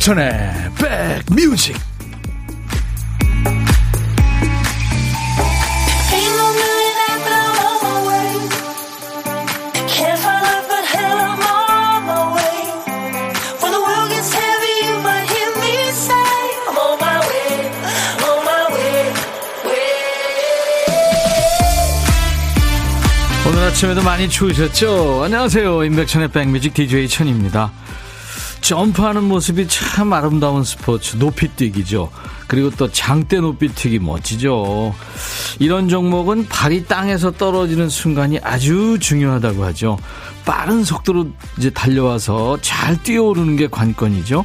임백천의 0.00 0.54
백뮤직 1.28 1.76
오늘 23.46 23.62
아침에도 23.64 24.02
많이 24.02 24.28
추우셨죠? 24.30 25.24
안녕하세요. 25.24 25.84
임백천의 25.84 26.28
백뮤직 26.28 26.72
DJ 26.72 27.06
천입니다. 27.08 27.70
점프하는 28.70 29.24
모습이 29.24 29.66
참 29.66 30.12
아름다운 30.12 30.62
스포츠 30.62 31.16
높이뛰기죠. 31.16 32.08
그리고 32.46 32.70
또 32.70 32.88
장대 32.88 33.40
높이뛰기 33.40 33.98
멋지죠. 33.98 34.94
이런 35.58 35.88
종목은 35.88 36.46
발이 36.46 36.84
땅에서 36.84 37.32
떨어지는 37.32 37.88
순간이 37.88 38.38
아주 38.44 38.96
중요하다고 39.00 39.64
하죠. 39.64 39.98
빠른 40.44 40.84
속도로 40.84 41.30
이제 41.58 41.70
달려와서 41.70 42.58
잘 42.60 43.02
뛰어오르는 43.02 43.56
게 43.56 43.66
관건이죠. 43.66 44.44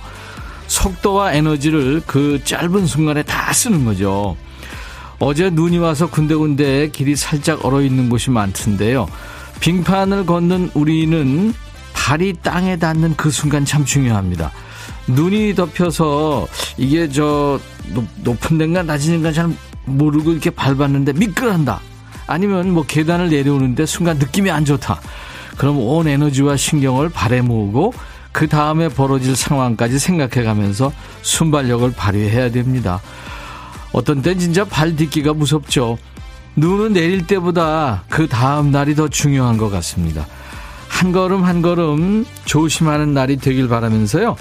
속도와 0.66 1.34
에너지를 1.34 2.02
그 2.08 2.44
짧은 2.44 2.88
순간에 2.88 3.22
다 3.22 3.54
쓰는 3.54 3.86
거죠. 3.86 4.36
어제 5.20 5.52
눈이 5.52 5.78
와서 5.78 6.10
군데군데 6.10 6.90
길이 6.90 7.16
살짝 7.16 7.64
얼어 7.64 7.84
있는 7.84 8.10
곳이 8.10 8.32
많던데요. 8.32 9.06
빙판을 9.60 10.26
걷는 10.26 10.72
우리는 10.74 11.54
발이 12.06 12.34
땅에 12.44 12.78
닿는 12.78 13.16
그 13.18 13.32
순간 13.32 13.66
참 13.66 13.84
중요합니다. 13.84 14.52
눈이 15.08 15.56
덮여서 15.56 16.48
이게 16.78 17.10
저 17.10 17.60
높은 18.18 18.60
데인가 18.60 18.84
낮은 18.84 19.10
데인가 19.10 19.32
잘 19.32 19.50
모르고 19.86 20.32
이렇게 20.32 20.52
밟았는데 20.52 21.14
미끄러한다. 21.14 21.82
아니면 22.28 22.70
뭐 22.74 22.84
계단을 22.86 23.32
내려오는데 23.32 23.88
순간 23.88 24.20
느낌이 24.20 24.52
안 24.52 24.66
좋다. 24.66 25.02
그럼 25.58 25.80
온 25.80 26.08
에너지와 26.08 26.58
신경을 26.58 27.10
발에 27.10 27.42
모으고 27.42 27.92
그 28.32 28.48
다음에 28.48 28.88
벌어질 28.88 29.36
상황까지 29.36 29.98
생각해 29.98 30.46
가면서 30.46 30.92
순발력을 31.24 31.92
발휘해야 31.92 32.52
됩니다. 32.52 33.02
어떤 33.94 34.22
땐 34.22 34.38
진짜 34.38 34.64
발 34.64 34.96
딛기가 34.96 35.34
무섭죠. 35.34 35.98
눈은 36.56 36.94
내릴 36.94 37.26
때보다 37.26 38.04
그 38.10 38.28
다음 38.28 38.70
날이 38.70 38.94
더 38.94 39.08
중요한 39.08 39.58
것 39.58 39.72
같습니다. 39.72 40.28
한 40.96 41.12
걸음 41.12 41.44
한 41.44 41.62
걸음 41.62 42.26
조심하는 42.46 43.14
날이 43.14 43.36
되길 43.36 43.68
바라면서요. 43.68 44.38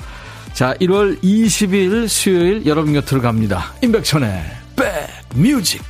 자, 0.52 0.72
1월 0.74 1.20
20일 1.20 2.06
수요일 2.06 2.64
여러분 2.64 2.92
곁으로 2.92 3.20
갑니다. 3.20 3.72
임백천의 3.83 4.41
백뮤직. 5.34 5.82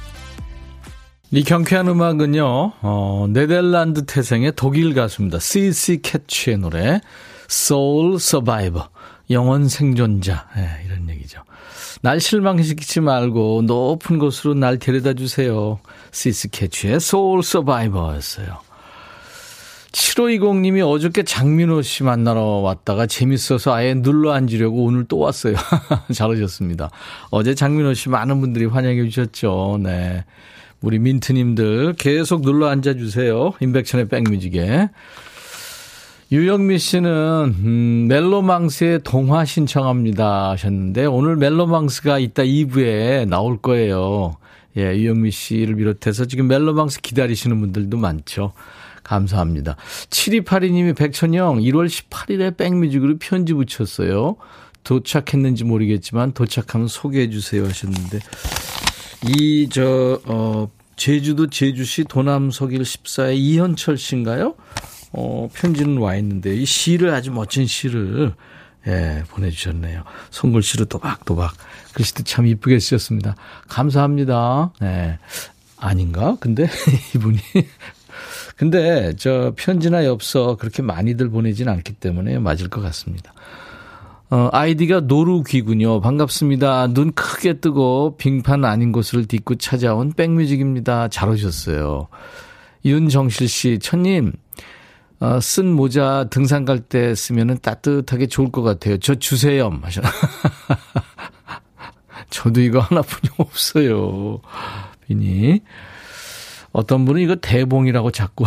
이 1.33 1.45
경쾌한 1.45 1.87
음악은요, 1.89 2.73
어, 2.81 3.27
네덜란드 3.29 4.07
태생의 4.07 4.53
독일 4.57 4.95
가수입니다. 4.95 5.39
CC 5.39 6.01
캐치의 6.01 6.57
노래, 6.57 7.03
Soul 7.51 8.15
Survivor. 8.15 8.89
영원 9.31 9.69
생존자. 9.69 10.49
네, 10.57 10.67
이런 10.87 11.11
얘기죠. 11.11 11.43
날 12.01 12.21
실망시키지 12.21 13.01
말고 13.01 13.65
높은 13.67 14.19
곳으로 14.19 14.55
날 14.55 14.79
데려다 14.79 15.13
주세요. 15.13 15.79
CC 16.11 16.49
캐치의 16.49 16.95
Soul 16.95 17.41
Survivor였어요. 17.41 18.61
7520님이 19.95 20.87
어저께 20.87 21.23
장민호 21.23 21.83
씨 21.83 22.03
만나러 22.03 22.43
왔다가 22.43 23.07
재밌어서 23.07 23.73
아예 23.73 23.95
눌러 23.95 24.33
앉으려고 24.33 24.85
오늘 24.85 25.05
또 25.05 25.19
왔어요. 25.19 25.55
잘 26.13 26.31
오셨습니다. 26.31 26.91
어제 27.31 27.55
장민호 27.55 27.95
씨 27.95 28.09
많은 28.09 28.41
분들이 28.41 28.67
환영해 28.67 29.09
주셨죠. 29.09 29.79
네. 29.83 30.25
우리 30.81 30.99
민트님들 30.99 31.95
계속 31.97 32.43
눌러 32.43 32.69
앉아주세요. 32.69 33.53
임백천의 33.61 34.09
백뮤직에. 34.09 34.91
유영미 36.33 36.79
씨는 36.79 37.55
음, 37.65 38.07
멜로망스의 38.09 39.01
동화 39.05 39.45
신청합니다 39.45 40.51
하셨는데 40.51 41.07
오늘 41.07 41.37
멜로망스가 41.37 42.19
이따 42.19 42.43
2부에 42.43 43.29
나올 43.29 43.59
거예요. 43.59 44.37
예, 44.77 44.97
유영미 44.97 45.31
씨를 45.31 45.77
비롯해서 45.77 46.25
지금 46.25 46.49
멜로망스 46.49 47.01
기다리시는 47.03 47.61
분들도 47.61 47.97
많죠. 47.97 48.53
감사합니다. 49.05 49.77
7282님이 50.11 50.97
백천영 50.97 51.59
1월 51.59 51.87
18일에 51.87 52.57
백뮤직으로 52.57 53.19
편지 53.19 53.53
붙였어요. 53.55 54.37
도착했는지 54.83 55.65
모르겠지만 55.65 56.33
도착하면 56.33 56.89
소개해 56.89 57.31
주세요 57.31 57.65
하셨는데 57.65 58.19
이 59.29 59.69
저 59.71 60.21
어 60.27 60.69
제주도 60.97 61.49
제주시 61.49 62.05
도남서길 62.05 62.83
14의 62.83 63.37
이현철 63.37 63.97
씨인가요? 63.99 64.55
어 65.13 65.49
편지는 65.53 65.99
와 65.99 66.17
있는데 66.17 66.55
이 66.55 66.65
시를 66.65 67.11
아주 67.11 67.33
멋진 67.33 67.67
시를 67.67 68.35
예, 68.87 69.23
보내주셨네요. 69.31 70.05
손글씨로 70.31 70.85
또박또박. 70.87 71.55
글씨도 71.95 72.25
참 72.25 72.47
이쁘게 72.47 72.79
쓰셨습니다. 72.79 73.35
감사합니다. 73.69 74.73
예. 74.83 75.19
아닌가? 75.79 76.37
근데 76.41 76.69
이분이 77.17 77.39
근데 78.57 79.13
저 79.17 79.53
편지나 79.57 80.05
엽서 80.05 80.57
그렇게 80.57 80.83
많이들 80.83 81.29
보내진 81.29 81.69
않기 81.69 81.95
때문에 81.95 82.39
맞을 82.39 82.69
것 82.69 82.81
같습니다. 82.83 83.33
어, 84.31 84.49
아이디가 84.53 85.01
노루귀군요. 85.01 86.01
반갑습니다. 86.01 86.89
눈 86.89 87.13
크게 87.13 87.61
뜨고 87.61 88.17
빙판 88.17 88.65
아닌 88.65 88.93
곳을 88.93 89.27
딛고 89.27 89.57
찾아온 89.57 90.13
백뮤직입니다. 90.13 91.09
잘 91.09 91.29
오셨어요. 91.29 92.09
윤정실 92.85 93.49
씨, 93.49 93.79
천님, 93.81 94.33
어, 95.21 95.41
쓴 95.41 95.73
모자 95.73 96.27
등산 96.31 96.65
갈 96.65 96.81
때 96.81 97.15
쓰면은 97.15 97.59
따뜻하게 97.61 98.27
좋을 98.27 98.51
것 98.51 98.63
같아요. 98.63 98.99
저 98.99 99.15
주세요. 99.15 99.71
하셔. 99.83 100.01
저도 102.31 102.61
이거 102.61 102.81
하나뿐이 102.81 103.31
없어요. 103.39 104.41
비니. 105.07 105.61
어떤 106.75 107.05
분은 107.05 107.23
이거 107.23 107.37
대봉이라고 107.37 108.11
자꾸. 108.11 108.45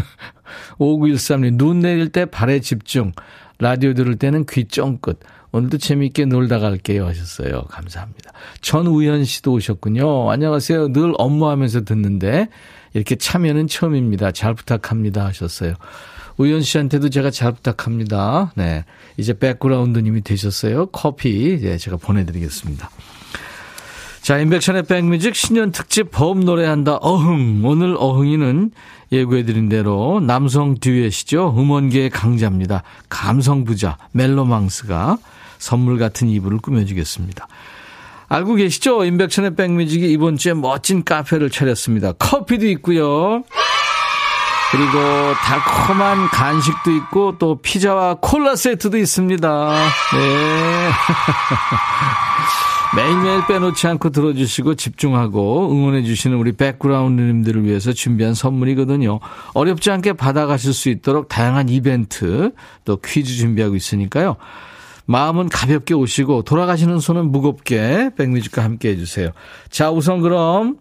5913님, 0.80 1.56
눈 1.56 1.80
내릴 1.80 2.08
때 2.08 2.24
발에 2.24 2.60
집중. 2.60 3.12
라디오 3.58 3.92
들을 3.92 4.16
때는 4.16 4.46
귀 4.48 4.64
쫑긋. 4.64 5.20
오늘도 5.52 5.78
재미있게 5.78 6.24
놀다 6.24 6.58
갈게요 6.58 7.06
하셨어요. 7.06 7.64
감사합니다. 7.64 8.32
전우현 8.62 9.24
씨도 9.24 9.52
오셨군요. 9.52 10.30
안녕하세요. 10.30 10.92
늘 10.92 11.12
업무하면서 11.18 11.84
듣는데 11.84 12.48
이렇게 12.94 13.16
참여는 13.16 13.66
처음입니다. 13.66 14.32
잘 14.32 14.54
부탁합니다 14.54 15.26
하셨어요. 15.26 15.74
우현 16.38 16.62
씨한테도 16.62 17.10
제가 17.10 17.30
잘 17.30 17.52
부탁합니다. 17.52 18.52
네. 18.56 18.84
이제 19.18 19.38
백그라운드님이 19.38 20.22
되셨어요. 20.22 20.86
커피 20.86 21.58
네, 21.60 21.76
제가 21.76 21.98
보내드리겠습니다. 21.98 22.88
자, 24.22 24.38
인백션의 24.38 24.84
백뮤직 24.84 25.34
신년 25.34 25.72
특집 25.72 26.10
범 26.10 26.40
노래한다 26.40 26.96
어흥. 26.96 27.62
오늘 27.64 27.96
어흥이는 27.98 28.70
예고해드린 29.12 29.68
대로 29.68 30.20
남성 30.20 30.76
듀엣이죠. 30.78 31.54
음원계의 31.56 32.10
강자입니다. 32.10 32.82
감성 33.08 33.64
부자 33.64 33.96
멜로망스가 34.12 35.18
선물 35.58 35.98
같은 35.98 36.28
이불을 36.28 36.58
꾸며주겠습니다. 36.58 37.48
알고 38.28 38.54
계시죠? 38.54 39.04
인백천의 39.04 39.56
백뮤직이 39.56 40.12
이번 40.12 40.36
주에 40.36 40.54
멋진 40.54 41.02
카페를 41.02 41.50
차렸습니다. 41.50 42.12
커피도 42.12 42.68
있고요. 42.68 43.42
그리고 44.70 45.34
달콤한 45.42 46.28
간식도 46.28 46.92
있고 46.92 47.38
또 47.38 47.56
피자와 47.60 48.18
콜라 48.20 48.54
세트도 48.54 48.98
있습니다. 48.98 49.74
네. 50.14 50.90
매일매일 52.94 53.46
빼놓지 53.46 53.86
않고 53.86 54.10
들어주시고 54.10 54.74
집중하고 54.74 55.70
응원해주시는 55.72 56.36
우리 56.36 56.52
백그라운드님들을 56.52 57.64
위해서 57.64 57.92
준비한 57.92 58.34
선물이거든요. 58.34 59.20
어렵지 59.54 59.90
않게 59.92 60.14
받아가실 60.14 60.72
수 60.72 60.88
있도록 60.88 61.28
다양한 61.28 61.68
이벤트 61.68 62.50
또 62.84 62.96
퀴즈 62.96 63.36
준비하고 63.36 63.76
있으니까요. 63.76 64.36
마음은 65.06 65.48
가볍게 65.48 65.94
오시고 65.94 66.42
돌아가시는 66.42 67.00
손은 67.00 67.30
무겁게 67.30 68.10
백뮤직과 68.16 68.62
함께 68.62 68.90
해주세요. 68.90 69.30
자, 69.68 69.90
우선 69.90 70.20
그럼 70.20 70.76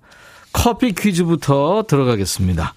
커피 0.52 0.94
퀴즈부터 0.94 1.86
들어가겠습니다. 1.88 2.74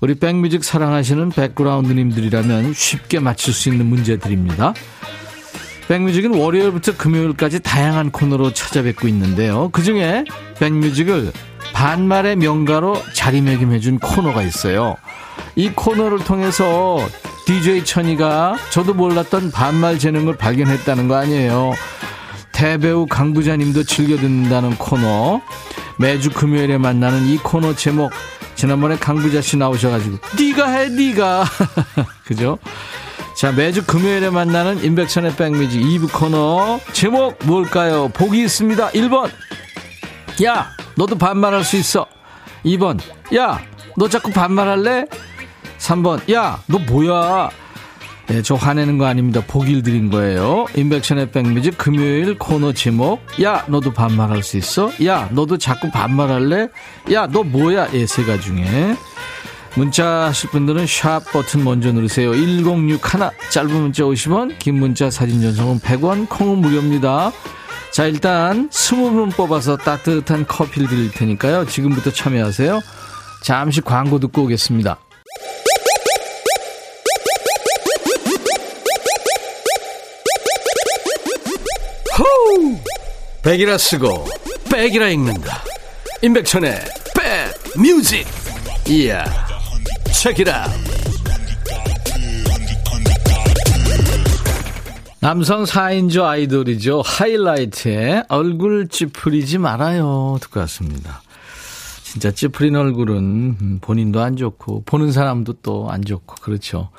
우리 0.00 0.14
백뮤직 0.14 0.62
사랑하시는 0.64 1.30
백그라운드님들이라면 1.30 2.74
쉽게 2.74 3.18
맞출 3.18 3.54
수 3.54 3.68
있는 3.68 3.86
문제들입니다. 3.86 4.74
백뮤직은 5.88 6.34
월요일부터 6.34 6.96
금요일까지 6.96 7.60
다양한 7.60 8.10
코너로 8.10 8.52
찾아뵙고 8.52 9.08
있는데요. 9.08 9.70
그 9.72 9.82
중에 9.82 10.24
백뮤직을 10.58 11.32
반말의 11.72 12.36
명가로 12.36 13.00
자리매김해준 13.14 14.00
코너가 14.00 14.42
있어요. 14.42 14.96
이 15.54 15.70
코너를 15.70 16.18
통해서 16.18 16.98
DJ 17.46 17.84
천이가 17.84 18.56
저도 18.70 18.94
몰랐던 18.94 19.52
반말 19.52 19.98
재능을 19.98 20.36
발견했다는 20.36 21.08
거 21.08 21.16
아니에요. 21.16 21.74
대배우 22.60 23.04
강부자님도 23.06 23.84
즐겨 23.84 24.16
듣는다는 24.16 24.76
코너. 24.78 25.42
매주 25.98 26.30
금요일에 26.30 26.78
만나는 26.78 27.26
이 27.26 27.36
코너 27.36 27.74
제목 27.76 28.10
지난번에 28.54 28.96
강부자 28.96 29.42
씨 29.42 29.58
나오셔가지고 29.58 30.16
네가 30.38 30.70
해 30.70 30.88
네가 30.88 31.44
그죠? 32.24 32.58
자 33.36 33.52
매주 33.52 33.84
금요일에 33.84 34.30
만나는 34.30 34.82
인백천의 34.82 35.36
백뮤직 35.36 35.82
2부 35.82 36.10
코너 36.12 36.80
제목 36.92 37.38
뭘까요? 37.44 38.08
보기 38.08 38.42
있습니다. 38.44 38.88
1번 38.90 39.30
야 40.44 40.70
너도 40.96 41.16
반말할 41.18 41.62
수 41.62 41.76
있어. 41.76 42.06
2번 42.64 42.98
야 43.34 43.60
너 43.98 44.08
자꾸 44.08 44.30
반말할래? 44.30 45.04
3번 45.78 46.32
야 46.32 46.58
너 46.66 46.78
뭐야? 46.78 47.50
네, 48.28 48.42
저 48.42 48.56
화내는 48.56 48.98
거 48.98 49.06
아닙니다. 49.06 49.42
보기를 49.46 49.82
드린 49.82 50.10
거예요. 50.10 50.66
인백션의 50.74 51.30
백뮤직 51.30 51.78
금요일 51.78 52.36
코너 52.36 52.72
제목. 52.72 53.20
야, 53.42 53.64
너도 53.68 53.92
반말할 53.92 54.42
수 54.42 54.56
있어? 54.56 54.90
야, 55.04 55.28
너도 55.30 55.58
자꾸 55.58 55.90
반말할래? 55.90 56.68
야, 57.12 57.28
너 57.28 57.44
뭐야? 57.44 57.88
예, 57.92 58.04
세 58.06 58.24
가지 58.24 58.42
중에. 58.42 58.96
문자 59.76 60.26
하실 60.26 60.50
분들은 60.50 60.86
샵 60.86 61.20
버튼 61.32 61.62
먼저 61.62 61.92
누르세요. 61.92 62.34
1061 62.34 62.98
짧은 63.50 63.70
문자 63.70 64.02
50원, 64.04 64.58
긴 64.58 64.80
문자 64.80 65.10
사진 65.10 65.40
전송은 65.42 65.80
100원, 65.80 66.28
콩은 66.28 66.58
무료입니다. 66.58 67.30
자, 67.92 68.06
일단 68.06 68.68
20분 68.70 69.36
뽑아서 69.36 69.76
따뜻한 69.76 70.46
커피를 70.46 70.88
드릴 70.88 71.12
테니까요. 71.12 71.66
지금부터 71.66 72.10
참여하세요. 72.10 72.80
잠시 73.42 73.80
광고 73.80 74.18
듣고 74.18 74.42
오겠습니다. 74.44 74.98
백이라 83.46 83.78
쓰고 83.78 84.26
백이라 84.72 85.08
읽는다. 85.10 85.62
임백천의 86.20 86.72
백 87.14 87.80
뮤직. 87.80 88.26
이야. 88.88 89.24
책이라. 90.12 90.66
남성 95.20 95.62
4인조 95.62 96.24
아이돌이죠. 96.24 97.02
하이라이트에 97.04 98.24
얼굴 98.28 98.88
찌푸리지 98.88 99.58
말아요. 99.58 100.38
듣고 100.40 100.58
왔습니다. 100.58 101.22
진짜 102.02 102.32
찌푸린 102.32 102.74
얼굴은 102.74 103.78
본인도 103.80 104.20
안 104.22 104.36
좋고 104.36 104.82
보는 104.86 105.12
사람도 105.12 105.52
또 105.62 105.88
안 105.88 106.04
좋고 106.04 106.34
그렇죠. 106.42 106.90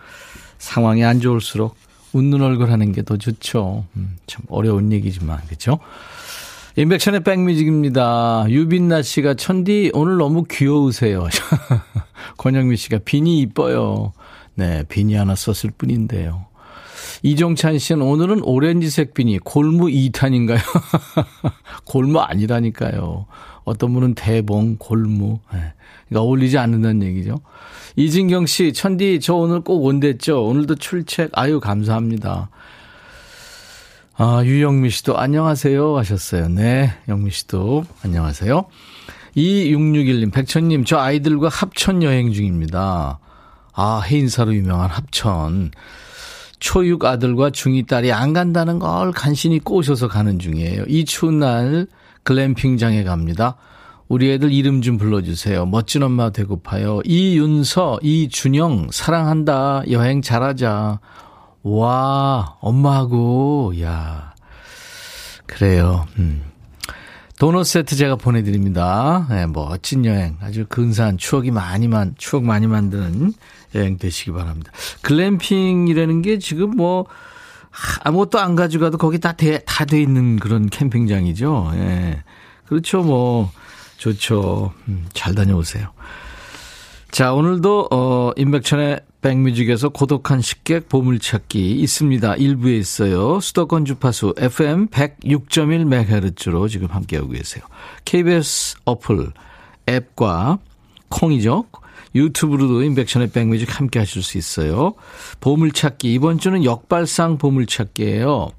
상황이 0.59 1.03
안 1.03 1.19
좋을수록 1.19 1.75
웃는 2.13 2.41
얼굴 2.41 2.71
하는 2.71 2.93
게 2.93 3.01
더 3.01 3.17
좋죠. 3.17 3.83
음, 3.97 4.15
참 4.27 4.43
어려운 4.47 4.93
얘기지만 4.93 5.41
그렇죠. 5.45 5.79
인백션의 6.77 7.23
백뮤직입니다. 7.23 8.45
유빈나 8.49 9.01
씨가 9.01 9.33
천디 9.33 9.89
오늘 9.95 10.17
너무 10.17 10.43
귀여우세요. 10.43 11.27
권영미 12.37 12.77
씨가 12.77 12.99
비니 13.03 13.39
이뻐요. 13.39 14.13
네, 14.53 14.83
비니 14.87 15.15
하나 15.15 15.33
썼을 15.33 15.73
뿐인데요. 15.75 16.45
이종찬 17.23 17.79
씨는 17.79 18.03
오늘은 18.03 18.43
오렌지색 18.43 19.15
비니 19.15 19.39
골무 19.39 19.87
2탄인가요? 19.87 20.59
골무 21.83 22.19
아니라니까요. 22.19 23.25
어떤 23.63 23.93
분은 23.93 24.13
대봉, 24.13 24.75
골무. 24.77 25.39
네. 25.51 25.73
그러니까 26.07 26.21
어울리지 26.21 26.59
않는다는 26.59 27.01
얘기죠. 27.07 27.39
이진경 27.95 28.45
씨, 28.45 28.71
천디, 28.71 29.19
저 29.19 29.33
오늘 29.33 29.61
꼭 29.61 29.83
온댔죠? 29.83 30.45
오늘도 30.45 30.75
출첵, 30.75 31.31
아유, 31.33 31.59
감사합니다. 31.59 32.51
아, 34.19 34.41
유영미 34.43 34.89
씨도 34.89 35.15
안녕하세요 35.15 35.95
하셨어요. 35.95 36.49
네, 36.49 36.91
영미 37.07 37.29
씨도 37.29 37.85
안녕하세요. 38.03 38.65
2661님, 39.35 40.33
백천님, 40.33 40.85
저 40.85 40.97
아이들과 40.97 41.49
합천 41.49 42.01
여행 42.01 42.31
중입니다. 42.31 43.19
아, 43.73 44.01
해인사로 44.01 44.55
유명한 44.55 44.89
합천. 44.89 45.69
초6 46.59 47.05
아들과 47.05 47.51
중2 47.51 47.85
딸이 47.87 48.11
안 48.11 48.33
간다는 48.33 48.79
걸 48.79 49.11
간신히 49.11 49.59
꼬셔서 49.59 50.07
가는 50.07 50.39
중이에요. 50.39 50.85
이 50.87 51.05
추운 51.05 51.37
날 51.37 51.85
글램핑장에 52.23 53.03
갑니다. 53.03 53.55
우리 54.07 54.31
애들 54.31 54.51
이름 54.51 54.81
좀 54.81 54.97
불러주세요. 54.97 55.67
멋진 55.67 56.01
엄마 56.01 56.31
되고파요. 56.31 57.01
이윤서, 57.05 57.99
이준영, 58.01 58.87
사랑한다. 58.91 59.83
여행 59.91 60.23
잘하자. 60.23 61.01
와, 61.67 62.55
엄마하고, 62.61 63.73
야. 63.81 64.33
그래요. 65.45 66.05
음. 66.17 66.43
도넛 67.39 67.67
세트 67.67 67.95
제가 67.97 68.15
보내드립니다. 68.15 69.27
네, 69.29 69.45
멋진 69.45 70.05
여행. 70.05 70.37
아주 70.41 70.65
근사한 70.67 71.17
추억이 71.17 71.51
많이만, 71.51 72.15
추억 72.17 72.43
많이 72.43 72.67
만드는 72.67 73.33
여행 73.75 73.97
되시기 73.97 74.31
바랍니다. 74.31 74.71
글램핑이라는 75.01 76.21
게 76.21 76.39
지금 76.39 76.71
뭐, 76.71 77.05
아무것도 78.03 78.39
안 78.39 78.55
가져가도 78.55 78.97
거기 78.97 79.19
다 79.19 79.33
돼, 79.33 79.59
다돼 79.65 80.01
있는 80.01 80.39
그런 80.39 80.69
캠핑장이죠. 80.69 81.71
예. 81.75 82.23
그렇죠. 82.65 83.03
뭐, 83.03 83.51
좋죠. 83.97 84.73
음, 84.87 85.05
잘 85.13 85.35
다녀오세요. 85.35 85.89
자, 87.11 87.33
오늘도, 87.33 87.89
어, 87.91 88.31
임백천의 88.35 89.01
백뮤직에서 89.21 89.89
고독한 89.89 90.41
식객 90.41 90.89
보물찾기 90.89 91.71
있습니다. 91.71 92.35
일부에 92.35 92.77
있어요. 92.77 93.39
수도권 93.39 93.85
주파수 93.85 94.33
FM 94.37 94.87
106.1MHz로 94.87 96.69
지금 96.69 96.87
함께하고 96.87 97.29
계세요. 97.29 97.63
KBS 98.05 98.77
어플 98.85 99.31
앱과 99.89 100.59
콩이죠. 101.09 101.65
유튜브로도 102.15 102.83
임백천의 102.83 103.31
백뮤직 103.31 103.79
함께 103.79 103.99
하실 103.99 104.23
수 104.23 104.37
있어요. 104.37 104.93
보물찾기. 105.39 106.13
이번 106.13 106.39
주는 106.39 106.63
역발상 106.63 107.37
보물찾기예요. 107.37 108.49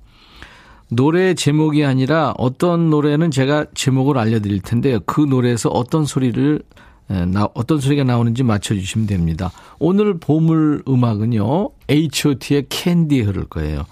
노래 0.90 1.34
제목이 1.34 1.84
아니라 1.84 2.34
어떤 2.38 2.88
노래는 2.88 3.30
제가 3.30 3.66
제목을 3.74 4.16
알려드릴 4.16 4.60
텐데요. 4.60 5.00
그 5.06 5.20
노래에서 5.20 5.68
어떤 5.68 6.04
소리를 6.04 6.62
나, 7.08 7.48
어떤 7.54 7.80
소리가 7.80 8.04
나오는지 8.04 8.42
맞춰주시면 8.42 9.06
됩니다. 9.06 9.50
오늘 9.78 10.18
보물 10.18 10.82
음악은요, 10.86 11.70
H.O.T의 11.88 12.66
캔디 12.68 13.20
흐를 13.22 13.44
거예요. 13.44 13.86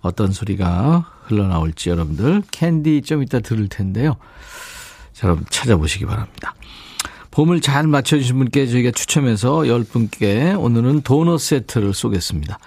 어떤 0.00 0.32
소리가 0.32 1.06
흘러나올지 1.22 1.90
여러분들 1.90 2.42
캔디 2.50 3.02
좀 3.02 3.22
이따 3.22 3.40
들을 3.40 3.68
텐데요. 3.68 4.16
자, 5.12 5.28
여러분 5.28 5.44
찾아보시기 5.50 6.06
바랍니다. 6.06 6.54
보물 7.30 7.60
잘 7.60 7.86
맞춰주신 7.86 8.36
분께 8.36 8.66
저희가 8.66 8.90
추첨해서 8.90 9.60
10분께 9.60 10.60
오늘은 10.60 11.02
도넛 11.02 11.40
세트를 11.40 11.94
쏘겠습니다. 11.94 12.58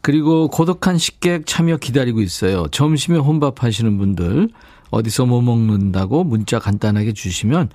그리고 0.00 0.48
고독한 0.48 0.98
식객 0.98 1.46
참여 1.46 1.78
기다리고 1.78 2.20
있어요. 2.20 2.68
점심에 2.68 3.18
혼밥 3.18 3.64
하시는 3.64 3.96
분들 3.96 4.50
어디서 4.90 5.26
뭐 5.26 5.40
먹는다고 5.40 6.24
문자 6.24 6.58
간단하게 6.58 7.12
주시면 7.12 7.70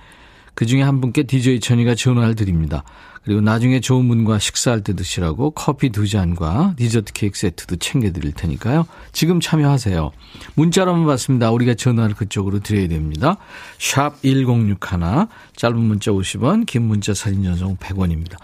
그 0.54 0.66
중에 0.66 0.82
한 0.82 1.00
분께 1.00 1.22
DJ 1.22 1.60
천이가 1.60 1.94
전화를 1.94 2.34
드립니다. 2.34 2.84
그리고 3.22 3.42
나중에 3.42 3.80
좋은 3.80 4.08
분과 4.08 4.38
식사할 4.38 4.82
때 4.82 4.94
드시라고 4.94 5.50
커피 5.50 5.90
두 5.90 6.08
잔과 6.08 6.74
디저트 6.76 7.12
케이크 7.12 7.38
세트도 7.38 7.76
챙겨드릴 7.76 8.32
테니까요. 8.32 8.86
지금 9.12 9.40
참여하세요. 9.40 10.10
문자로만 10.54 11.06
받습니다. 11.06 11.50
우리가 11.50 11.74
전화를 11.74 12.14
그쪽으로 12.14 12.60
드려야 12.60 12.88
됩니다. 12.88 13.36
샵 13.78 14.22
1061, 14.22 14.78
짧은 15.54 15.78
문자 15.78 16.10
50원, 16.12 16.64
긴 16.64 16.82
문자 16.82 17.12
사진 17.12 17.44
전송 17.44 17.76
100원입니다. 17.76 18.36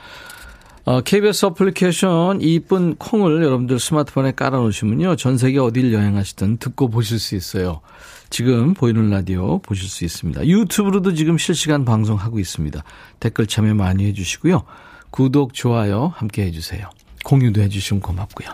어, 0.84 1.00
KBS 1.00 1.46
어플리케이션 1.46 2.40
이쁜 2.42 2.94
콩을 2.94 3.42
여러분들 3.42 3.80
스마트폰에 3.80 4.32
깔아놓으시면요. 4.32 5.16
전 5.16 5.36
세계 5.36 5.58
어딜 5.58 5.92
여행하시든 5.92 6.58
듣고 6.58 6.90
보실 6.90 7.18
수 7.18 7.34
있어요. 7.34 7.80
지금 8.30 8.74
보이는 8.74 9.10
라디오 9.10 9.58
보실 9.58 9.88
수 9.88 10.04
있습니다. 10.04 10.46
유튜브로도 10.46 11.14
지금 11.14 11.38
실시간 11.38 11.84
방송하고 11.84 12.38
있습니다. 12.38 12.82
댓글 13.20 13.46
참여 13.46 13.74
많이 13.74 14.04
해주시고요. 14.06 14.64
구독, 15.10 15.54
좋아요 15.54 16.12
함께 16.14 16.44
해주세요. 16.46 16.88
공유도 17.24 17.60
해주시면 17.62 18.00
고맙고요. 18.00 18.48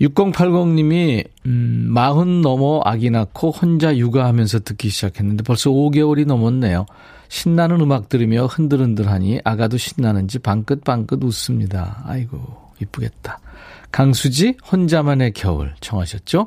6080님이 0.00 1.24
음, 1.46 1.86
마흔 1.88 2.40
넘어 2.40 2.80
아기 2.84 3.10
낳고 3.10 3.50
혼자 3.50 3.96
육아하면서 3.96 4.60
듣기 4.60 4.88
시작했는데 4.88 5.44
벌써 5.44 5.70
5개월이 5.70 6.26
넘었네요. 6.26 6.86
신나는 7.28 7.80
음악 7.80 8.08
들으며 8.08 8.46
흔들흔들하니 8.46 9.40
아가도 9.44 9.78
신나는지 9.78 10.38
방긋방긋 10.40 11.22
웃습니다. 11.22 12.02
아이고 12.04 12.72
이쁘겠다. 12.80 13.38
강수지 13.90 14.56
혼자만의 14.70 15.32
겨울 15.32 15.74
청하셨죠? 15.80 16.46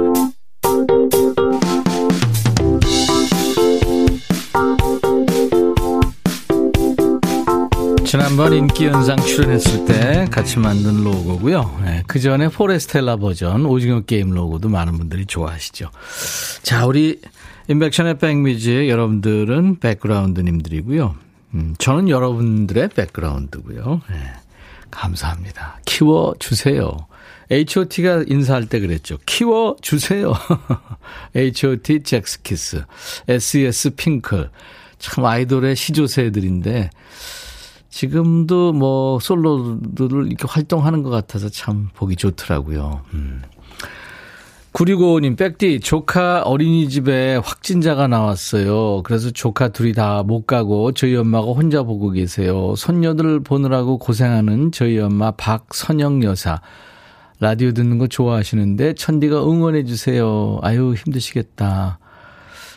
지난번 8.11 8.51
인기연상 8.51 9.15
출연했을 9.15 9.85
때 9.85 10.27
같이 10.29 10.59
만든 10.59 11.01
로고고요. 11.01 11.79
네, 11.85 12.03
그 12.07 12.19
전에 12.19 12.49
포레스텔라 12.49 13.15
버전 13.15 13.65
오징어 13.65 14.01
게임 14.01 14.31
로고도 14.31 14.67
많은 14.67 14.97
분들이 14.97 15.25
좋아하시죠. 15.25 15.91
자, 16.61 16.85
우리 16.85 17.21
인백션의 17.69 18.17
백뮤직 18.17 18.89
여러분들은 18.89 19.79
백그라운드님들이고요. 19.79 21.15
음, 21.53 21.75
저는 21.77 22.09
여러분들의 22.09 22.89
백그라운드고요. 22.89 24.01
네, 24.09 24.33
감사합니다. 24.91 25.79
키워 25.85 26.35
주세요. 26.37 26.97
H.O.T가 27.49 28.25
인사할 28.27 28.67
때 28.67 28.81
그랬죠. 28.81 29.19
키워 29.25 29.77
주세요. 29.81 30.33
H.O.T. 31.33 32.03
잭스키스, 32.03 32.83
S.E.S. 33.29 33.95
핑클. 33.95 34.49
참 34.99 35.23
아이돌의 35.23 35.77
시조새들인데 35.77 36.89
지금도 37.91 38.73
뭐 38.73 39.19
솔로들을 39.19 40.27
이렇게 40.27 40.45
활동하는 40.47 41.03
것 41.03 41.09
같아서 41.09 41.49
참 41.49 41.89
보기 41.93 42.15
좋더라고요. 42.15 43.01
음. 43.13 43.41
9655님, 44.73 45.37
백디, 45.37 45.81
조카 45.81 46.41
어린이집에 46.43 47.35
확진자가 47.43 48.07
나왔어요. 48.07 49.03
그래서 49.03 49.29
조카 49.29 49.67
둘이 49.67 49.91
다 49.91 50.23
못 50.23 50.47
가고 50.47 50.93
저희 50.93 51.13
엄마가 51.17 51.51
혼자 51.51 51.83
보고 51.83 52.09
계세요. 52.09 52.73
손녀들 52.77 53.41
보느라고 53.41 53.97
고생하는 53.97 54.71
저희 54.71 54.97
엄마 54.97 55.31
박선영 55.31 56.23
여사. 56.23 56.61
라디오 57.41 57.73
듣는 57.73 57.97
거 57.97 58.07
좋아하시는데 58.07 58.93
천디가 58.93 59.43
응원해 59.43 59.83
주세요. 59.83 60.59
아유, 60.61 60.93
힘드시겠다. 60.93 61.99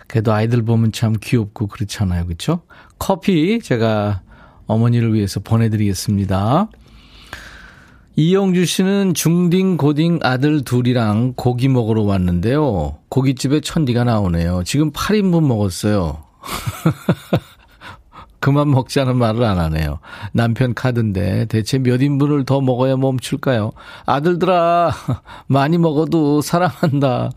그래도 0.09 0.33
아이들 0.33 0.62
보면 0.64 0.90
참 0.90 1.14
귀엽고 1.21 1.68
그렇잖아요. 1.68 2.25
그렇죠? 2.26 2.62
커피 2.99 3.61
제가 3.61 4.23
어머니를 4.66 5.14
위해서 5.14 5.40
보내드리겠습니다. 5.40 6.68
이영주 8.16 8.64
씨는 8.64 9.14
중딩 9.14 9.76
고딩 9.76 10.21
아들 10.23 10.62
둘이랑 10.62 11.33
고기 11.35 11.68
먹으러 11.68 12.02
왔는데요. 12.02 12.99
고깃집에 13.09 13.61
천디가 13.61 14.04
나오네요. 14.04 14.62
지금 14.64 14.92
8인분 14.92 15.47
먹었어요. 15.47 16.23
그만 18.38 18.71
먹자는 18.71 19.16
말을 19.16 19.42
안 19.42 19.59
하네요. 19.59 20.00
남편 20.33 20.75
카드인데 20.75 21.47
대체 21.47 21.78
몇 21.78 22.02
인분을 22.02 22.44
더 22.44 22.61
먹어야 22.61 22.97
멈출까요? 22.97 23.73
아들들아, 24.04 24.92
많이 25.49 25.78
먹어도 25.78 26.42
사랑한다. 26.42 27.30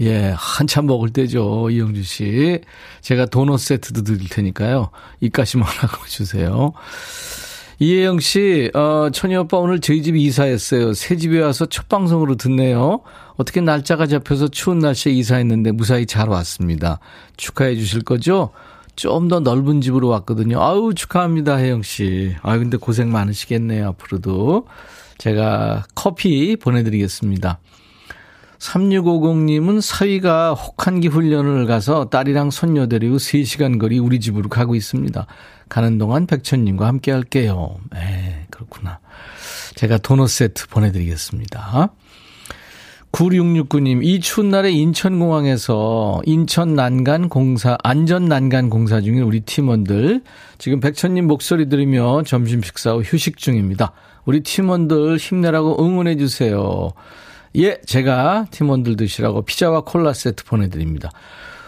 예, 0.00 0.34
한참 0.36 0.86
먹을 0.86 1.10
때죠. 1.10 1.70
이영주 1.70 2.02
씨. 2.02 2.60
제가 3.00 3.26
도넛 3.26 3.60
세트도 3.60 4.02
드릴 4.02 4.28
테니까요. 4.28 4.90
입가심만 5.20 5.68
하고 5.68 6.04
주세요. 6.06 6.72
이혜영 7.80 8.20
씨, 8.20 8.70
어, 8.72 9.10
천희 9.12 9.34
오빠 9.36 9.58
오늘 9.58 9.80
저희 9.80 10.02
집 10.02 10.14
이사했어요. 10.14 10.94
새 10.94 11.16
집에 11.16 11.40
와서 11.40 11.66
첫 11.66 11.88
방송으로 11.88 12.36
듣네요. 12.36 13.00
어떻게 13.36 13.60
날짜가 13.60 14.06
잡혀서 14.06 14.48
추운 14.48 14.78
날씨에 14.78 15.12
이사했는데 15.12 15.72
무사히 15.72 16.06
잘 16.06 16.28
왔습니다. 16.28 17.00
축하해 17.36 17.74
주실 17.74 18.02
거죠? 18.02 18.50
좀 18.96 19.28
더 19.28 19.40
넓은 19.40 19.80
집으로 19.80 20.06
왔거든요. 20.08 20.60
아우, 20.60 20.94
축하합니다, 20.94 21.56
혜영 21.56 21.82
씨. 21.82 22.36
아 22.42 22.56
근데 22.58 22.76
고생 22.76 23.10
많으시겠네요, 23.10 23.88
앞으로도. 23.88 24.66
제가 25.18 25.84
커피 25.96 26.56
보내드리겠습니다. 26.56 27.58
3650님은 28.64 29.80
사위가 29.82 30.54
혹한기 30.54 31.08
훈련을 31.08 31.66
가서 31.66 32.06
딸이랑 32.06 32.50
손녀 32.50 32.86
데리고 32.86 33.16
3시간 33.16 33.78
거리 33.78 33.98
우리 33.98 34.20
집으로 34.20 34.48
가고 34.48 34.74
있습니다. 34.74 35.26
가는 35.68 35.98
동안 35.98 36.26
백천님과 36.26 36.86
함께 36.86 37.12
할게요. 37.12 37.76
네, 37.92 38.46
그렇구나. 38.50 39.00
제가 39.74 39.98
도넛 39.98 40.30
세트 40.30 40.68
보내드리겠습니다. 40.68 41.92
9669님, 43.12 44.02
이 44.02 44.18
추운 44.20 44.50
날에 44.50 44.72
인천공항에서 44.72 46.22
인천 46.24 46.74
난간 46.74 47.28
공사, 47.28 47.78
안전 47.84 48.24
난간 48.24 48.70
공사 48.70 49.00
중인 49.00 49.22
우리 49.22 49.40
팀원들, 49.40 50.22
지금 50.58 50.80
백천님 50.80 51.26
목소리 51.26 51.68
들으며 51.68 52.22
점심 52.26 52.60
식사 52.62 52.92
후 52.92 53.02
휴식 53.02 53.36
중입니다. 53.36 53.92
우리 54.24 54.40
팀원들 54.40 55.18
힘내라고 55.18 55.84
응원해주세요. 55.84 56.92
예, 57.56 57.78
제가 57.86 58.46
팀원들 58.50 58.96
드시라고 58.96 59.42
피자와 59.42 59.82
콜라 59.82 60.12
세트 60.12 60.44
보내드립니다. 60.44 61.10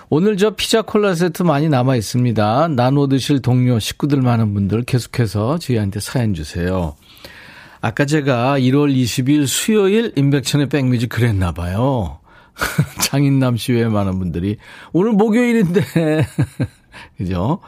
오늘 0.09 0.37
저 0.37 0.51
피자 0.51 0.83
콜라 0.83 1.15
세트 1.15 1.43
많이 1.43 1.69
남아 1.69 1.97
있습니다. 1.97 2.69
나눠 2.69 3.09
드실 3.09 3.41
동료 3.41 3.79
식구들 3.79 4.21
많은 4.21 4.55
분들 4.55 4.83
계속해서 4.83 5.59
저희한테 5.59 6.01
사연 6.01 6.35
주세요. 6.35 6.97
아까 7.81 8.05
제가 8.05 8.59
1월 8.59 8.93
20일 8.95 9.47
수요일 9.47 10.13
인백천의 10.17 10.69
백뮤직 10.69 11.09
그랬나 11.09 11.53
봐요. 11.53 12.19
장인남 13.03 13.57
씨 13.57 13.73
외에 13.73 13.85
많은 13.87 14.19
분들이 14.19 14.57
오늘 14.93 15.13
목요일인데 15.13 15.83
그죠? 17.19 17.61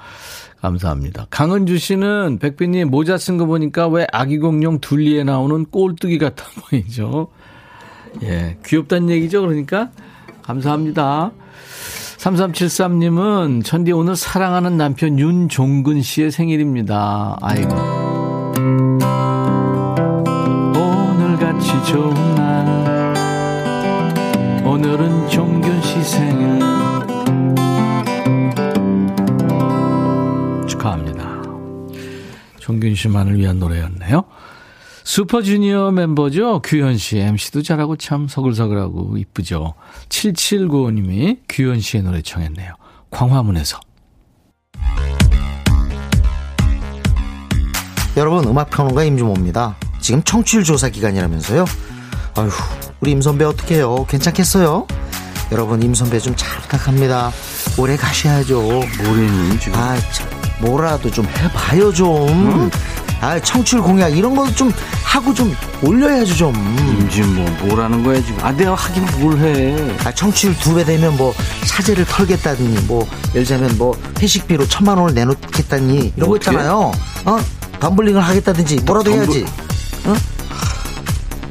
감사합니다. 0.61 1.27
강은주 1.31 1.79
씨는 1.79 2.39
백빈님 2.41 2.89
모자 2.89 3.17
쓴 3.17 3.37
거 3.37 3.47
보니까 3.47 3.87
왜 3.89 4.07
아기 4.13 4.39
공룡 4.39 4.81
둘리에 4.81 5.23
나오는 5.23 5.65
꼴뚜기 5.67 6.19
같아 6.19 6.45
보이죠? 6.63 7.29
예, 8.23 8.57
귀엽다는 8.65 9.11
얘기죠. 9.11 9.43
그러니까 9.43 9.91
감사합니다. 10.43 11.33
3373님은 12.19 13.65
천디 13.65 13.93
오늘 13.93 14.17
사랑하는 14.17 14.77
남편 14.77 15.19
윤종근 15.19 16.03
씨의 16.03 16.31
생일입니다. 16.31 17.39
아이고. 17.41 17.75
오늘같이 20.75 21.85
좋은 21.85 22.35
날 22.35 23.15
오늘은 24.65 25.29
종균 25.29 25.81
씨 25.81 26.03
생일 26.03 26.59
축하합니다. 30.67 31.43
종균 32.59 32.95
씨만을 32.95 33.39
위한 33.39 33.59
노래였네요. 33.59 34.25
슈퍼주니어 35.09 35.91
멤버죠. 35.93 36.61
규현 36.63 36.99
씨. 36.99 37.19
MC도 37.19 37.63
잘하고 37.63 37.97
참 37.97 38.29
서글서글하고 38.29 39.17
이쁘죠. 39.17 39.73
7795님이 40.11 41.39
규현 41.49 41.81
씨의 41.81 42.03
노래 42.03 42.21
청했네요. 42.21 42.75
광화문에서. 43.11 43.81
여러분, 48.19 48.47
음악평론가 48.47 49.05
임주모입니다. 49.05 49.77
지금 49.99 50.23
청취율 50.23 50.63
조사 50.65 50.91
기간이라면서요? 50.91 51.65
아휴, 52.37 52.51
우리 53.01 53.13
임선배 53.13 53.47
어떡해요? 53.47 54.05
괜찮겠어요? 54.11 54.87
여러분, 55.53 55.83
임선배 55.83 56.19
좀 56.19 56.37
잘 56.37 56.61
부탁합니다. 56.61 57.31
오래 57.79 57.97
가셔야죠. 57.97 58.61
뭐래니, 58.61 59.59
지금? 59.59 59.81
아, 59.81 59.97
참, 60.13 60.29
뭐라도 60.61 61.11
좀 61.11 61.25
해봐요, 61.25 61.95
좀. 61.95 62.29
응? 62.29 62.71
아, 63.21 63.39
청취율 63.41 63.83
공약 63.83 64.17
이런 64.17 64.35
거 64.37 64.47
좀 64.55 64.73
하고 65.05 65.33
좀 65.35 65.55
올려야죠 65.83 66.35
좀. 66.37 66.55
임지 67.01 67.23
뭐 67.23 67.49
뭐라는 67.67 68.03
거야 68.05 68.21
지금? 68.23 68.45
아 68.45 68.53
내가 68.53 68.75
하긴 68.75 69.05
뭘 69.21 69.39
해? 69.39 69.97
아 70.05 70.13
청취율 70.13 70.57
두 70.59 70.75
배 70.75 70.85
되면 70.85 71.17
뭐 71.17 71.35
사제를 71.65 72.05
털겠다더니 72.05 72.81
뭐 72.87 73.07
예를 73.31 73.47
들자면 73.47 73.77
뭐 73.79 73.97
회식비로 74.21 74.67
천만 74.69 74.99
원을 74.99 75.15
내놓겠다니 75.15 76.13
이런 76.17 76.29
거 76.29 76.37
있잖아요. 76.37 76.93
어? 77.25 77.39
덤블링을 77.81 78.21
하겠다든지 78.21 78.81
뭐라도 78.85 79.11
덤블... 79.11 79.25
해야지. 79.27 79.47
어? 80.07 80.15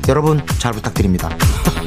여러분 0.07 0.41
잘 0.59 0.71
부탁드립니다. 0.73 1.29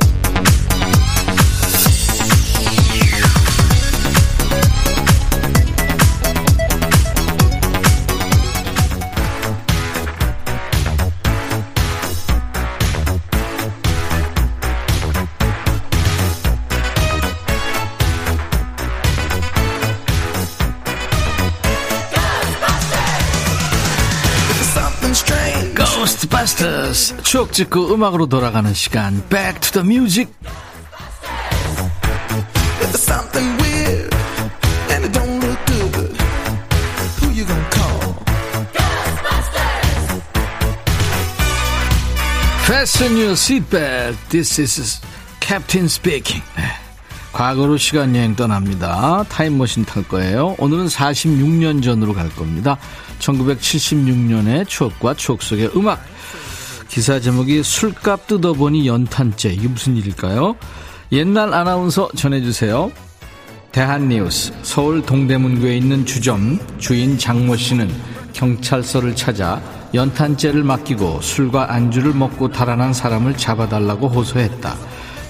추억 27.31 27.53
찍고 27.53 27.95
음악으로 27.95 28.27
돌아가는 28.27 28.75
시간. 28.75 29.23
Back 29.29 29.61
to 29.61 29.71
the 29.71 29.87
Music. 29.87 30.33
Fasten 42.65 43.13
your 43.13 43.35
seatbelt. 43.35 44.17
This 44.31 44.61
is 44.61 45.01
Captain 45.39 45.85
speaking. 45.85 46.43
네. 46.57 46.65
과거로 47.31 47.77
시간 47.77 48.17
여행 48.17 48.35
떠납니다. 48.35 49.25
타임머신 49.29 49.85
탈 49.85 50.03
거예요. 50.03 50.57
오늘은 50.59 50.89
46년 50.89 51.81
전으로 51.81 52.13
갈 52.13 52.29
겁니다. 52.31 52.77
1976년의 53.21 54.67
추억과 54.67 55.15
추억 55.15 55.43
속의 55.43 55.71
음악 55.77 56.05
기사 56.91 57.21
제목이 57.21 57.63
술값 57.63 58.27
뜯어보니 58.27 58.89
연탄재 58.89 59.51
이게 59.51 59.69
무슨 59.69 59.97
일일까요? 59.97 60.57
옛날 61.13 61.55
아나운서 61.55 62.09
전해주세요. 62.17 62.91
대한뉴스 63.71 64.53
서울 64.63 65.01
동대문구에 65.01 65.77
있는 65.77 66.05
주점 66.05 66.59
주인 66.79 67.17
장모 67.17 67.55
씨는 67.55 67.89
경찰서를 68.33 69.15
찾아 69.15 69.63
연탄재를 69.95 70.65
맡기고 70.65 71.21
술과 71.21 71.73
안주를 71.73 72.13
먹고 72.13 72.51
달아난 72.51 72.93
사람을 72.93 73.37
잡아달라고 73.37 74.09
호소했다. 74.09 74.75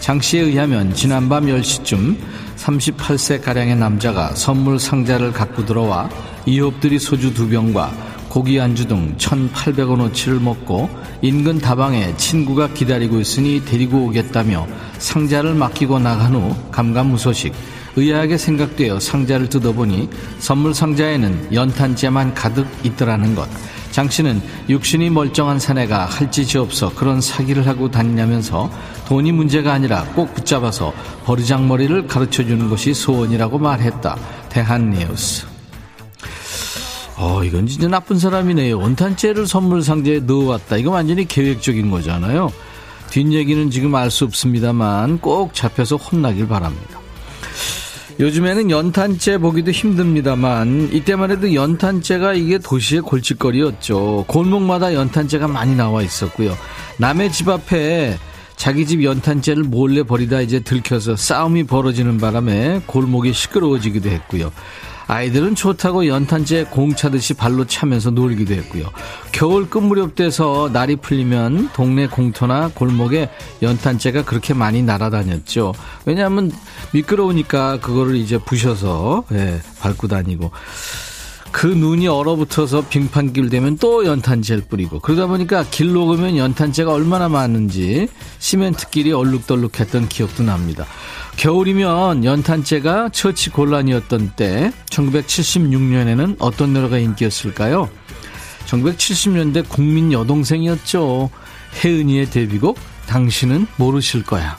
장 0.01 0.19
씨에 0.19 0.41
의하면 0.41 0.95
지난밤 0.95 1.45
10시쯤 1.45 2.17
38세가량의 2.57 3.77
남자가 3.77 4.35
선물 4.35 4.79
상자를 4.79 5.33
갖고 5.33 5.67
들어와 5.67 6.09
이홉들이 6.47 6.99
소주 6.99 7.35
두 7.35 7.51
병과 7.51 7.93
고기 8.31 8.61
안주 8.61 8.87
등 8.87 9.17
1,800원어치를 9.19 10.41
먹고 10.41 10.89
인근 11.21 11.59
다방에 11.59 12.17
친구가 12.17 12.69
기다리고 12.69 13.19
있으니 13.19 13.65
데리고 13.65 14.05
오겠다며 14.07 14.69
상자를 14.99 15.55
맡기고 15.55 15.99
나간 15.99 16.35
후 16.35 16.55
감감무소식 16.71 17.53
의아하게 17.97 18.39
생각되어 18.39 19.01
상자를 19.01 19.49
뜯어보니 19.49 20.09
선물 20.39 20.73
상자에는 20.73 21.53
연탄재만 21.53 22.35
가득 22.35 22.69
있더라는 22.85 23.35
것. 23.35 23.49
장 23.91 24.09
씨는 24.09 24.41
육신이 24.69 25.11
멀쩡한 25.11 25.59
사내가 25.59 26.05
할 26.05 26.31
짓이 26.31 26.57
없어 26.63 26.95
그런 26.95 27.21
사기를 27.21 27.67
하고 27.67 27.91
다니냐면서 27.91 28.71
돈이 29.09 29.33
문제가 29.33 29.73
아니라 29.73 30.05
꼭 30.15 30.33
붙잡아서 30.37 30.95
버르장머리를 31.25 32.07
가르쳐 32.07 32.45
주는 32.45 32.71
것이 32.71 32.95
소원이라고 32.95 33.59
말했다. 33.59 34.17
대한뉴스. 34.49 35.50
어, 37.23 37.45
이건 37.45 37.67
진짜 37.67 37.87
나쁜 37.87 38.19
사람이네요. 38.19 38.79
원탄재를 38.79 39.47
선물 39.47 39.83
상자에 39.83 40.21
넣어왔다. 40.21 40.79
이거 40.79 40.91
완전히 40.91 41.29
계획적인 41.29 41.91
거잖아요. 41.91 42.51
뒷얘기는 43.11 43.71
지금 43.71 43.95
알 43.95 44.11
수 44.11 44.25
없습니다만 44.25 45.19
꼭 45.19 45.53
잡혀서 45.53 45.97
혼나길 45.97 46.49
바랍니다. 46.49 46.99
요즘에는 48.19 48.71
연탄재 48.71 49.39
보기도 49.39 49.71
힘듭니다만 49.71 50.89
이때만 50.93 51.31
해도 51.31 51.53
연탄재가 51.53 52.35
이게 52.35 52.57
도시의 52.57 53.03
골칫거리였죠. 53.03 54.25
골목마다 54.27 54.95
연탄재가 54.95 55.47
많이 55.47 55.77
나와 55.77 56.03
있었고요. 56.03 56.57
남의 56.97 57.33
집 57.33 57.51
앞에 57.51 58.19
자기 58.57 58.87
집 58.87 59.05
연탄재를 59.05 59.65
몰래 59.65 60.03
버리다 60.05 60.41
이제 60.41 60.61
들켜서 60.61 61.17
싸움이 61.17 61.65
벌어지는 61.65 62.17
바람에 62.19 62.83
골목이 62.87 63.33
시끄러워지기도 63.35 64.09
했고요. 64.09 64.53
아이들은 65.11 65.57
좋다고 65.57 66.07
연탄재 66.07 66.67
공 66.71 66.95
차듯이 66.95 67.35
발로 67.35 67.67
차면서 67.67 68.11
놀기도 68.11 68.55
했고요. 68.55 68.85
겨울 69.33 69.69
끝무렵 69.69 70.15
돼서 70.15 70.71
날이 70.73 70.95
풀리면 70.95 71.71
동네 71.73 72.07
공터나 72.07 72.71
골목에 72.75 73.29
연탄재가 73.61 74.25
그렇게 74.25 74.55
많이 74.55 74.83
날아다녔죠. 74.83 75.75
왜냐하면 76.07 76.53
미끄러우니까 76.93 77.81
그거를 77.81 78.15
이제 78.15 78.39
부셔서 78.39 79.25
예, 79.33 79.61
밟고 79.81 80.07
다니고 80.07 80.53
그 81.53 81.67
눈이 81.67 82.07
얼어붙어서 82.09 82.87
빙판길 82.89 83.51
되면 83.51 83.77
또 83.77 84.05
연탄재를 84.05 84.65
뿌리고 84.69 85.01
그러다 85.01 85.27
보니까 85.27 85.65
길 85.71 85.93
녹으면 85.93 86.37
연탄재가 86.37 86.93
얼마나 86.93 87.29
많은지 87.29 88.09
시멘트길이 88.39 89.13
얼룩덜룩했던 89.13 90.09
기억도 90.09 90.43
납니다. 90.43 90.87
겨울이면 91.37 92.25
연탄재가 92.25 93.11
처치 93.11 93.51
곤란이었던 93.51 94.33
때 94.37 94.73
1976년에는 94.91 96.37
어떤 96.39 96.73
노래가 96.73 96.99
인기였을까요? 96.99 97.89
1970년대 98.67 99.69
국민 99.69 100.13
여동생이었죠. 100.13 101.31
혜은이의 101.83 102.31
데뷔곡 102.31 102.79
당신은 103.07 103.67
모르실 103.77 104.23
거야. 104.23 104.59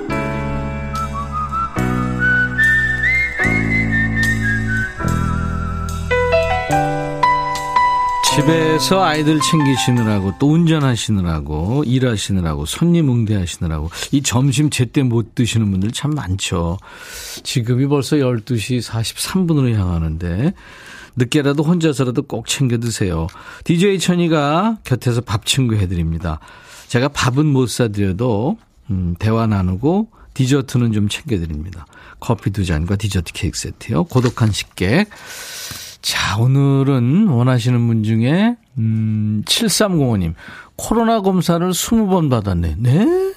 집에서 8.41 9.03
아이들 9.03 9.39
챙기시느라고 9.39 10.33
또 10.39 10.51
운전하시느라고 10.51 11.83
일하시느라고 11.85 12.65
손님 12.65 13.11
응대하시느라고 13.11 13.91
이 14.11 14.23
점심 14.23 14.71
제때 14.71 15.03
못 15.03 15.35
드시는 15.35 15.69
분들 15.69 15.91
참 15.91 16.11
많죠. 16.11 16.79
지금이 17.43 17.85
벌써 17.85 18.15
12시 18.15 18.81
43분으로 18.81 19.75
향하는데 19.75 20.53
늦게라도 21.17 21.61
혼자서라도 21.61 22.23
꼭 22.23 22.47
챙겨 22.47 22.79
드세요. 22.79 23.27
DJ 23.63 23.99
천이가 23.99 24.79
곁에서 24.85 25.21
밥 25.21 25.45
친구 25.45 25.75
해드립니다. 25.75 26.39
제가 26.87 27.09
밥은 27.09 27.45
못 27.45 27.69
사드려도 27.69 28.57
음, 28.89 29.15
대화 29.19 29.45
나누고 29.45 30.09
디저트는 30.33 30.93
좀 30.93 31.09
챙겨드립니다. 31.09 31.85
커피 32.19 32.49
두 32.49 32.65
잔과 32.65 32.95
디저트 32.95 33.33
케이크 33.33 33.57
세트요. 33.57 34.05
고독한 34.05 34.51
식객. 34.51 35.09
자, 36.01 36.39
오늘은 36.39 37.27
원하시는 37.27 37.87
분 37.87 38.03
중에, 38.03 38.55
음, 38.77 39.43
7305님. 39.45 40.33
코로나 40.75 41.21
검사를 41.21 41.67
20번 41.69 42.29
받았네. 42.29 42.75
네? 42.79 43.33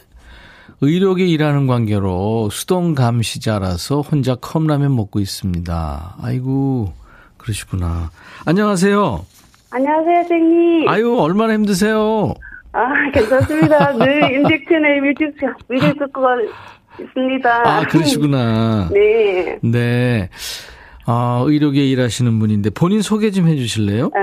의료계 0.80 1.26
일하는 1.26 1.66
관계로 1.66 2.48
수동 2.50 2.94
감시자라서 2.94 4.00
혼자 4.00 4.34
컵라면 4.34 4.94
먹고 4.96 5.20
있습니다. 5.20 6.16
아이고, 6.22 6.92
그러시구나. 7.36 8.10
안녕하세요. 8.46 9.24
안녕하세요, 9.70 10.14
선생님. 10.22 10.88
아유, 10.88 11.16
얼마나 11.18 11.52
힘드세요? 11.54 12.32
아, 12.72 13.10
괜찮습니다. 13.12 13.92
늘 13.92 14.32
임백천의 14.32 15.00
뮤직, 15.00 15.34
뮤직 15.68 15.98
듣고 15.98 16.22
있습니다. 16.98 17.68
아, 17.68 17.86
그러시구나. 17.86 18.88
네. 18.90 19.58
네. 19.62 20.28
아, 21.06 21.42
의료계 21.46 21.84
일하시는 21.86 22.38
분인데 22.38 22.70
본인 22.70 23.02
소개 23.02 23.30
좀 23.30 23.46
해주실래요? 23.48 24.06
아, 24.06 24.18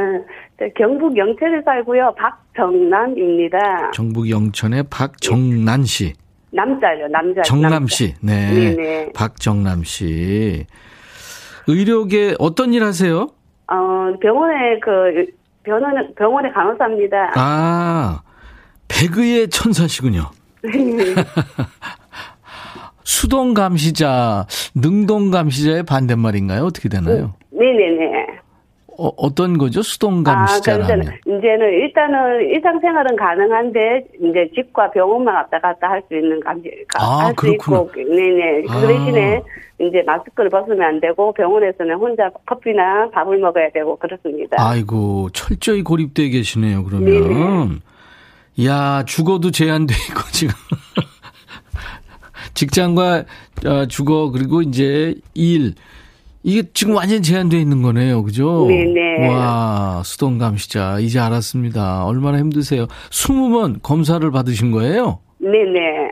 저 0.59 0.65
경북 0.75 1.15
영천에 1.17 1.61
살고요. 1.63 2.15
박정남입니다. 2.17 3.91
경북 3.91 4.29
영천의 4.29 4.83
박정난 4.89 5.83
씨. 5.83 6.13
남자요, 6.51 7.07
남자. 7.07 7.41
정남. 7.43 7.87
씨. 7.87 8.13
네. 8.21 8.51
네네. 8.75 9.11
박정남 9.13 9.83
씨. 9.83 10.65
의료계 11.67 12.35
어떤 12.39 12.73
일 12.73 12.83
하세요? 12.83 13.27
어, 13.67 14.13
병원에 14.19 14.79
그, 14.83 15.25
병원, 15.63 16.13
병원에 16.15 16.51
간호사입니다. 16.51 17.31
아, 17.35 18.21
배그의 18.89 19.49
천사시군요. 19.49 20.23
수동 23.03 23.53
감시자, 23.53 24.45
능동 24.75 25.31
감시자의 25.31 25.83
반대말인가요? 25.83 26.63
어떻게 26.63 26.89
되나요? 26.89 27.33
네네네. 27.51 28.27
어, 28.99 29.07
어떤 29.17 29.57
거죠? 29.57 29.81
수동 29.81 30.19
아, 30.27 30.35
감시자라면. 30.35 30.87
그러니까 30.87 31.13
이제는 31.25 31.73
일단은 31.73 32.41
일상생활은 32.49 33.15
가능한데 33.15 34.03
이제 34.19 34.49
집과 34.53 34.91
병원만 34.91 35.33
왔다 35.35 35.59
갔다 35.59 35.89
할 35.89 36.03
수 36.07 36.15
있는 36.15 36.39
감지 36.39 36.69
아, 36.99 37.25
할수 37.25 37.47
있고 37.53 37.89
네네 37.95 38.63
아. 38.69 38.81
그 38.81 38.87
대신에 38.87 39.41
이제 39.79 40.03
마스크를 40.05 40.51
벗으면 40.51 40.81
안 40.83 40.99
되고 40.99 41.33
병원에서는 41.33 41.95
혼자 41.95 42.29
커피나 42.45 43.09
밥을 43.11 43.39
먹어야 43.39 43.69
되고 43.73 43.95
그렇습니다. 43.97 44.57
아이고, 44.59 45.29
철저히 45.33 45.81
고립되어 45.81 46.29
계시네요, 46.29 46.83
그러면. 46.83 47.81
야, 48.63 49.03
죽어도 49.07 49.49
제한돼 49.49 49.95
있고, 50.09 50.21
지금. 50.31 50.53
직장과 52.53 53.25
어, 53.65 53.85
주거 53.87 54.31
그리고 54.31 54.61
이제 54.61 55.15
일 55.33 55.73
이게 56.43 56.63
지금 56.73 56.95
완전 56.95 57.21
제한되어 57.21 57.59
있는 57.59 57.81
거네요. 57.81 58.23
그죠? 58.23 58.65
네네. 58.67 59.27
와, 59.29 60.01
수동 60.03 60.37
감시자. 60.39 60.99
이제 60.99 61.19
알았습니다. 61.19 62.05
얼마나 62.05 62.39
힘드세요? 62.39 62.87
20번 63.11 63.81
검사를 63.83 64.29
받으신 64.31 64.71
거예요? 64.71 65.19
네네. 65.37 66.11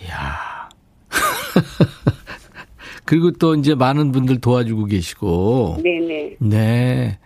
이야. 0.00 0.68
그리고 3.04 3.32
또 3.32 3.54
이제 3.56 3.74
많은 3.74 4.12
분들 4.12 4.40
도와주고 4.40 4.86
계시고. 4.86 5.78
네네. 5.82 6.36
네. 6.38 7.18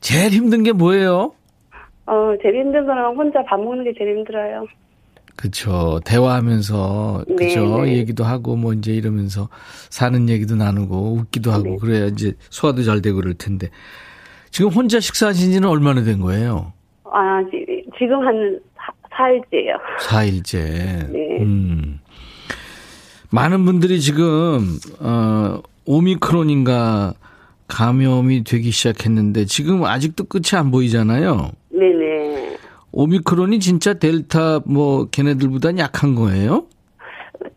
제일 0.00 0.32
힘든 0.32 0.62
게 0.62 0.72
뭐예요? 0.72 1.32
어, 2.06 2.34
제일 2.42 2.60
힘든 2.60 2.86
거는 2.86 3.16
혼자 3.16 3.42
밥 3.44 3.58
먹는 3.58 3.84
게 3.84 3.92
제일 3.98 4.16
힘들어요. 4.16 4.66
그쵸. 5.36 6.00
대화하면서, 6.04 7.24
그쵸. 7.36 7.82
네, 7.84 7.90
네. 7.90 7.96
얘기도 7.98 8.24
하고, 8.24 8.56
뭐, 8.56 8.72
이제 8.72 8.92
이러면서 8.92 9.48
사는 9.90 10.28
얘기도 10.28 10.56
나누고, 10.56 11.12
웃기도 11.12 11.52
하고, 11.52 11.64
네. 11.64 11.76
그래야 11.80 12.06
이제 12.06 12.32
소화도 12.50 12.82
잘 12.82 13.02
되고 13.02 13.16
그럴 13.16 13.34
텐데. 13.34 13.68
지금 14.50 14.70
혼자 14.70 14.98
식사하신 14.98 15.52
지는 15.52 15.68
얼마나 15.68 16.02
된 16.02 16.20
거예요? 16.20 16.72
아, 17.04 17.42
지, 17.50 17.84
지금 17.98 18.26
한 18.26 18.58
사, 18.76 18.92
4일째요. 19.24 19.78
4일째. 20.00 21.12
네. 21.12 21.38
음. 21.42 22.00
많은 23.30 23.64
분들이 23.66 24.00
지금, 24.00 24.78
어, 25.00 25.60
오미크론인가 25.84 27.12
감염이 27.68 28.44
되기 28.44 28.70
시작했는데, 28.70 29.44
지금 29.44 29.84
아직도 29.84 30.24
끝이 30.24 30.58
안 30.58 30.70
보이잖아요. 30.70 31.50
네네. 31.70 32.05
오미크론이 32.96 33.60
진짜 33.60 33.92
델타 33.92 34.60
뭐 34.64 35.10
걔네들보단 35.10 35.78
약한 35.78 36.14
거예요? 36.14 36.64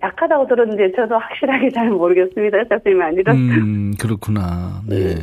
약하다고 0.03 0.47
들었는데 0.47 0.91
저도 0.97 1.17
확실하게 1.17 1.69
잘 1.73 1.89
모르겠습니다. 1.89 2.57
선생님 2.67 3.01
아니라. 3.01 3.33
음, 3.33 3.93
그렇구나. 3.97 4.81
네. 4.85 5.15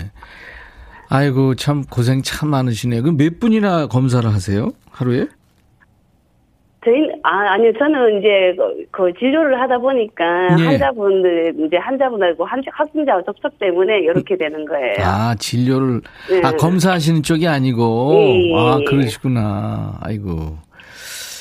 아이고, 1.11 1.55
참 1.55 1.85
고생 1.85 2.23
참 2.23 2.49
많으시네요. 2.49 3.03
그럼 3.03 3.19
몇 3.19 3.39
분이나 3.39 3.89
검사를 3.89 4.29
하세요? 4.29 4.71
하루에? 4.91 5.29
저희 6.87 7.11
아 7.25 7.55
아니요 7.55 7.73
저는 7.77 8.19
이제 8.19 8.55
그, 8.57 8.87
그 8.93 9.19
진료를 9.19 9.61
하다 9.61 9.79
보니까 9.79 10.55
네. 10.55 10.65
환자분들 10.65 11.55
이제 11.67 11.77
환자분들고 11.79 12.45
한 12.45 12.63
확진자 12.73 13.21
접촉 13.27 13.59
때문에 13.59 13.99
이렇게 13.99 14.37
되는 14.37 14.65
거예요. 14.65 14.95
아, 15.01 15.35
진료를, 15.37 16.01
네. 16.31 16.41
아, 16.45 16.53
검사하시는 16.53 17.25
쪽이 17.25 17.49
아니고. 17.49 18.11
예, 18.15 18.51
예, 18.51 18.55
아, 18.55 18.79
예. 18.81 18.85
그러시구나. 18.85 19.99
아이고. 20.01 20.59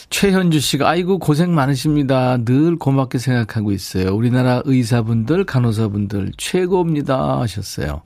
최현주 0.09 0.59
씨가, 0.59 0.87
아이고, 0.89 1.19
고생 1.19 1.53
많으십니다. 1.53 2.37
늘 2.45 2.77
고맙게 2.77 3.17
생각하고 3.17 3.71
있어요. 3.71 4.15
우리나라 4.15 4.61
의사분들, 4.63 5.43
간호사분들, 5.43 6.31
최고입니다. 6.37 7.41
하셨어요. 7.41 8.01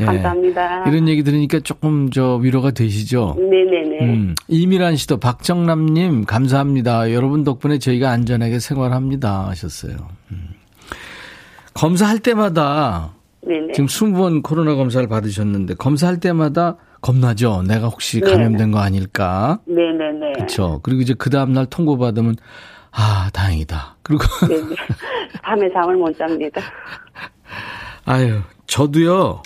예. 0.00 0.04
감사합니다. 0.04 0.88
이런 0.88 1.08
얘기 1.08 1.22
들으니까 1.22 1.60
조금 1.60 2.10
저 2.10 2.36
위로가 2.36 2.70
되시죠? 2.70 3.36
네네네. 3.38 3.98
음, 4.04 4.34
이미란 4.48 4.96
씨도 4.96 5.18
박정남님 5.18 6.24
감사합니다. 6.24 7.12
여러분 7.12 7.44
덕분에 7.44 7.78
저희가 7.78 8.10
안전하게 8.10 8.58
생활합니다 8.60 9.48
하셨어요. 9.48 9.96
음. 10.30 10.50
검사할 11.74 12.18
때마다 12.20 13.12
네네. 13.46 13.72
지금 13.72 13.86
20번 13.86 14.42
코로나 14.42 14.74
검사를 14.74 15.06
받으셨는데 15.08 15.74
검사할 15.74 16.20
때마다 16.20 16.76
겁나죠. 17.00 17.62
내가 17.66 17.86
혹시 17.88 18.20
네. 18.20 18.30
감염된 18.30 18.72
거 18.72 18.78
아닐까? 18.80 19.60
네네네. 19.66 20.32
그렇죠. 20.34 20.80
그리고 20.82 21.00
이제 21.02 21.14
그 21.16 21.30
다음 21.30 21.52
날 21.52 21.66
통보 21.66 21.98
받으면 21.98 22.36
아 22.90 23.30
다행이다. 23.32 23.96
그리고 24.02 24.24
네네. 24.48 24.74
밤에 25.42 25.72
잠을 25.72 25.96
못 25.96 26.16
잡니다. 26.16 26.60
아유 28.04 28.40
저도요 28.66 29.42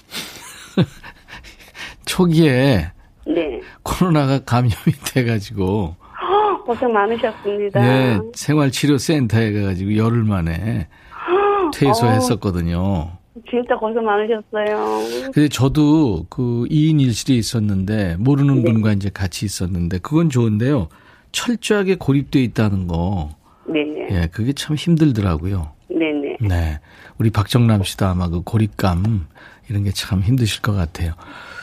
초기에 2.12 2.90
네. 3.26 3.60
코로나가 3.82 4.38
감염이 4.40 4.74
돼가지고 5.14 5.96
고생 6.66 6.92
많으셨습니다. 6.92 7.80
네, 7.80 8.20
생활치료센터에 8.34 9.52
가가지고 9.54 9.96
열흘 9.96 10.22
만에 10.22 10.88
퇴소했었거든요. 11.74 13.12
진짜 13.48 13.74
고생 13.76 14.04
많으셨어요. 14.04 15.32
근데 15.32 15.48
저도 15.48 16.26
그 16.28 16.66
2인 16.70 16.96
1실에 16.96 17.30
있었는데 17.30 18.16
모르는 18.18 18.62
분과 18.62 18.92
이제 18.92 19.08
같이 19.08 19.46
있었는데 19.46 19.98
그건 19.98 20.28
좋은데요. 20.28 20.88
철저하게 21.32 21.94
고립돼 21.94 22.42
있다는 22.42 22.88
거. 22.88 23.30
네네. 23.66 24.08
예, 24.10 24.28
그게 24.30 24.52
참 24.52 24.76
힘들더라고요. 24.76 25.72
네네. 25.88 26.36
네. 26.46 26.78
우리 27.16 27.30
박정남 27.30 27.82
씨도 27.84 28.04
아마 28.04 28.28
그 28.28 28.42
고립감 28.42 29.28
이런 29.68 29.84
게 29.84 29.90
참 29.92 30.20
힘드실 30.22 30.60
것 30.62 30.72
같아요. 30.72 31.12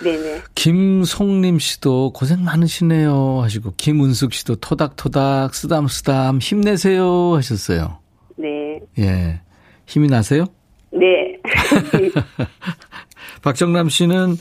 네네. 0.04 0.42
김송림 0.56 1.60
씨도 1.60 2.14
고생 2.14 2.44
많으시네요 2.44 3.42
하시고 3.42 3.74
김은숙 3.78 4.34
씨도 4.34 4.56
토닥토닥 4.58 5.54
쓰담쓰담 5.54 6.40
힘내세요 6.40 7.36
하셨어요. 7.36 8.00
네. 8.38 8.80
예. 9.00 9.42
힘이 9.86 10.08
나세요? 10.08 10.46
네. 10.92 11.38
박정남 13.42 13.90
씨는 13.90 14.38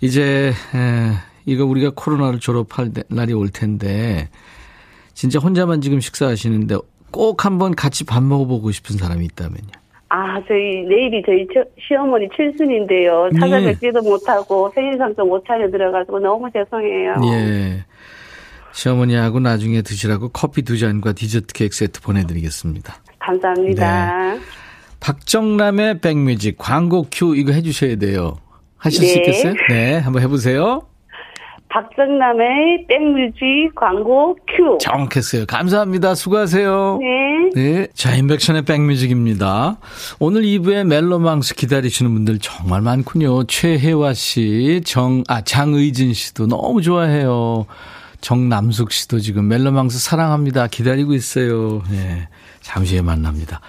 이제 0.00 0.52
에, 0.74 1.12
이거 1.46 1.64
우리가 1.64 1.92
코로나를 1.94 2.40
졸업할 2.40 2.92
때- 2.92 3.04
날이 3.08 3.32
올 3.32 3.48
텐데 3.48 4.28
진짜 5.14 5.38
혼자만 5.38 5.80
지금 5.80 6.00
식사하시는데 6.00 6.76
꼭 7.10 7.44
한번 7.44 7.74
같이 7.74 8.04
밥 8.04 8.22
먹어보고 8.22 8.70
싶은 8.72 8.96
사람이 8.96 9.24
있다면요. 9.26 9.70
아, 10.12 10.40
저희, 10.48 10.82
내일이 10.88 11.22
저희 11.24 11.46
처- 11.54 11.64
시어머니 11.78 12.28
칠순인데요. 12.36 13.28
네. 13.32 13.38
찾아뵙지도 13.38 14.02
못하고 14.02 14.70
생일상도 14.74 15.24
못 15.24 15.44
차려드려가지고 15.46 16.18
너무 16.18 16.50
죄송해요. 16.52 17.14
예. 17.32 17.84
시어머니하고 18.72 19.38
나중에 19.40 19.82
드시라고 19.82 20.30
커피 20.30 20.62
두 20.62 20.78
잔과 20.78 21.12
디저트 21.12 21.54
케이크 21.54 21.74
세트 21.76 22.00
보내드리겠습니다. 22.02 22.94
감사합니다. 23.20 24.34
박정남의 24.98 26.00
백뮤직 26.00 26.56
광고 26.58 27.06
큐 27.10 27.36
이거 27.36 27.52
해주셔야 27.52 27.96
돼요. 27.96 28.36
하실 28.78 29.06
수 29.06 29.14
네. 29.14 29.20
있겠어요? 29.20 29.54
네, 29.68 29.98
한번 29.98 30.22
해보세요. 30.22 30.82
박정남의 31.70 32.86
백뮤직 32.88 33.74
광고 33.76 34.36
큐. 34.48 34.78
정확했어요. 34.78 35.46
감사합니다. 35.46 36.14
수고하세요. 36.14 36.98
네. 37.00 37.50
네. 37.54 37.86
자, 37.94 38.14
임백천의 38.14 38.62
백뮤직입니다. 38.62 39.78
오늘 40.18 40.42
2부에 40.42 40.84
멜로망스 40.84 41.54
기다리시는 41.54 42.12
분들 42.12 42.40
정말 42.40 42.82
많군요. 42.82 43.44
최혜화 43.44 44.14
씨, 44.14 44.82
정, 44.84 45.22
아, 45.28 45.42
장의진 45.42 46.12
씨도 46.12 46.48
너무 46.48 46.82
좋아해요. 46.82 47.66
정남숙 48.20 48.92
씨도 48.92 49.20
지금 49.20 49.48
멜로망스 49.48 49.98
사랑합니다. 49.98 50.66
기다리고 50.66 51.14
있어요. 51.14 51.82
예. 51.92 52.28
잠시 52.60 52.94
후에 52.94 53.02
만납니다. 53.02 53.60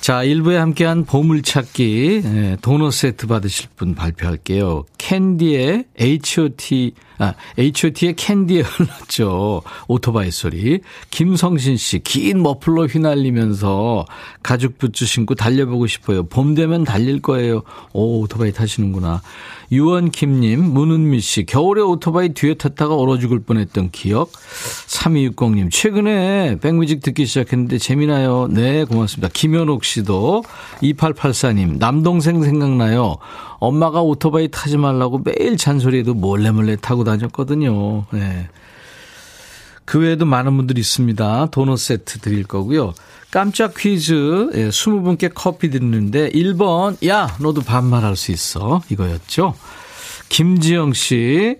자, 0.00 0.22
1부에 0.24 0.54
함께한 0.54 1.04
보물찾기, 1.04 2.22
예, 2.24 2.56
도넛 2.62 2.92
세트 2.92 3.26
받으실 3.26 3.68
분 3.76 3.94
발표할게요. 3.94 4.84
캔디의 4.98 5.84
H.O.T, 5.98 6.92
아, 7.18 7.34
H.O.T의 7.58 8.14
캔디에 8.14 8.60
흘렀죠. 8.62 9.62
오토바이 9.88 10.30
소리. 10.30 10.80
김성신 11.10 11.76
씨, 11.76 12.00
긴 12.00 12.42
머플러 12.42 12.86
휘날리면서 12.86 14.04
가죽 14.42 14.78
부츠 14.78 15.06
신고 15.06 15.34
달려보고 15.34 15.86
싶어요. 15.86 16.24
봄 16.24 16.54
되면 16.54 16.84
달릴 16.84 17.22
거예요. 17.22 17.62
오, 17.92 18.20
오토바이 18.20 18.52
타시는구나. 18.52 19.22
유원킴님, 19.72 20.62
문은미 20.62 21.20
씨, 21.20 21.44
겨울에 21.44 21.80
오토바이 21.82 22.30
뒤에 22.30 22.54
탔다가 22.54 22.94
얼어 22.94 23.18
죽을 23.18 23.40
뻔했던 23.40 23.90
기억. 23.90 24.30
3260님, 24.32 25.70
최근에 25.72 26.58
백뮤직 26.60 27.02
듣기 27.02 27.26
시작했는데 27.26 27.78
재미나요? 27.78 28.48
네, 28.50 28.84
고맙습니다. 28.84 29.28
김현옥 29.32 29.84
씨도, 29.84 30.44
2884님, 30.82 31.78
남동생 31.78 32.42
생각나요? 32.42 33.16
엄마가 33.58 34.02
오토바이 34.02 34.48
타지 34.48 34.76
말라고 34.76 35.22
매일 35.24 35.56
잔소리해도 35.56 36.14
몰래 36.14 36.50
몰래 36.50 36.76
타고 36.76 37.04
다녔거든요. 37.04 38.06
네. 38.12 38.48
그 39.84 40.00
외에도 40.00 40.26
많은 40.26 40.56
분들이 40.56 40.80
있습니다. 40.80 41.46
도넛 41.52 41.78
세트 41.78 42.18
드릴 42.18 42.44
거고요. 42.44 42.92
깜짝 43.30 43.74
퀴즈 43.76 44.50
예, 44.54 44.68
20분께 44.68 45.30
커피 45.34 45.70
드리는데 45.70 46.30
1번 46.30 47.06
야 47.06 47.36
너도 47.40 47.62
반말할 47.62 48.16
수 48.16 48.32
있어 48.32 48.82
이거였죠. 48.90 49.54
김지영 50.28 50.92
씨 50.92 51.56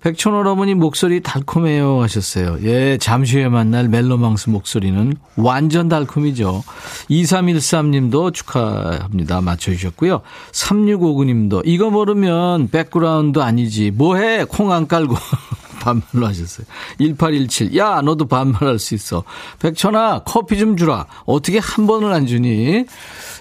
백촌 0.00 0.34
할아버니 0.34 0.74
목소리 0.74 1.20
달콤해요 1.20 2.00
하셨어요. 2.02 2.58
예, 2.62 2.98
잠시 2.98 3.36
후에 3.36 3.48
만날 3.48 3.88
멜로망스 3.88 4.50
목소리는 4.50 5.14
완전 5.36 5.88
달콤이죠. 5.88 6.62
2313님도 7.10 8.32
축하합니다. 8.32 9.40
맞춰주셨고요. 9.40 10.22
3659님도 10.52 11.62
이거 11.64 11.90
모르면 11.90 12.68
백그라운드 12.70 13.40
아니지. 13.40 13.90
뭐해 13.90 14.44
콩 14.44 14.68
안 14.70 14.86
깔고 14.86 15.16
반말로 15.80 16.26
하셨어요. 16.26 16.66
1817. 16.98 17.76
야, 17.76 18.00
너도 18.02 18.26
반말할 18.26 18.78
수 18.78 18.94
있어. 18.94 19.24
백천아, 19.60 20.22
커피 20.26 20.58
좀 20.58 20.76
주라. 20.76 21.06
어떻게 21.24 21.58
한 21.58 21.86
번을 21.86 22.12
안 22.12 22.26
주니? 22.26 22.84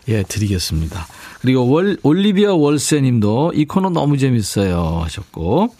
예, 0.07 0.23
드리겠습니다. 0.23 1.05
그리고 1.41 1.69
월, 1.69 1.97
올리비아 2.03 2.53
월세님도 2.53 3.53
이 3.55 3.65
코너 3.65 3.89
너무 3.89 4.17
재밌어요 4.17 5.01
하셨고 5.03 5.73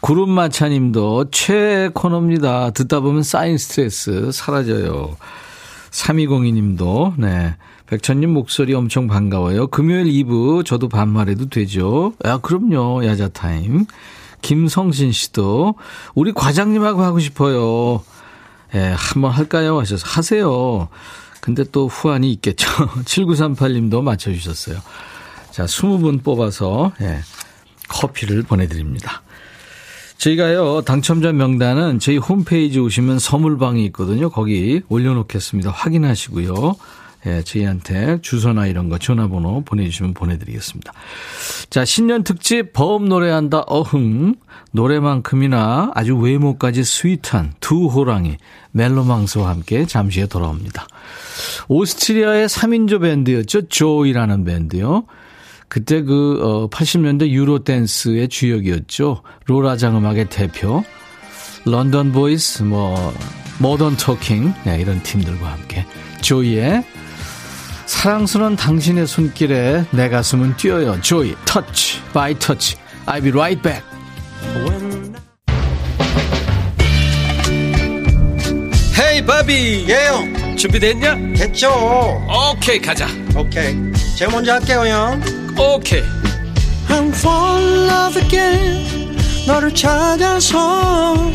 구름마차님도 0.00 1.30
최애 1.30 1.90
코너입니다. 1.94 2.70
듣다 2.70 3.00
보면 3.00 3.22
쌓인 3.22 3.58
스트레스 3.58 4.30
사라져요. 4.32 5.16
3202님도 5.90 7.14
네. 7.18 7.56
백천님 7.86 8.30
목소리 8.30 8.74
엄청 8.74 9.06
반가워요. 9.06 9.68
금요일 9.68 10.06
2부 10.06 10.64
저도 10.64 10.88
반말해도 10.88 11.48
되죠? 11.48 12.12
야 12.24 12.38
그럼요. 12.38 13.06
야자타임. 13.06 13.86
김성신 14.42 15.12
씨도 15.12 15.76
우리 16.14 16.32
과장님하고 16.32 17.02
하고 17.02 17.18
싶어요. 17.20 18.02
예, 18.74 18.94
한번 18.96 19.30
할까요? 19.30 19.78
하셔서 19.78 20.04
하세요. 20.06 20.88
근데 21.46 21.62
또 21.70 21.86
후환이 21.86 22.32
있겠죠. 22.32 22.66
7938님도 23.06 24.02
맞춰주셨어요. 24.02 24.78
자, 25.52 25.64
20분 25.64 26.24
뽑아서, 26.24 26.90
예, 27.00 27.20
커피를 27.86 28.42
보내드립니다. 28.42 29.22
저희가요, 30.18 30.82
당첨자 30.82 31.30
명단은 31.30 32.00
저희 32.00 32.16
홈페이지 32.16 32.80
오시면 32.80 33.20
선물방이 33.20 33.84
있거든요. 33.86 34.28
거기 34.28 34.82
올려놓겠습니다. 34.88 35.70
확인하시고요. 35.70 36.74
예, 37.26 37.42
저희한테 37.42 38.20
주소나 38.22 38.66
이런 38.66 38.88
거 38.88 38.98
전화번호 38.98 39.62
보내주시면 39.64 40.14
보내드리겠습니다. 40.14 40.92
자, 41.70 41.84
신년 41.84 42.22
특집 42.22 42.72
범 42.72 43.08
노래한다 43.08 43.60
어흥. 43.66 44.36
노래만큼이나 44.72 45.92
아주 45.94 46.16
외모까지 46.16 46.84
sweet한 46.84 47.54
두 47.60 47.86
호랑이 47.86 48.36
멜로망스와 48.72 49.48
함께 49.48 49.86
잠시 49.86 50.20
후에 50.20 50.28
돌아옵니다. 50.28 50.86
오스트리아의 51.68 52.48
3인조 52.48 53.00
밴드였죠. 53.00 53.68
조이라는 53.68 54.44
밴드요. 54.44 55.04
그때 55.68 56.02
그, 56.02 56.40
어, 56.42 56.70
80년대 56.70 57.28
유로 57.28 57.64
댄스의 57.64 58.28
주역이었죠. 58.28 59.22
롤라장 59.46 59.96
음악의 59.96 60.28
대표. 60.28 60.84
런던 61.64 62.12
보이스, 62.12 62.62
뭐, 62.62 63.12
모던 63.58 63.96
토킹, 63.96 64.54
네, 64.64 64.80
이런 64.80 65.02
팀들과 65.02 65.52
함께. 65.52 65.84
조이의 66.20 66.84
사랑스러운 67.86 68.56
당신의 68.56 69.06
손길에 69.06 69.84
내 69.92 70.08
가슴은 70.08 70.56
뛰어요. 70.56 71.00
조이, 71.00 71.34
Touch, 71.44 72.00
by 72.12 72.36
touch. 72.38 72.76
I'll 73.06 73.22
be 73.22 73.30
right 73.30 73.62
back. 73.62 73.82
Hey 78.98 79.24
바비 79.24 79.86
예 79.88 80.05
형 80.05 80.56
준비됐냐? 80.56 81.14
됐죠 81.36 81.70
오케이 82.28 82.80
가자 82.80 83.06
오케이 83.36 83.74
제가 84.16 84.32
먼저 84.32 84.54
할게요 84.54 84.86
형 84.86 85.22
오케이 85.58 86.02
I'm 86.88 87.08
fall 87.14 87.62
in 87.62 87.88
love 87.88 88.22
again 88.22 89.16
너를 89.46 89.72
찾아서 89.74 91.30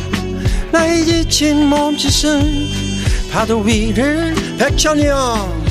나의 0.71 1.05
지친 1.05 1.67
몸짓은 1.67 2.67
파도 3.31 3.59
위를 3.59 4.33
백천이 4.57 5.05
형 5.05 5.70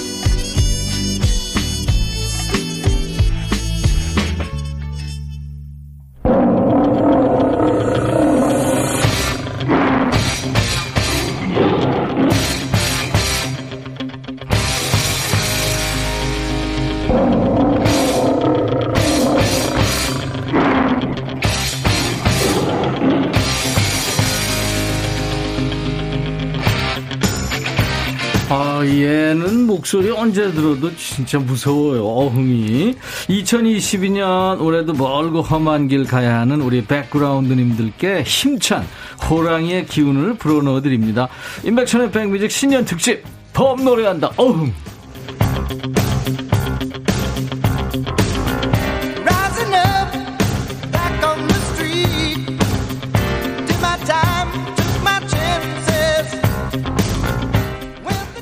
아, 28.81 28.83
얘는 28.83 29.67
목소리 29.67 30.09
언제 30.09 30.51
들어도 30.51 30.95
진짜 30.95 31.37
무서워요. 31.37 32.03
어흥이. 32.03 32.95
2022년 33.29 34.59
올해도 34.59 34.93
멀고 34.93 35.41
험한 35.41 35.87
길 35.87 36.03
가야 36.03 36.39
하는 36.39 36.61
우리 36.61 36.83
백그라운드님들께 36.85 38.23
힘찬 38.23 38.83
호랑이의 39.29 39.85
기운을 39.85 40.33
불어넣어 40.33 40.81
드립니다. 40.81 41.27
인백천의 41.63 42.11
백뮤직 42.11 42.49
신년 42.49 42.83
특집 42.83 43.23
범 43.53 43.85
노래한다. 43.85 44.31
어흥. 44.35 44.73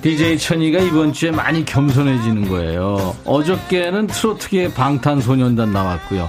DJ 0.09 0.39
천이가 0.39 0.79
이번 0.79 1.13
주에 1.13 1.29
많이 1.29 1.63
겸손해지는 1.63 2.49
거예요. 2.49 3.15
어저께는 3.25 4.07
트로트계 4.07 4.73
방탄소년단 4.73 5.71
나왔고요. 5.71 6.27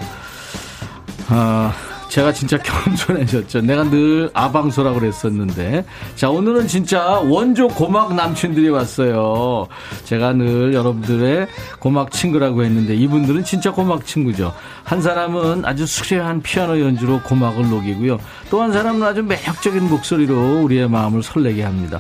아, 1.29 1.73
제가 2.11 2.31
진짜 2.31 2.59
겸손해졌죠. 2.63 3.63
내가 3.63 3.85
늘 3.85 4.29
아방소라고 4.35 5.01
그랬었는데. 5.01 5.87
자, 6.15 6.29
오늘은 6.29 6.67
진짜 6.67 7.21
원조 7.21 7.69
고막 7.69 8.15
남친들이 8.15 8.69
왔어요. 8.69 9.67
제가 10.05 10.35
늘 10.35 10.75
여러분들의 10.75 11.47
고막 11.79 12.11
친구라고 12.11 12.63
했는데 12.65 12.95
이분들은 12.95 13.45
진짜 13.45 13.73
고막 13.73 14.05
친구죠. 14.05 14.53
한 14.85 15.01
사람은 15.01 15.65
아주 15.65 15.87
수려한 15.87 16.43
피아노 16.43 16.79
연주로 16.81 17.23
고막을 17.23 17.71
녹이고요. 17.71 18.19
또 18.51 18.61
한 18.61 18.73
사람은 18.75 19.03
아주 19.03 19.23
매력적인 19.23 19.89
목소리로 19.89 20.61
우리의 20.65 20.91
마음을 20.91 21.23
설레게 21.23 21.63
합니다. 21.63 21.99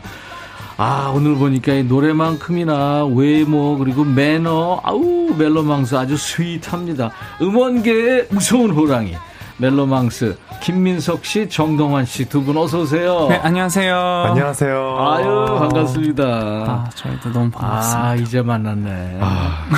아, 0.83 1.13
오늘 1.15 1.35
보니까 1.35 1.75
이 1.75 1.83
노래만큼이나 1.85 3.05
외모, 3.05 3.77
그리고 3.77 4.03
매너, 4.03 4.81
아우, 4.83 5.29
멜로망스 5.37 5.95
아주 5.95 6.17
스윗합니다. 6.17 7.11
음원계의 7.43 8.29
무서운 8.31 8.71
호랑이. 8.71 9.15
멜로망스, 9.59 10.39
김민석 10.63 11.23
씨, 11.27 11.47
정동환 11.51 12.07
씨 12.07 12.25
두 12.25 12.41
분 12.43 12.57
어서 12.57 12.81
오세요. 12.81 13.27
네, 13.29 13.37
안녕하세요. 13.43 13.95
안녕하세요. 14.29 14.97
아유, 14.99 15.45
반갑습니다. 15.59 16.25
아, 16.25 16.89
저희도 16.95 17.31
너무 17.31 17.51
반갑습니다. 17.51 18.03
아, 18.09 18.15
이제 18.15 18.41
만났네. 18.41 19.21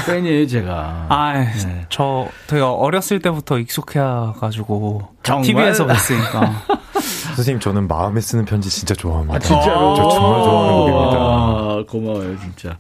팬이에요, 0.07 0.47
제가. 0.47 1.07
아, 1.09 1.33
네. 1.33 1.85
저 1.89 2.29
되게 2.47 2.63
어렸을 2.63 3.19
때부터 3.19 3.59
익숙해가지고 3.59 5.09
정말? 5.25 5.43
TV에서 5.47 5.85
봤으니까. 5.85 6.53
선생님, 7.35 7.61
저는 7.61 7.89
마음에 7.89 8.21
쓰는 8.21 8.45
편지 8.45 8.69
진짜 8.71 8.95
좋아합니다. 8.95 9.39
진짜로? 9.41 9.95
저 9.95 10.09
정말 10.09 10.43
좋아하는 10.43 10.73
곡입니다. 10.75 11.19
아, 11.19 11.85
고마워요, 11.89 12.39
진짜. 12.39 12.77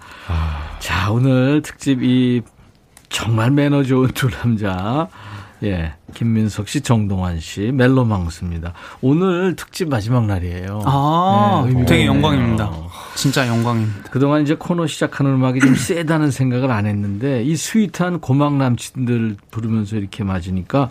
자, 0.78 1.10
오늘 1.10 1.62
특집 1.62 2.02
이 2.02 2.42
정말 3.08 3.50
매너 3.50 3.82
좋은 3.82 4.08
두 4.08 4.28
남자. 4.30 5.08
예. 5.62 5.94
김민석 6.12 6.68
씨, 6.68 6.81
정동환 6.81 7.40
씨, 7.40 7.72
멜로망스입니다. 7.72 8.72
오늘 9.01 9.57
특집 9.57 9.88
마지막 9.88 10.27
날이에요. 10.27 10.83
아, 10.85 11.64
네, 11.66 11.72
되게 11.85 12.03
있네요. 12.03 12.14
영광입니다. 12.14 12.70
진짜 13.14 13.46
영광입니다. 13.46 14.11
그동안 14.11 14.42
이제 14.42 14.55
코너 14.55 14.87
시작하는 14.87 15.35
음악이 15.35 15.61
좀 15.61 15.75
세다는 15.77 16.31
생각을 16.31 16.70
안 16.70 16.87
했는데 16.87 17.42
이 17.42 17.57
스윗한 17.57 18.20
고막 18.20 18.57
남친들 18.57 19.37
부르면서 19.51 19.96
이렇게 19.96 20.25
맞으니까 20.25 20.90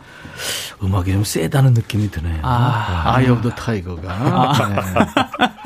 음악이 0.83 1.11
좀 1.11 1.23
세다는 1.23 1.73
느낌이 1.73 2.11
드네요. 2.11 2.39
아. 2.43 3.03
Eye 3.15 3.29
of 3.29 3.41
the 3.41 3.49
Tiger가. 3.49 4.53
네. 4.69 5.21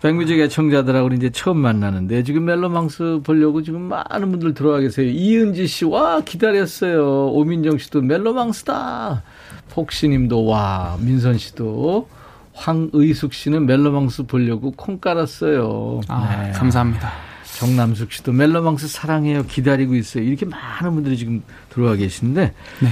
백뮤직 0.00 0.38
애청자들하고 0.38 1.08
이제 1.14 1.30
처음 1.30 1.58
만나는데 1.58 2.22
지금 2.22 2.44
멜로망스 2.44 3.20
보려고 3.24 3.62
지금 3.62 3.82
많은 3.82 4.30
분들 4.30 4.54
들어와 4.54 4.78
계세요. 4.78 5.08
이은지 5.08 5.66
씨, 5.66 5.84
와, 5.84 6.20
기다렸어요. 6.20 7.30
오민정 7.32 7.78
씨도 7.78 8.02
멜로 8.02 8.27
망스다. 8.32 9.22
폭시 9.70 10.08
님도 10.08 10.44
와, 10.46 10.96
민선 11.00 11.38
씨도 11.38 12.08
황의숙 12.54 13.32
씨는 13.34 13.66
멜로망스 13.66 14.24
보려고 14.24 14.72
콩 14.72 14.98
깔았어요. 14.98 16.00
아, 16.08 16.42
네. 16.46 16.52
감사합니다. 16.52 17.12
정남숙 17.58 18.12
씨도 18.12 18.32
멜로망스 18.32 18.88
사랑해요. 18.88 19.44
기다리고 19.44 19.94
있어요. 19.94 20.24
이렇게 20.24 20.46
많은 20.46 20.94
분들이 20.94 21.16
지금 21.16 21.42
들어와 21.70 21.94
계신데. 21.96 22.52
네. 22.80 22.88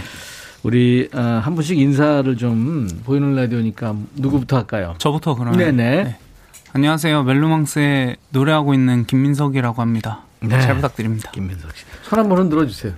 우리 0.63 1.09
어, 1.15 1.21
한 1.21 1.55
분씩 1.55 1.79
인사를 1.79 2.37
좀 2.37 2.89
보이는 3.05 3.35
라디오니까 3.37 3.95
누구부터 4.17 4.57
할까요? 4.57 4.95
저부터 4.99 5.35
그러면. 5.37 5.59
네네. 5.59 6.05
네. 6.05 6.19
안녕하세요. 6.73 7.23
멜로망스에 7.23 8.17
노래하고 8.31 8.75
있는 8.75 9.05
김민석이라고 9.07 9.81
합니다. 9.81 10.23
네. 10.41 10.61
잘 10.61 10.75
부탁드립니다. 10.77 11.31
김민석 11.33 11.71
씨. 11.77 11.85
손 12.03 12.19
한 12.19 12.29
번은 12.29 12.49
들어주세요. 12.51 12.93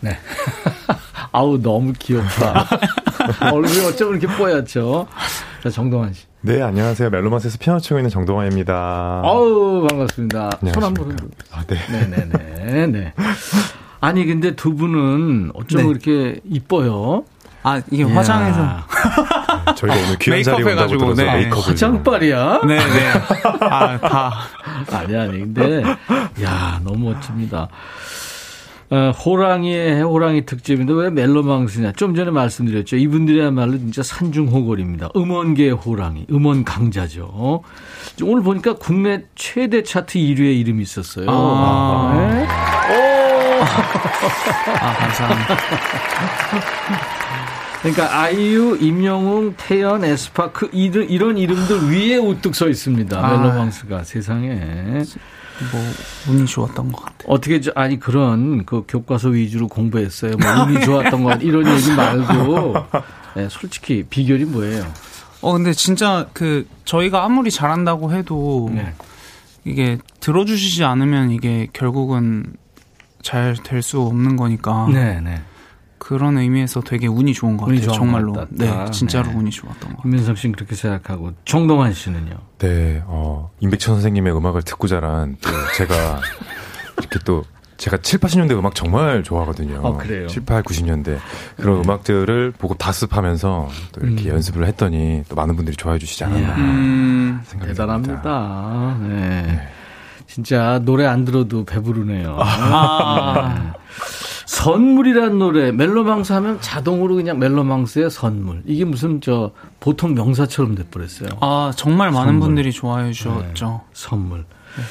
네. 0.00 0.18
아우, 1.36 1.60
너무 1.60 1.92
귀엽다. 1.98 2.64
얼굴이 3.52 3.84
어쩜 3.86 4.14
이렇게 4.14 4.28
뽀얗죠? 4.36 5.08
자, 5.64 5.68
정동환 5.68 6.12
씨. 6.12 6.26
네, 6.42 6.62
안녕하세요. 6.62 7.10
멜로망스에서 7.10 7.58
피아노 7.58 7.80
치고 7.80 7.98
있는 7.98 8.08
정동환입니다. 8.08 8.72
아우, 9.24 9.84
반갑습니다. 9.90 10.50
손 10.72 10.84
한 10.84 10.94
번은. 10.94 11.16
아, 11.50 11.64
네. 11.66 11.76
네네네. 11.90 12.86
네. 12.86 13.12
아니, 14.00 14.24
근데 14.26 14.54
두 14.54 14.76
분은 14.76 15.50
어쩜 15.54 15.82
네. 15.82 15.88
이렇게 15.88 16.40
이뻐요? 16.48 17.24
아, 17.64 17.80
이게 17.90 18.04
이야. 18.04 18.14
화장해서. 18.14 19.74
저희가 19.74 19.96
오늘 20.06 20.18
귀한 20.20 20.40
자리 20.44 20.62
메이크업 20.62 20.92
온다고 20.92 21.14
네. 21.14 21.24
메이크업을. 21.34 21.70
화장빨이야? 21.72 22.60
네, 22.64 22.76
네. 22.76 23.10
아, 23.60 23.98
다. 23.98 24.32
아니, 24.96 25.16
아니, 25.16 25.40
근데, 25.40 25.82
야 26.44 26.78
너무 26.84 27.10
멋집니다. 27.10 27.66
어, 28.90 29.10
호랑이의 29.10 30.02
호랑이 30.02 30.44
특집인데 30.44 30.92
왜 30.92 31.10
멜로망스냐? 31.10 31.92
좀 31.92 32.14
전에 32.14 32.30
말씀드렸죠. 32.30 32.96
이분들이야말로 32.96 33.78
진짜 33.78 34.02
산중호걸입니다. 34.02 35.10
음원계의 35.16 35.72
호랑이, 35.72 36.26
음원 36.30 36.64
강자죠. 36.64 37.62
오늘 38.22 38.42
보니까 38.42 38.74
국내 38.74 39.22
최대 39.34 39.82
차트 39.82 40.18
1위의 40.18 40.58
이름이 40.60 40.82
있었어요. 40.82 41.26
아. 41.28 42.14
네. 42.16 42.42
오! 42.94 43.62
아, 44.80 44.94
감사합니다. 44.94 45.56
그러니까 47.80 48.18
아이유, 48.18 48.78
임영웅, 48.80 49.54
태연, 49.58 50.04
에스파크 50.04 50.70
이들 50.72 51.10
이런 51.10 51.36
이름들 51.36 51.90
위에 51.90 52.16
우뚝 52.16 52.54
서 52.54 52.68
있습니다. 52.68 53.18
아. 53.18 53.36
멜로망스가 53.36 54.04
세상에. 54.04 55.02
뭐, 55.72 56.34
운이 56.34 56.46
좋았던 56.46 56.90
것 56.92 57.00
같아요. 57.02 57.26
어떻게 57.28 57.60
저- 57.60 57.72
아니 57.74 57.98
그런 57.98 58.64
그 58.66 58.84
교과서 58.88 59.28
위주로 59.28 59.68
공부했어요. 59.68 60.32
뭐 60.36 60.64
운이 60.66 60.84
좋았던 60.84 61.22
것 61.24 61.42
이런 61.42 61.66
얘기 61.68 61.92
말고 61.92 62.74
네, 63.36 63.48
솔직히 63.48 64.04
비결이 64.08 64.44
뭐예요? 64.46 64.84
어, 65.40 65.52
근데 65.52 65.72
진짜 65.72 66.26
그, 66.32 66.66
저희가 66.84 67.24
아무리 67.24 67.50
잘한다고 67.50 68.12
해도, 68.12 68.70
네. 68.72 68.94
이게 69.64 69.98
들어주시지 70.20 70.84
않으면 70.84 71.30
이게 71.30 71.68
결국은 71.72 72.44
잘 73.22 73.54
될 73.62 73.82
수 73.82 74.00
없는 74.00 74.36
거니까. 74.36 74.88
네, 74.92 75.20
네. 75.20 75.40
그런 76.04 76.36
의미에서 76.36 76.82
되게 76.82 77.06
운이 77.06 77.32
좋은 77.32 77.56
것 77.56 77.66
운이 77.66 77.80
같아요. 77.80 77.96
정말로. 77.96 78.34
것. 78.34 78.46
네, 78.50 78.90
진짜로 78.90 79.30
네. 79.30 79.36
운이 79.38 79.50
좋았던 79.50 79.80
것 79.80 79.88
같아요. 79.88 80.02
김민석 80.02 80.36
씨는 80.36 80.54
그렇게 80.54 80.74
생각하고 80.74 81.32
정동환 81.46 81.94
씨는요? 81.94 82.36
네, 82.58 83.02
어, 83.06 83.50
임백천 83.60 83.94
선생님의 83.94 84.36
음악을 84.36 84.60
듣고 84.64 84.86
자란 84.86 85.38
또 85.40 85.48
제가 85.78 86.20
이렇게 87.00 87.18
또 87.24 87.42
제가 87.78 87.96
7, 87.96 88.18
80년대 88.20 88.50
음악 88.52 88.74
정말 88.74 89.22
좋아하거든요. 89.22 89.80
어, 89.82 89.96
그래요? 89.96 90.26
7, 90.26 90.44
8, 90.44 90.62
90년대. 90.62 91.16
그런 91.56 91.82
음악들을 91.82 92.52
보고 92.58 92.74
다습하면서 92.74 93.68
또 93.92 94.06
이렇게 94.06 94.28
음. 94.28 94.34
연습을 94.34 94.66
했더니 94.66 95.24
또 95.30 95.36
많은 95.36 95.56
분들이 95.56 95.74
좋아해 95.74 95.98
주시지 95.98 96.22
않았나. 96.24 96.54
음, 96.56 97.40
생각이 97.44 97.72
듭니다. 97.72 97.96
대단합니다. 98.22 98.98
네. 99.08 99.68
진짜 100.26 100.80
노래 100.84 101.06
안 101.06 101.24
들어도 101.24 101.64
배부르네요. 101.64 102.36
네. 102.36 103.72
선물이란 104.46 105.38
노래 105.38 105.72
멜로망스 105.72 106.32
하면 106.34 106.60
자동으로 106.60 107.14
그냥 107.16 107.38
멜로망스의 107.38 108.10
선물 108.10 108.62
이게 108.66 108.84
무슨 108.84 109.20
저 109.20 109.52
보통 109.80 110.14
명사처럼 110.14 110.74
돼버렸어요. 110.74 111.30
아, 111.40 111.72
정말 111.76 112.10
많은 112.10 112.26
선물. 112.34 112.48
분들이 112.48 112.72
좋아해 112.72 113.12
주셨죠. 113.12 113.82
선물. 113.92 114.44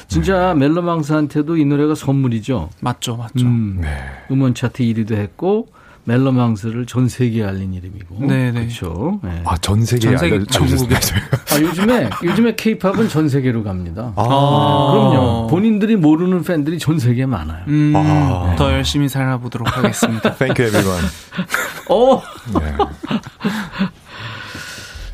진짜 0.08 0.54
멜로망스한테도 0.54 1.56
이 1.58 1.64
노래가 1.66 1.94
선물이죠. 1.94 2.70
맞죠, 2.80 3.16
맞죠. 3.16 3.44
음, 3.46 3.78
네. 3.82 3.88
음원 4.30 4.54
차트 4.54 4.82
1위도 4.82 5.12
했고 5.12 5.68
멜로망스를 6.04 6.86
전 6.86 7.08
세계에 7.08 7.44
알린 7.44 7.74
이름이고. 7.74 8.16
네, 8.20 8.50
네. 8.50 8.60
그렇죠. 8.60 9.20
네. 9.22 9.42
아, 9.44 9.56
전 9.56 9.84
세계에 9.84 10.10
전 10.10 10.18
세계 10.18 10.34
알려. 10.34 10.44
저희가. 10.44 10.96
아, 11.54 11.60
요즘에 11.60 12.10
요즘에 12.22 12.54
케이팝은 12.56 13.08
전 13.08 13.28
세계로 13.28 13.64
갑니다. 13.64 14.12
아, 14.16 14.22
그럼요. 14.22 15.46
본인들이 15.48 15.96
모르는 15.96 16.42
팬들이 16.42 16.78
전 16.78 16.98
세계에 16.98 17.26
많아요. 17.26 17.64
음, 17.68 17.92
아. 17.96 18.54
더 18.56 18.72
열심히 18.72 19.08
살아보도록 19.08 19.76
하겠습니다. 19.76 20.34
Thank 20.36 20.64
you 20.64 20.68
everyone. 20.68 21.06
어. 21.88 22.22
네. 22.60 22.76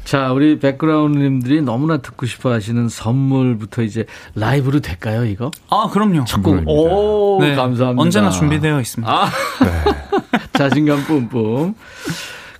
자, 0.04 0.32
우리 0.32 0.58
백그라운드님들이 0.58 1.62
너무나 1.62 1.98
듣고 1.98 2.26
싶어 2.26 2.50
하시는 2.50 2.88
선물부터 2.88 3.82
이제 3.82 4.06
라이브로 4.34 4.80
될까요, 4.80 5.24
이거? 5.24 5.52
아, 5.68 5.88
그럼요. 5.92 6.24
꼭, 6.42 6.68
오, 6.68 7.38
네, 7.40 7.54
감사합니다. 7.54 8.02
언제나 8.02 8.30
준비되어 8.30 8.80
있습니다. 8.80 9.12
아, 9.12 9.30
자신감 10.60 11.04
뿜뿜. 11.04 11.74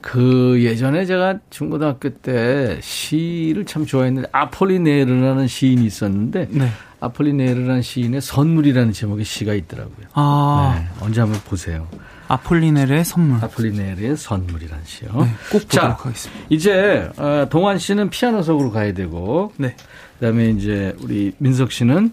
그 0.00 0.56
예전에 0.62 1.04
제가 1.04 1.38
중고등학교 1.50 2.08
때 2.08 2.78
시를 2.80 3.66
참 3.66 3.84
좋아했는데 3.84 4.30
아폴리네르라는 4.32 5.46
시인이 5.46 5.84
있었는데 5.84 6.48
네. 6.50 6.70
아폴리네르라는 7.00 7.82
시인의 7.82 8.22
선물이라는 8.22 8.92
제목의 8.92 9.26
시가 9.26 9.52
있더라고요. 9.52 10.06
아, 10.14 10.78
네, 10.78 11.04
언제 11.04 11.20
한번 11.20 11.38
보세요. 11.42 11.86
아폴리네르의 12.28 13.04
선물. 13.04 13.44
아폴리네르의 13.44 14.16
선물이라는 14.16 14.84
시요. 14.86 15.10
네, 15.22 15.30
꼭 15.50 15.68
자, 15.68 15.82
보도록 15.82 16.06
하겠습니다. 16.06 16.42
이제 16.48 17.10
어, 17.18 17.46
동환 17.50 17.78
씨는 17.78 18.08
피아노석으로 18.08 18.70
가야 18.70 18.94
되고 18.94 19.52
네. 19.58 19.76
그다음에 20.18 20.48
이제 20.48 20.96
우리 21.02 21.32
민석 21.36 21.70
씨는 21.72 22.12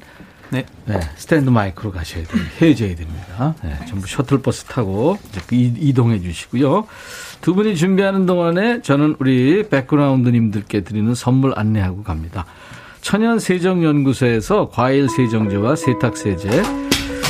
네. 0.50 0.66
네, 0.86 1.00
스탠드 1.18 1.50
마이크로 1.50 1.92
가셔야 1.92 2.24
됩니다. 2.24 2.52
헤어져야 2.62 2.96
됩니다. 2.96 3.56
네, 3.64 3.78
전부 3.88 4.08
셔틀버스 4.08 4.66
타고 4.66 5.18
그 5.48 5.56
이- 5.56 5.74
이동해 5.78 6.20
주시고요. 6.22 6.88
두 7.42 7.54
분이 7.54 7.76
준비하는 7.76 8.26
동안에 8.26 8.82
저는 8.82 9.16
우리 9.20 9.68
백그라운드님들께 9.70 10.82
드리는 10.82 11.14
선물 11.16 11.54
안내하고 11.56 12.04
갑니다. 12.04 12.46
천연 13.02 13.40
세정연구소에서 13.40 14.70
과일 14.70 15.08
세정제와 15.10 15.76
세탁 15.76 16.18
세제, 16.18 16.50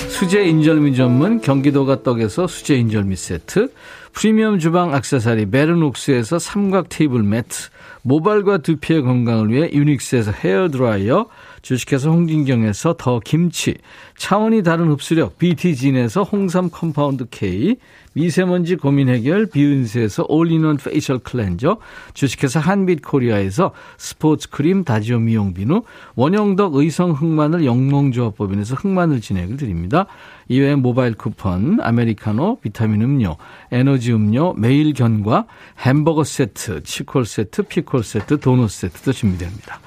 수제 0.09 0.45
인절미 0.45 0.95
전문 0.95 1.41
경기도가 1.41 2.03
떡에서 2.03 2.47
수제 2.47 2.75
인절미 2.75 3.15
세트, 3.15 3.71
프리미엄 4.13 4.57
주방 4.57 4.95
액세서리 4.95 5.51
베르녹스에서 5.51 6.39
삼각 6.39 6.89
테이블 6.89 7.21
매트, 7.21 7.69
모발과 8.01 8.59
두피의 8.59 9.01
건강을 9.03 9.49
위해 9.51 9.69
유닉스에서 9.71 10.31
헤어 10.31 10.69
드라이어, 10.69 11.27
주식회사 11.67 12.09
홍진경에서 12.09 12.95
더 12.97 13.19
김치, 13.19 13.75
차원이 14.15 14.63
다른 14.63 14.87
흡수력 14.87 15.37
BT진에서 15.37 16.23
홍삼 16.23 16.69
compound 16.69 17.25
K, 17.29 17.75
미세먼지 18.13 18.77
고민 18.77 19.09
해결 19.09 19.47
비은세에서 19.47 20.27
all-in-one 20.29 20.77
facial 20.77 21.19
cleanser, 21.19 21.77
주식회사 22.13 22.61
한빛 22.61 23.01
코리아에서 23.01 23.73
스포츠 23.97 24.49
크림 24.49 24.85
다지오 24.85 25.19
미용 25.19 25.53
비누, 25.53 25.81
원형덕 26.15 26.75
의성 26.75 27.11
흑마늘 27.11 27.65
영농조합법인에서 27.65 28.75
흑마늘 28.75 29.19
진액을 29.19 29.57
드립니다. 29.57 30.05
이외에 30.47 30.75
모바일 30.75 31.15
쿠폰, 31.15 31.81
아메리카노, 31.81 32.59
비타민 32.61 33.01
음료, 33.01 33.35
에너지 33.71 34.13
음료, 34.13 34.53
매일 34.53 34.93
견과, 34.93 35.47
햄버거 35.79 36.23
세트, 36.23 36.83
치콜 36.83 37.25
세트, 37.25 37.63
피콜 37.63 38.05
세트, 38.05 38.39
도넛 38.39 38.69
세트도 38.69 39.11
준비됩니다. 39.11 39.81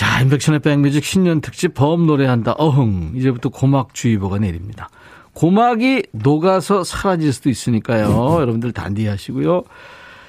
자, 0.00 0.22
인백션의 0.22 0.60
백뮤직 0.60 1.04
신년 1.04 1.42
특집 1.42 1.74
범 1.74 2.06
노래한다. 2.06 2.52
어흥. 2.52 3.12
이제부터 3.16 3.50
고막주의보가 3.50 4.38
내립니다. 4.38 4.88
고막이 5.34 6.04
녹아서 6.12 6.84
사라질 6.84 7.34
수도 7.34 7.50
있으니까요. 7.50 8.08
여러분들 8.40 8.72
단디 8.72 9.06
하시고요. 9.06 9.62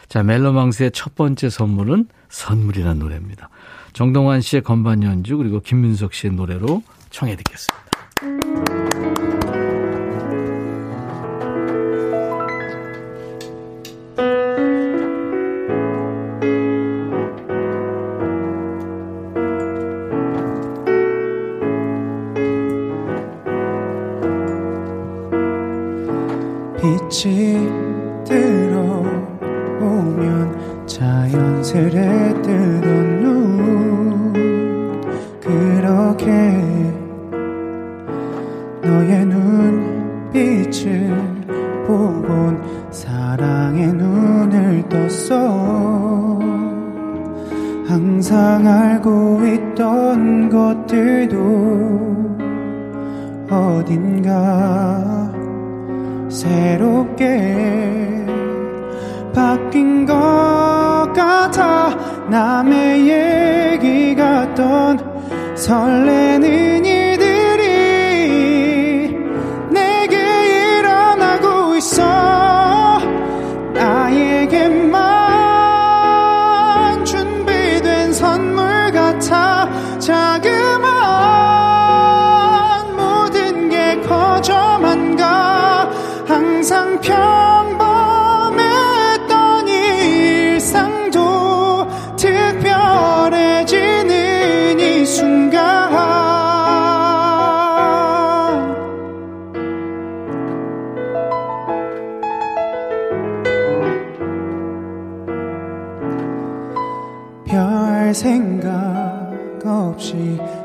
자, 0.09 0.23
멜로망스의 0.23 0.91
첫 0.91 1.15
번째 1.15 1.49
선물은 1.49 2.07
선물이라는 2.27 2.99
노래입니다. 2.99 3.47
정동환 3.93 4.41
씨의 4.41 4.61
건반 4.63 5.03
연주 5.03 5.37
그리고 5.37 5.61
김민석 5.61 6.15
씨의 6.15 6.33
노래로 6.33 6.83
청해 7.09 7.37
듣겠습니다. 7.37 8.70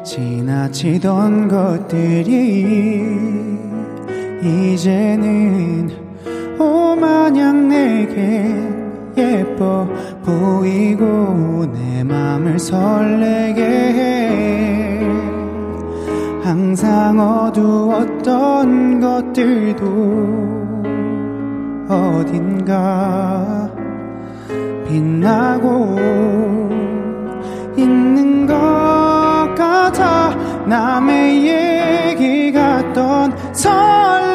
지나치던 0.04 1.48
것들이 1.48 3.06
이제는 4.42 5.90
오마냥 6.58 7.68
내게 7.68 8.54
예뻐 9.16 9.88
보이고 10.24 11.66
내 11.72 12.04
맘을 12.04 12.58
설레게 12.58 13.62
해. 13.62 15.00
항상 16.42 17.18
어두웠던 17.18 19.00
것들도 19.00 19.86
어딘가 21.88 23.70
빛나고 24.86 25.96
있는 27.76 28.46
것 28.46 28.75
같아 29.96 30.30
남의 30.66 31.46
얘기 31.46 32.52
같던 32.52 33.54
설 33.54 34.25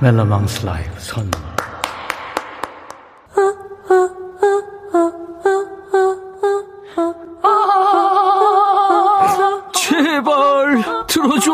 멜로망스 0.00 0.64
라이브 0.64 1.00
선물. 1.00 1.32
제발 9.72 10.84
들어줘. 11.08 11.52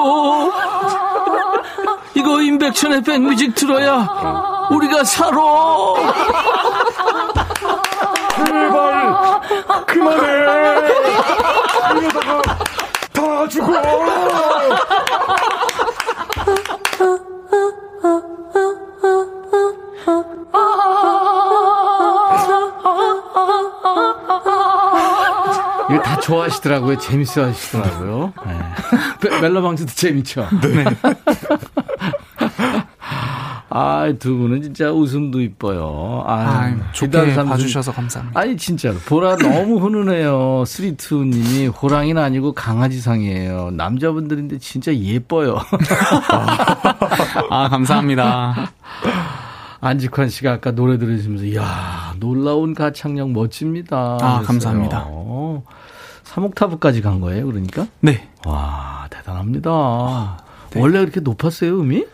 이거 2.14 2.42
임백천의 2.42 3.03
백뮤직 3.03 3.55
들어야 3.55 4.07
우리가 4.70 5.05
살아. 5.05 5.38
제발 8.45 9.40
그만해. 9.86 10.26
이러다가 11.99 12.42
다 13.12 13.49
죽어. 13.49 13.84
좋아하시더라고요. 26.75 26.99
재밌어 26.99 27.45
하시더라고요. 27.45 28.33
네. 28.47 28.59
멜로망스도 29.41 29.93
재밌죠? 29.95 30.47
네. 30.62 30.85
아, 33.77 34.12
두 34.20 34.37
분은 34.37 34.62
진짜 34.62 34.93
웃음도 34.93 35.41
이뻐요. 35.41 36.22
아, 36.27 36.35
아, 36.35 36.93
좋게. 36.93 37.35
봐주셔서 37.35 37.93
감사합니다. 37.93 38.39
아니, 38.39 38.57
진짜로. 38.57 38.95
보라 39.07 39.37
너무 39.37 39.81
훈훈해요. 39.81 40.64
스리투님이 40.64 41.66
호랑이는 41.68 42.22
아니고 42.22 42.53
강아지상이에요. 42.53 43.72
남자분들인데 43.72 44.59
진짜 44.59 44.95
예뻐요. 44.95 45.59
아, 47.51 47.68
감사합니다. 47.68 48.70
안직환 49.81 50.29
씨가 50.29 50.53
아까 50.53 50.70
노래 50.70 50.97
들으시면서, 50.97 51.45
이야, 51.45 52.14
놀라운 52.20 52.75
가창력 52.75 53.33
멋집니다. 53.33 53.97
아, 54.20 54.37
그랬어요. 54.37 54.47
감사합니다. 54.47 55.09
사목타브까지 56.35 57.01
간 57.01 57.20
거예요, 57.20 57.47
그러니까? 57.47 57.87
네. 58.01 58.28
와, 58.45 59.07
대단합니다. 59.11 59.70
원래 60.76 60.99
그렇게 60.99 61.20
높았어요, 61.20 61.80
음이? 61.80 62.05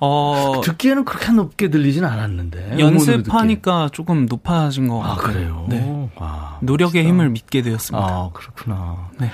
어, 0.00 0.60
듣기에는 0.64 1.04
그렇게 1.04 1.30
높게 1.30 1.68
들리진 1.68 2.04
않았는데. 2.04 2.78
연습하니까 2.78 3.90
조금 3.92 4.26
높아진 4.26 4.88
것 4.88 4.98
듣기에. 4.98 5.12
아, 5.12 5.14
같아요. 5.14 5.32
그래요? 5.32 5.66
네. 5.68 6.10
와, 6.16 6.58
노력의 6.62 7.02
멋있다. 7.02 7.08
힘을 7.08 7.28
믿게 7.30 7.62
되었습니다. 7.62 8.06
아, 8.06 8.30
그렇구나. 8.32 9.10
네. 9.18 9.30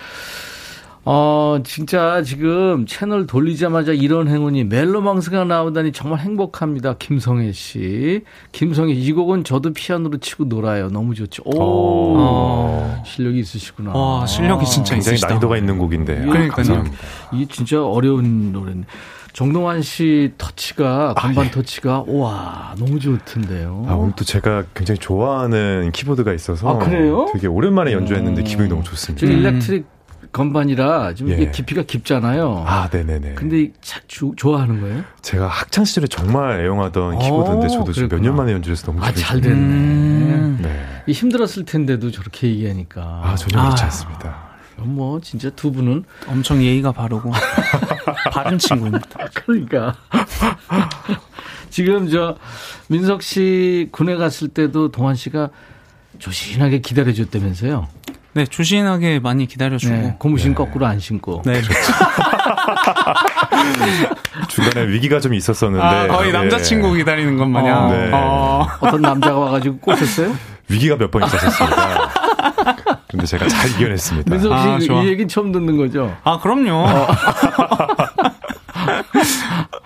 어, 1.08 1.60
진짜 1.62 2.20
지금 2.22 2.84
채널 2.84 3.28
돌리자마자 3.28 3.92
이런 3.92 4.26
행운이 4.26 4.64
멜로망스가 4.64 5.44
나오다니 5.44 5.92
정말 5.92 6.18
행복합니다. 6.18 6.96
김성애 6.98 7.52
씨. 7.52 8.22
김성애, 8.50 8.92
이 8.92 9.12
곡은 9.12 9.44
저도 9.44 9.72
피아노로 9.72 10.18
치고 10.18 10.46
놀아요. 10.46 10.88
너무 10.88 11.14
좋죠. 11.14 11.44
오, 11.44 11.52
어. 12.18 13.02
실력이 13.06 13.38
있으시구나. 13.38 13.92
와, 13.92 14.26
실력이 14.26 14.66
진짜 14.66 14.94
굉장히 14.94 15.14
있으시다. 15.14 15.28
난이도가 15.28 15.56
있는 15.56 15.78
곡인데. 15.78 16.22
아, 16.22 16.26
그러니까요. 16.26 16.84
이게 17.32 17.46
진짜 17.46 17.86
어려운 17.86 18.50
노래네. 18.50 18.82
정동환 19.32 19.82
씨 19.82 20.32
터치가, 20.38 21.14
건반 21.14 21.50
터치가, 21.52 22.02
우와, 22.08 22.74
너무 22.78 22.98
좋던데요. 22.98 23.84
아, 23.86 23.94
오늘 23.94 24.12
또 24.16 24.24
제가 24.24 24.64
굉장히 24.74 24.98
좋아하는 24.98 25.92
키보드가 25.92 26.32
있어서 26.32 26.68
아, 26.68 26.78
그래요? 26.78 27.30
되게 27.32 27.46
오랜만에 27.46 27.92
연주했는데 27.92 28.42
음. 28.42 28.44
기분이 28.44 28.68
너무 28.68 28.82
좋습니다. 28.82 29.24
저 29.24 29.32
일렉트릭 29.32 29.95
건반이라 30.36 31.14
좀 31.14 31.28
이게 31.32 31.44
예. 31.44 31.50
깊이가 31.50 31.82
깊잖아요. 31.84 32.64
아, 32.66 32.90
네네네. 32.92 33.34
근데 33.36 33.70
참 33.80 34.02
주- 34.06 34.34
좋아하는 34.36 34.82
거예요? 34.82 35.02
제가 35.22 35.48
학창 35.48 35.86
시절에 35.86 36.06
정말 36.08 36.60
애용하던 36.60 37.14
어, 37.14 37.18
키보드인데 37.18 37.68
저도 37.68 37.92
지금 37.94 38.08
몇. 38.08 38.20
년 38.20 38.36
만에 38.36 38.52
연주해서 38.52 38.84
너무 38.84 39.02
아, 39.02 39.10
잘. 39.12 39.40
됐네. 39.40 39.56
음. 39.56 40.58
네. 40.60 41.02
이 41.06 41.12
힘들었을 41.12 41.64
텐데도 41.64 42.10
저렇게 42.10 42.48
얘기하니까. 42.48 43.00
아, 43.24 43.34
전혀 43.36 43.62
그렇지 43.62 43.82
아. 43.82 43.86
않습니다. 43.86 44.46
뭐 44.78 45.18
진짜 45.22 45.48
두 45.48 45.72
분은 45.72 46.04
엄청 46.26 46.62
예의가 46.62 46.92
바르고 46.92 47.32
바른 48.30 48.58
친구입니다. 48.58 49.08
그러니까 49.32 49.94
지금 51.70 52.10
저 52.10 52.36
민석 52.88 53.22
씨 53.22 53.88
군에 53.90 54.16
갔을 54.16 54.48
때도 54.48 54.90
동환 54.90 55.14
씨가 55.14 55.48
조신하게 56.18 56.80
기다려줬다면서요? 56.80 57.88
네, 58.36 58.44
조신하게 58.44 59.18
많이 59.20 59.46
기다려주고. 59.46 59.94
네, 59.94 60.14
고무신 60.18 60.54
거꾸로 60.54 60.84
안 60.84 61.00
신고. 61.00 61.40
네, 61.46 61.62
중간에 64.48 64.88
위기가 64.88 65.20
좀 65.20 65.32
있었었는데. 65.32 65.82
아, 65.82 66.06
거의 66.08 66.32
네. 66.32 66.38
남자친구 66.38 66.92
기다리는 66.92 67.38
것 67.38 67.46
마냥. 67.46 67.86
어, 67.86 67.92
네. 67.92 68.10
어. 68.12 68.66
어떤 68.80 69.00
남자가 69.00 69.38
와가지고 69.38 69.78
꼬셨어요? 69.78 70.34
위기가 70.68 70.96
몇 70.96 71.10
번 71.10 71.24
있었습니다. 71.24 72.10
근데 73.08 73.24
제가 73.24 73.48
잘 73.48 73.70
이겨냈습니다. 73.70 74.30
민석 74.30 74.48
씨 74.58 74.68
아, 74.68 74.76
이 74.76 74.84
좋아. 74.86 75.02
얘기 75.04 75.26
처음 75.26 75.50
듣는 75.52 75.78
거죠? 75.78 76.14
아, 76.22 76.38
그럼요. 76.38 76.86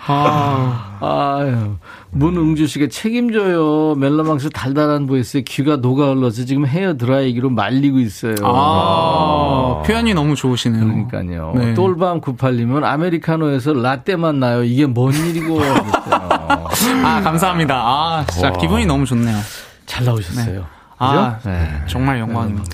아, 0.09 0.99
아유, 1.01 1.77
문응주 2.13 2.67
씨가 2.67 2.89
책임져요. 2.89 3.95
멜로망스 3.95 4.51
달달한 4.51 5.07
보이스에 5.07 5.43
귀가 5.43 5.77
녹아 5.77 6.09
흘러서 6.11 6.45
지금 6.45 6.67
헤어 6.67 6.97
드라이기로 6.97 7.51
말리고 7.51 8.01
있어요. 8.01 8.35
아, 8.43 9.83
표현이 9.87 10.15
너무 10.15 10.35
좋으시네요. 10.35 10.85
그러니까요. 10.85 11.53
네. 11.55 11.75
똘밤 11.75 12.21
98님은 12.21 12.83
아메리카노에서 12.85 13.75
라떼만 13.75 14.41
나요. 14.41 14.65
이게 14.65 14.87
뭔 14.87 15.15
일이고. 15.15 15.61
아, 15.63 17.21
감사합니다. 17.23 17.75
아, 17.77 18.27
진짜 18.29 18.49
와. 18.51 18.59
기분이 18.59 18.87
너무 18.87 19.07
좋네요. 19.07 19.39
잘 19.87 20.05
나오셨어요. 20.05 20.67
아, 20.99 21.37
그죠? 21.37 21.49
네. 21.51 21.69
정말 21.87 22.19
영광입니다. 22.19 22.65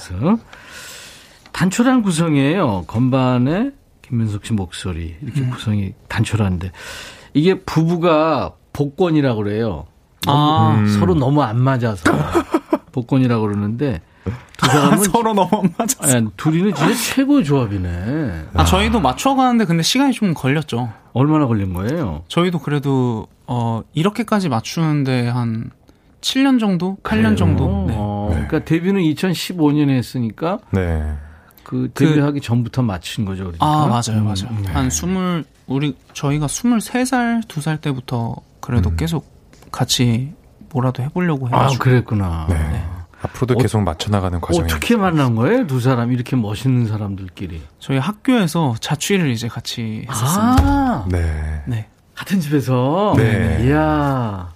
단촐한 1.53 2.03
구성이에요. 2.03 2.85
건반에 2.87 3.71
김민석 4.03 4.45
씨 4.47 4.53
목소리 4.53 5.17
이렇게 5.23 5.41
음. 5.41 5.51
구성이 5.51 5.95
단촐한데 6.09 6.71
이게 7.35 7.59
부부가 7.61 8.53
복권이라고 8.77 9.43
그래요. 9.43 9.87
너무- 10.27 10.39
아. 10.39 10.75
음, 10.79 10.87
서로 10.99 11.15
너무 11.15 11.43
안 11.43 11.59
맞아서 11.61 12.03
복권이라고 12.93 13.43
그러는데 13.47 14.01
두 14.59 14.67
사람은 14.67 15.05
서로 15.05 15.33
너무 15.35 15.49
안 15.63 15.75
맞았어. 15.79 16.17
아니, 16.17 16.29
둘이는 16.37 16.75
진짜 16.75 16.95
최고 16.95 17.43
조합이네. 17.43 18.45
아, 18.55 18.65
저희도 18.65 19.01
맞춰가는데 19.01 19.65
근데 19.65 19.83
시간이 19.83 20.13
좀 20.13 20.35
걸렸죠. 20.35 20.93
얼마나 21.13 21.47
걸린 21.47 21.73
거예요? 21.73 22.25
저희도 22.29 22.59
그래도, 22.59 23.29
어, 23.47 23.83
이렇게까지 23.95 24.49
맞추는데 24.49 25.29
한 25.29 25.71
7년 26.21 26.59
정도? 26.59 26.97
8년 27.03 27.37
정도? 27.37 27.87
네. 27.87 27.95
어, 27.97 28.29
그러니까 28.31 28.65
데뷔는 28.65 29.01
2015년에 29.03 29.91
했으니까 29.91 30.59
네. 30.71 31.15
그 31.63 31.91
데뷔하기 31.95 32.41
전부터 32.41 32.83
맞춘 32.83 33.25
거죠. 33.25 33.45
그러니까. 33.45 33.65
아, 33.67 33.87
맞아요, 33.87 34.23
맞아요. 34.25 34.49
음, 34.51 34.65
한 34.73 34.91
스물, 34.91 35.45
우리, 35.67 35.95
저희가 36.15 36.47
23살, 36.47 37.43
2살 37.47 37.81
때부터 37.81 38.37
그래도 38.61 38.95
계속 38.95 39.27
같이 39.71 40.33
뭐라도 40.73 41.03
해보려고 41.03 41.47
음. 41.47 41.55
아, 41.55 41.59
해가지고. 41.59 41.85
그랬구나. 41.85 42.47
네. 42.49 42.85
앞으로도 43.23 43.57
계속 43.57 43.81
맞춰나가는 43.83 44.41
과정이 44.41 44.65
어떻게 44.65 44.97
만난 44.97 45.35
거예요? 45.35 45.67
두 45.67 45.81
사람 45.81 46.13
이렇게 46.13 46.37
멋있는 46.37 46.87
사람들끼리. 46.87 47.63
저희 47.79 47.99
학교에서 47.99 48.75
자취를 48.81 49.31
이제 49.31 49.49
같이 49.49 50.05
했었습니다. 50.09 50.63
아, 50.63 51.07
네. 51.09 51.63
네. 51.67 51.89
같은 52.15 52.41
집에서. 52.41 53.15
네. 53.17 53.65
이야. 53.67 54.53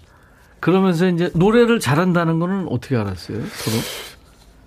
그러면서 0.61 1.09
이제 1.09 1.31
노래를 1.35 1.81
잘한다는 1.81 2.39
거는 2.39 2.69
어떻게 2.69 2.97
알았어요? 2.97 3.39
서로? 3.47 3.77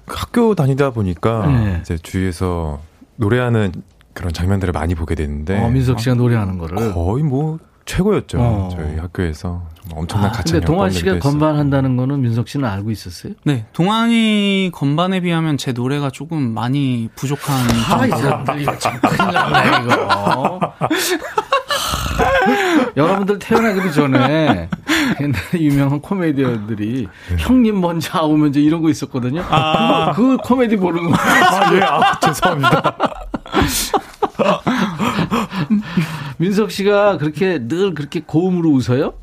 학교 0.07 0.55
다니다 0.55 0.89
보니까 0.89 1.47
네. 1.47 1.77
이제 1.81 1.97
주위에서 1.97 2.81
노래하는 3.15 3.71
그런 4.13 4.33
장면들을 4.33 4.73
많이 4.73 4.95
보게 4.95 5.15
됐는데 5.15 5.59
어, 5.59 5.69
민석 5.69 5.99
씨가 5.99 6.15
노래하는 6.15 6.57
거를. 6.57 6.93
거의 6.93 7.23
뭐 7.23 7.59
최고였죠. 7.85 8.37
어. 8.39 8.69
저희 8.71 8.97
학교에서 8.97 9.61
정말 9.81 9.99
엄청난 10.01 10.29
아, 10.29 10.31
가창력. 10.31 10.51
근데 10.61 10.65
동환 10.65 10.89
씨가 10.91 11.19
건반 11.19 11.57
한다는 11.57 11.97
거는 11.97 12.21
민석 12.21 12.47
씨는 12.47 12.67
알고 12.67 12.91
있었어요? 12.91 13.33
네. 13.43 13.65
동안이 13.73 14.71
건반에 14.73 15.19
비하면 15.19 15.57
제 15.57 15.71
노래가 15.73 16.09
조금 16.09 16.53
많이 16.53 17.09
부족한. 17.15 17.55
아, 17.91 18.05
이 18.05 18.09
사람들 18.09 18.61
이거 18.61 18.77
참 18.77 18.99
큰일 19.01 19.33
났네, 19.33 19.83
이거. 19.83 20.59
여러분들 22.95 23.39
태어나기도 23.39 23.91
전에 23.91 24.69
옛날에 25.19 25.41
유명한 25.55 25.99
코미디언들이 25.99 27.07
형님 27.39 27.81
먼저 27.81 28.17
아우면서 28.19 28.59
이런 28.59 28.81
거 28.81 28.89
있었거든요. 28.89 29.41
그거, 29.41 30.13
그 30.15 30.37
코미디 30.37 30.77
보는 30.77 31.09
거. 31.11 31.15
아, 31.17 31.73
예, 31.75 31.81
아, 31.81 32.19
죄송합니다. 32.19 32.95
민석 36.37 36.71
씨가 36.71 37.17
그렇게 37.17 37.67
늘 37.67 37.93
그렇게 37.93 38.21
고음으로 38.21 38.69
웃어요? 38.69 39.13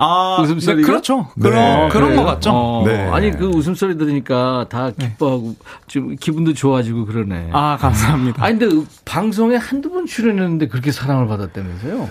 아, 0.00 0.38
웃음소리가? 0.40 0.80
네, 0.80 0.86
그렇죠. 0.86 1.26
네. 1.36 1.50
그런, 1.50 1.88
그런 1.88 2.08
그래요? 2.10 2.22
것 2.22 2.24
같죠. 2.24 2.50
어, 2.52 2.84
네. 2.86 3.08
아니 3.08 3.32
그 3.32 3.46
웃음소리 3.46 3.98
들으니까 3.98 4.66
다 4.68 4.92
기뻐하고 4.92 5.56
좀 5.88 6.14
기분도 6.14 6.54
좋아지고 6.54 7.04
그러네. 7.04 7.50
아, 7.52 7.76
감사합니다. 7.78 8.44
아니 8.44 8.58
근데 8.58 8.86
방송에 9.04 9.56
한두 9.56 9.90
번 9.90 10.06
출연했는데 10.06 10.68
그렇게 10.68 10.92
사랑을 10.92 11.26
받았다면서요? 11.26 12.08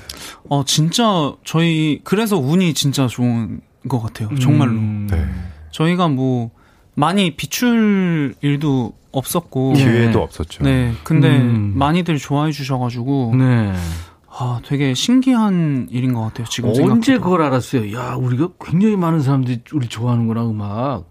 어, 0.49 0.65
진짜 0.65 1.33
저희, 1.45 2.01
그래서 2.03 2.37
운이 2.37 2.73
진짜 2.73 3.07
좋은 3.07 3.61
것 3.87 4.01
같아요. 4.01 4.37
정말로. 4.37 4.71
음. 4.71 5.07
네. 5.09 5.25
저희가 5.71 6.09
뭐, 6.09 6.51
많이 6.93 7.37
비출 7.37 8.35
일도 8.41 8.96
없었고. 9.11 9.73
예. 9.77 9.83
기회도 9.83 10.21
없었죠. 10.21 10.63
네. 10.63 10.93
근데 11.03 11.37
음. 11.37 11.73
많이들 11.75 12.17
좋아해 12.17 12.51
주셔가지고. 12.51 13.33
네. 13.37 13.73
아, 14.39 14.59
되게 14.63 14.93
신기한 14.93 15.87
일인 15.89 16.13
것 16.13 16.21
같아요. 16.21 16.45
지금 16.47 16.69
언제 16.69 16.81
생각해도. 16.81 17.21
그걸 17.21 17.41
알았어요? 17.41 17.97
야, 17.97 18.13
우리가 18.13 18.49
굉장히 18.63 18.95
많은 18.95 19.21
사람들이 19.21 19.61
우리 19.73 19.87
좋아하는구나 19.87 20.45
음악. 20.47 21.05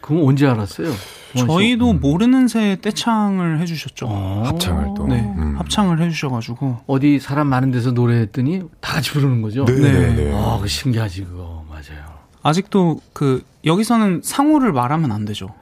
그건 0.00 0.24
언제 0.24 0.48
알았어요? 0.48 0.92
저희도 1.36 1.92
모르는 1.94 2.48
새에 2.48 2.76
떼창을 2.80 3.60
해주셨죠. 3.60 4.06
어. 4.08 4.42
합창을 4.46 4.94
또. 4.96 5.06
네, 5.06 5.20
음. 5.20 5.54
합창을 5.58 6.02
해주셔가지고. 6.02 6.78
어디 6.88 7.20
사람 7.20 7.46
많은 7.46 7.70
데서 7.70 7.92
노래했더니 7.92 8.62
다 8.80 8.94
같이 8.94 9.12
부르는 9.12 9.42
거죠? 9.42 9.64
네, 9.64 9.74
네, 9.74 10.14
네. 10.14 10.32
아, 10.34 10.58
그 10.60 10.66
신기하지 10.66 11.24
그거 11.24 11.64
맞아요. 11.70 12.04
아직도 12.42 13.00
그, 13.12 13.44
여기서는 13.64 14.22
상호를 14.24 14.72
말하면 14.72 15.12
안 15.12 15.24
되죠. 15.24 15.54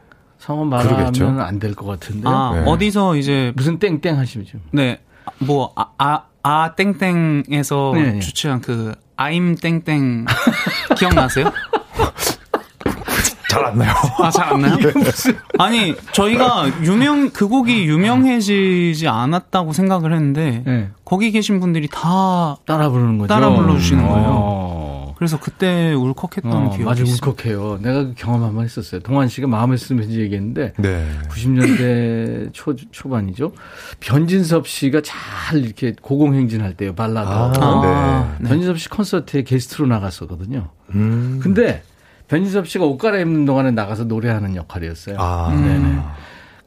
성원 0.50 0.68
말하면. 0.68 1.40
안 1.40 1.58
될 1.60 1.74
것 1.76 1.86
같은데. 1.86 2.22
아, 2.28 2.52
네. 2.54 2.62
어디서 2.66 3.14
이제, 3.16 3.52
무슨 3.54 3.78
땡땡 3.78 4.18
하시죠? 4.18 4.58
네, 4.72 4.98
뭐, 5.38 5.72
아, 5.76 5.86
아, 5.98 6.22
아 6.42 6.74
땡땡에서 6.74 7.92
네, 7.94 8.12
네. 8.14 8.18
주최한 8.18 8.60
그, 8.60 8.92
아임 9.16 9.54
땡땡, 9.54 10.24
기억나세요? 10.98 11.52
잘 13.50 13.64
안 13.64 13.78
나요. 13.78 13.92
아, 14.18 14.30
잘 14.30 14.52
안 14.52 14.60
나요? 14.60 14.76
아니, 15.58 15.94
저희가 16.12 16.66
유명, 16.82 17.30
그 17.30 17.46
곡이 17.48 17.84
유명해지지 17.86 19.06
않았다고 19.08 19.72
생각을 19.72 20.12
했는데, 20.14 20.62
네. 20.66 20.88
거기 21.04 21.30
계신 21.30 21.60
분들이 21.60 21.86
다, 21.88 22.56
따라 22.66 22.88
부르는 22.88 23.18
거죠. 23.18 23.28
따라 23.28 23.50
불러주시는 23.54 24.08
거예요. 24.08 24.26
어. 24.30 24.89
그래서 25.20 25.38
그때 25.38 25.92
울컥했던 25.92 26.50
어, 26.50 26.70
기억이 26.70 26.84
맞아 26.84 27.02
있어요. 27.02 27.18
울컥해요. 27.28 27.78
내가 27.82 28.04
그 28.04 28.14
경험 28.16 28.42
한 28.42 28.54
번 28.54 28.64
했었어요. 28.64 29.02
동환 29.02 29.28
씨가 29.28 29.48
마음에 29.48 29.76
쓰면서 29.76 30.12
얘기했는데 30.12 30.72
네. 30.78 31.06
90년대 31.28 32.54
초 32.54 32.74
초반이죠. 32.74 33.52
변진섭 34.00 34.66
씨가 34.66 35.02
잘 35.04 35.58
이렇게 35.62 35.94
고공행진할 36.00 36.72
때요 36.74 36.94
발라드. 36.94 37.28
아, 37.30 38.34
네. 38.40 38.48
변진섭 38.48 38.78
씨 38.78 38.88
콘서트에 38.88 39.42
게스트로 39.42 39.86
나갔었거든요. 39.88 40.70
음. 40.94 41.38
근데 41.42 41.82
변진섭 42.28 42.66
씨가 42.66 42.86
옷 42.86 42.96
갈아입는 42.96 43.44
동안에 43.44 43.72
나가서 43.72 44.04
노래하는 44.04 44.56
역할이었어요. 44.56 45.16
아. 45.18 45.50
네네. 45.54 45.98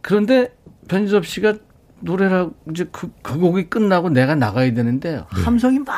그런데 0.01 0.53
변진섭 0.87 1.25
씨가 1.25 1.55
노래라 2.01 2.49
이제 2.69 2.85
그, 2.91 3.09
그 3.23 3.39
곡이 3.39 3.71
끝나고 3.71 4.09
내가 4.11 4.35
나가야 4.35 4.75
되는데 4.75 5.23
함성이 5.29 5.79
막 5.79 5.95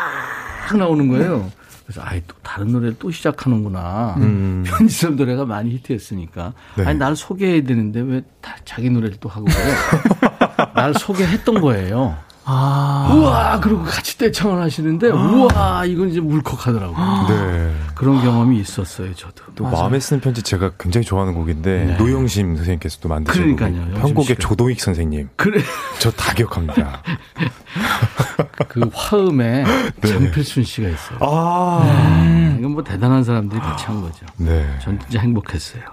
나오는 0.78 1.10
거예요. 1.10 1.52
그래서 1.86 2.02
아이 2.04 2.22
또 2.28 2.36
다른 2.42 2.72
노래를 2.72 2.96
또 2.98 3.12
시작하는구나. 3.12 4.16
음. 4.18 4.64
편지선 4.68 5.16
노래가 5.16 5.46
많이 5.46 5.72
히트했으니까. 5.72 6.54
네. 6.78 6.86
아니 6.86 6.98
날 7.00 7.16
소개해야 7.16 7.64
되는데 7.64 8.02
왜 8.02 8.22
다 8.42 8.56
자기 8.66 8.90
노래를 8.90 9.18
또 9.20 9.28
하고 9.30 9.46
그래? 9.46 9.56
날 10.76 10.94
소개했던 10.94 11.62
거예요. 11.62 12.16
아. 12.48 13.12
우와 13.12 13.60
그리고 13.60 13.84
같이 13.84 14.18
떼창을 14.18 14.62
하시는데 14.62 15.10
우와 15.10 15.86
이건 15.86 16.10
이제 16.10 16.20
울컥하더라고요. 16.20 17.28
네. 17.28 17.76
그런 17.96 18.22
경험이 18.22 18.60
있었어요 18.60 19.14
저도. 19.16 19.44
또 19.56 19.64
마음에 19.66 20.00
쓰는 20.00 20.20
편지 20.22 20.44
제가 20.44 20.72
굉장히 20.80 21.06
좋아하는 21.06 21.34
곡인데 21.34 21.86
네. 21.86 21.98
노영심 21.98 22.56
선생님께서 22.58 23.00
또 23.02 23.10
만드신 23.10 23.56
그러니까요, 23.56 23.94
편곡의 24.00 24.26
씨가. 24.26 24.40
조동익 24.40 24.80
선생님. 24.80 25.30
그래 25.36 25.62
저 26.00 26.12
다 26.12 26.34
기억합니다. 26.34 27.02
그 28.70 28.90
화음에 28.94 29.64
네. 30.02 30.08
장필순 30.08 30.64
씨가 30.64 30.88
있어요. 30.90 31.18
아. 31.22 32.56
이건 32.60 32.72
뭐 32.72 32.84
대단한 32.84 33.24
사람들이 33.24 33.60
같이 33.60 33.86
한 33.86 34.02
거죠. 34.02 34.26
네. 34.38 34.66
전 34.82 35.00
진짜 35.00 35.20
행복했어요. 35.20 35.84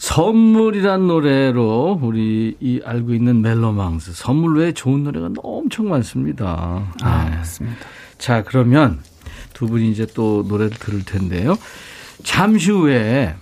선물이란 0.00 1.06
노래로 1.06 2.00
우리 2.02 2.56
이 2.58 2.80
알고 2.82 3.12
있는 3.12 3.42
멜로망스 3.42 4.12
선물 4.14 4.56
외에 4.58 4.72
좋은 4.72 5.04
노래가 5.04 5.28
엄청 5.42 5.90
많습니다. 5.90 6.90
아, 7.02 7.24
네. 7.28 7.36
맞습니다. 7.36 7.76
자 8.16 8.42
그러면 8.42 8.98
두 9.52 9.66
분이 9.66 9.90
이제 9.90 10.06
또 10.14 10.42
노래를 10.48 10.70
들을 10.70 11.04
텐데요. 11.04 11.54
잠시 12.24 12.70
후에 12.70 13.34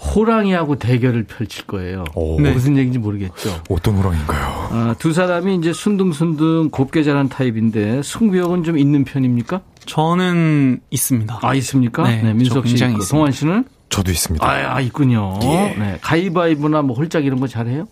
호랑이하고 0.00 0.76
대결을 0.76 1.24
펼칠 1.24 1.66
거예요. 1.66 2.04
오. 2.14 2.40
네. 2.40 2.50
무슨 2.52 2.78
얘기인지 2.78 2.98
모르겠죠. 2.98 3.62
어떤 3.68 3.96
호랑인가요? 3.96 4.68
아, 4.70 4.94
두 4.98 5.12
사람이 5.12 5.54
이제 5.56 5.74
순둥순둥 5.74 6.70
곱게 6.70 7.02
자란 7.02 7.28
타입인데 7.28 8.02
승부욕은 8.02 8.64
좀 8.64 8.78
있는 8.78 9.04
편입니까? 9.04 9.60
저는 9.84 10.80
있습니다. 10.90 11.40
아 11.42 11.54
있습니까? 11.56 12.04
네, 12.04 12.22
저 12.22 12.32
민석 12.32 12.66
씨. 12.66 12.74
있습니다. 12.74 13.04
동환 13.10 13.32
씨는 13.32 13.64
저도 13.94 14.10
있습니다. 14.10 14.44
아, 14.44 14.74
아 14.74 14.80
있군요. 14.80 15.38
예. 15.44 15.76
네, 15.78 15.98
가위바위보나 16.00 16.82
뭐 16.82 16.96
홀짝 16.96 17.24
이런 17.24 17.38
거 17.38 17.46
잘해요? 17.46 17.86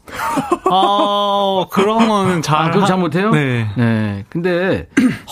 아, 0.68 1.66
그런 1.70 2.08
거는 2.08 2.42
잘. 2.42 2.60
아, 2.60 2.70
그거 2.72 2.86
잘 2.86 2.98
못해요? 2.98 3.30
네. 3.30 3.68
네. 3.76 4.24
근데 4.28 4.88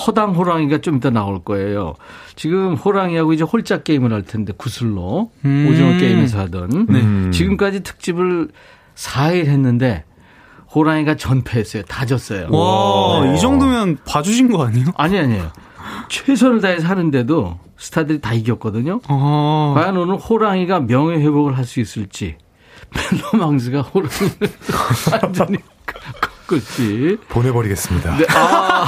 허당 0.07 0.37
호랑이가 0.37 0.79
좀 0.79 0.99
이따 0.99 1.11
나올 1.11 1.43
거예요. 1.43 1.97
지금 2.37 2.75
호랑이하고 2.75 3.33
이제 3.33 3.43
홀짝 3.43 3.83
게임을 3.83 4.13
할 4.13 4.23
텐데 4.23 4.53
구슬로 4.57 5.33
음. 5.45 5.67
오징어 5.69 5.99
게임에서 5.99 6.39
하던 6.39 6.87
네. 6.89 7.01
음. 7.01 7.33
지금까지 7.33 7.81
특집을 7.81 8.51
4일 8.95 9.47
했는데 9.47 10.05
호랑이가 10.73 11.17
전패했어요. 11.17 11.83
다 11.83 12.07
졌어요. 12.07 12.47
와, 12.49 13.27
이 13.35 13.41
정도면 13.41 13.99
봐주신 14.07 14.53
거 14.53 14.65
아니에요? 14.65 14.87
아니 14.97 15.19
아니에요. 15.19 15.51
최선을 16.09 16.61
다해서 16.61 16.87
하는데도 16.87 17.59
스타들이 17.81 18.21
다 18.21 18.35
이겼거든요. 18.35 19.01
어. 19.09 19.73
과연 19.75 19.97
오늘 19.97 20.17
호랑이가 20.17 20.81
명예 20.81 21.17
회복을 21.17 21.57
할 21.57 21.65
수 21.65 21.81
있을지 21.81 22.37
멜로망스가 23.33 23.81
호랑이를 23.83 24.51
완전히 25.23 25.57
꺾을지. 26.47 27.17
보내버리겠습니다. 27.29 28.17
네, 28.17 28.27
아. 28.35 28.85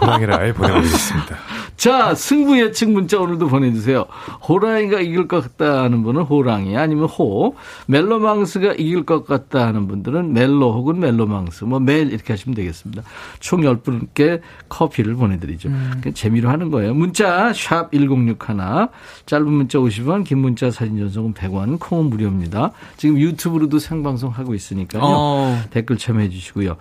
호랑이를 0.00 0.34
아예 0.34 0.52
보내버리겠습니다. 0.52 1.36
자, 1.76 2.14
승부 2.14 2.58
예측 2.60 2.90
문자 2.90 3.18
오늘도 3.18 3.48
보내주세요. 3.48 4.06
호랑이가 4.48 5.00
이길 5.00 5.26
것 5.28 5.42
같다 5.42 5.82
하는 5.82 6.02
분은 6.02 6.22
호랑이 6.22 6.76
아니면 6.76 7.06
호. 7.06 7.56
멜로망스가 7.86 8.74
이길 8.74 9.04
것 9.04 9.26
같다 9.26 9.66
하는 9.66 9.88
분들은 9.88 10.32
멜로 10.32 10.72
혹은 10.72 11.00
멜로망스. 11.00 11.64
뭐 11.64 11.80
매일 11.80 12.12
이렇게 12.12 12.32
하시면 12.32 12.54
되겠습니다. 12.54 13.02
총 13.40 13.62
10분께 13.62 14.40
커피를 14.68 15.14
보내드리죠. 15.16 15.68
그냥 15.68 16.14
재미로 16.14 16.48
하는 16.48 16.70
거예요. 16.70 16.94
문자 16.94 17.52
샵 17.52 17.90
1061. 17.92 18.88
짧은 19.26 19.46
문자 19.52 19.78
50원, 19.78 20.24
긴 20.24 20.38
문자 20.38 20.70
사진 20.70 20.98
전송은 20.98 21.34
100원, 21.34 21.78
콩은 21.80 22.06
무료입니다. 22.06 22.70
지금 22.96 23.18
유튜브로도 23.18 23.78
생방송 23.78 24.30
하고 24.30 24.54
있으니까요. 24.54 25.02
어. 25.04 25.62
댓글 25.70 25.98
참여해 25.98 26.30
주시고요. 26.30 26.76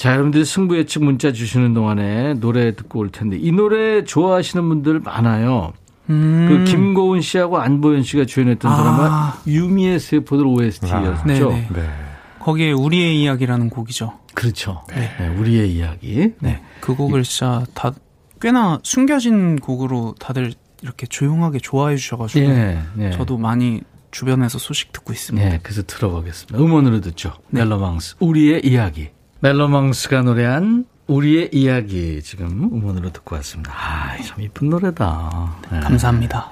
자, 0.00 0.12
여러분들 0.12 0.46
승부 0.46 0.78
예측 0.78 1.04
문자 1.04 1.30
주시는 1.30 1.74
동안에 1.74 2.32
노래 2.32 2.74
듣고 2.74 3.00
올 3.00 3.10
텐데 3.10 3.36
이 3.38 3.52
노래 3.52 4.02
좋아하시는 4.02 4.66
분들 4.66 5.00
많아요. 5.00 5.74
음. 6.08 6.46
그 6.48 6.64
김고은 6.64 7.20
씨하고 7.20 7.58
안보현 7.58 8.02
씨가 8.02 8.24
주연했던 8.24 8.72
아. 8.72 8.76
드라마 8.76 9.34
유미의 9.46 10.00
세포들 10.00 10.46
OST였죠. 10.46 11.24
네네. 11.26 11.68
네. 11.74 11.90
거기에 12.38 12.72
우리의 12.72 13.20
이야기라는 13.20 13.68
곡이죠. 13.68 14.18
그렇죠. 14.32 14.86
네, 14.88 15.28
우리의 15.36 15.70
이야기. 15.70 16.32
네. 16.40 16.62
그 16.80 16.94
곡을 16.94 17.22
진짜 17.22 17.66
다 17.74 17.92
꽤나 18.40 18.80
숨겨진 18.82 19.56
곡으로 19.56 20.14
다들 20.18 20.54
이렇게 20.80 21.06
조용하게 21.08 21.58
좋아해 21.58 21.96
주셔가지고 21.96 22.46
예, 22.46 22.80
예. 23.00 23.10
저도 23.10 23.36
많이 23.36 23.82
주변에서 24.12 24.58
소식 24.58 24.92
듣고 24.92 25.12
있습니다. 25.12 25.46
네, 25.46 25.60
그래서 25.62 25.82
들어보겠습니다. 25.82 26.58
음원으로 26.58 27.02
듣죠. 27.02 27.34
네. 27.50 27.62
멜로망스 27.62 28.16
우리의 28.20 28.64
이야기. 28.64 29.10
멜로망스가 29.40 30.22
노래한 30.22 30.84
우리의 31.06 31.50
이야기 31.52 32.22
지금 32.22 32.70
음원으로 32.72 33.10
듣고 33.12 33.34
왔습니다. 33.36 33.72
아, 33.74 34.16
참 34.22 34.40
이쁜 34.42 34.70
노래다. 34.70 35.56
네. 35.72 35.80
감사합니다. 35.80 36.50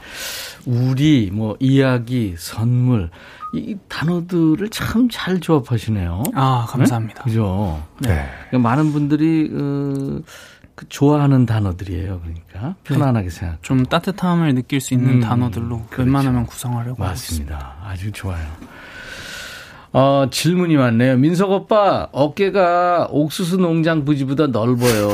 우리, 0.67 1.31
뭐, 1.33 1.57
이야기, 1.61 2.35
선물, 2.37 3.11
이 3.55 3.77
단어들을 3.89 4.69
참 4.71 5.09
잘 5.11 5.39
조합하시네요. 5.41 6.25
아, 6.35 6.67
감사합니다. 6.69 7.23
네? 7.23 7.25
그죠? 7.25 7.83
네. 8.01 8.27
그러니까 8.51 8.69
많은 8.69 8.93
분들이, 8.93 9.49
어, 9.53 10.21
그 10.75 10.89
좋아하는 10.89 11.47
단어들이에요. 11.47 12.21
그러니까. 12.21 12.75
편안하게 12.85 13.31
생각. 13.31 13.63
좀 13.63 13.85
따뜻함을 13.87 14.55
느낄 14.55 14.81
수 14.81 14.95
있는 14.95 15.15
음, 15.15 15.21
단어들로 15.21 15.85
그렇죠. 15.91 16.03
웬만하면 16.03 16.47
구성하려고. 16.47 17.03
맞습니다. 17.03 17.77
아주 17.85 18.11
좋아요. 18.13 18.47
어, 19.99 20.27
질문이 20.31 20.77
많네요. 20.77 21.17
민석 21.17 21.51
오빠, 21.51 22.07
어깨가 22.13 23.09
옥수수 23.11 23.57
농장 23.57 24.05
부지보다 24.05 24.47
넓어요. 24.47 25.09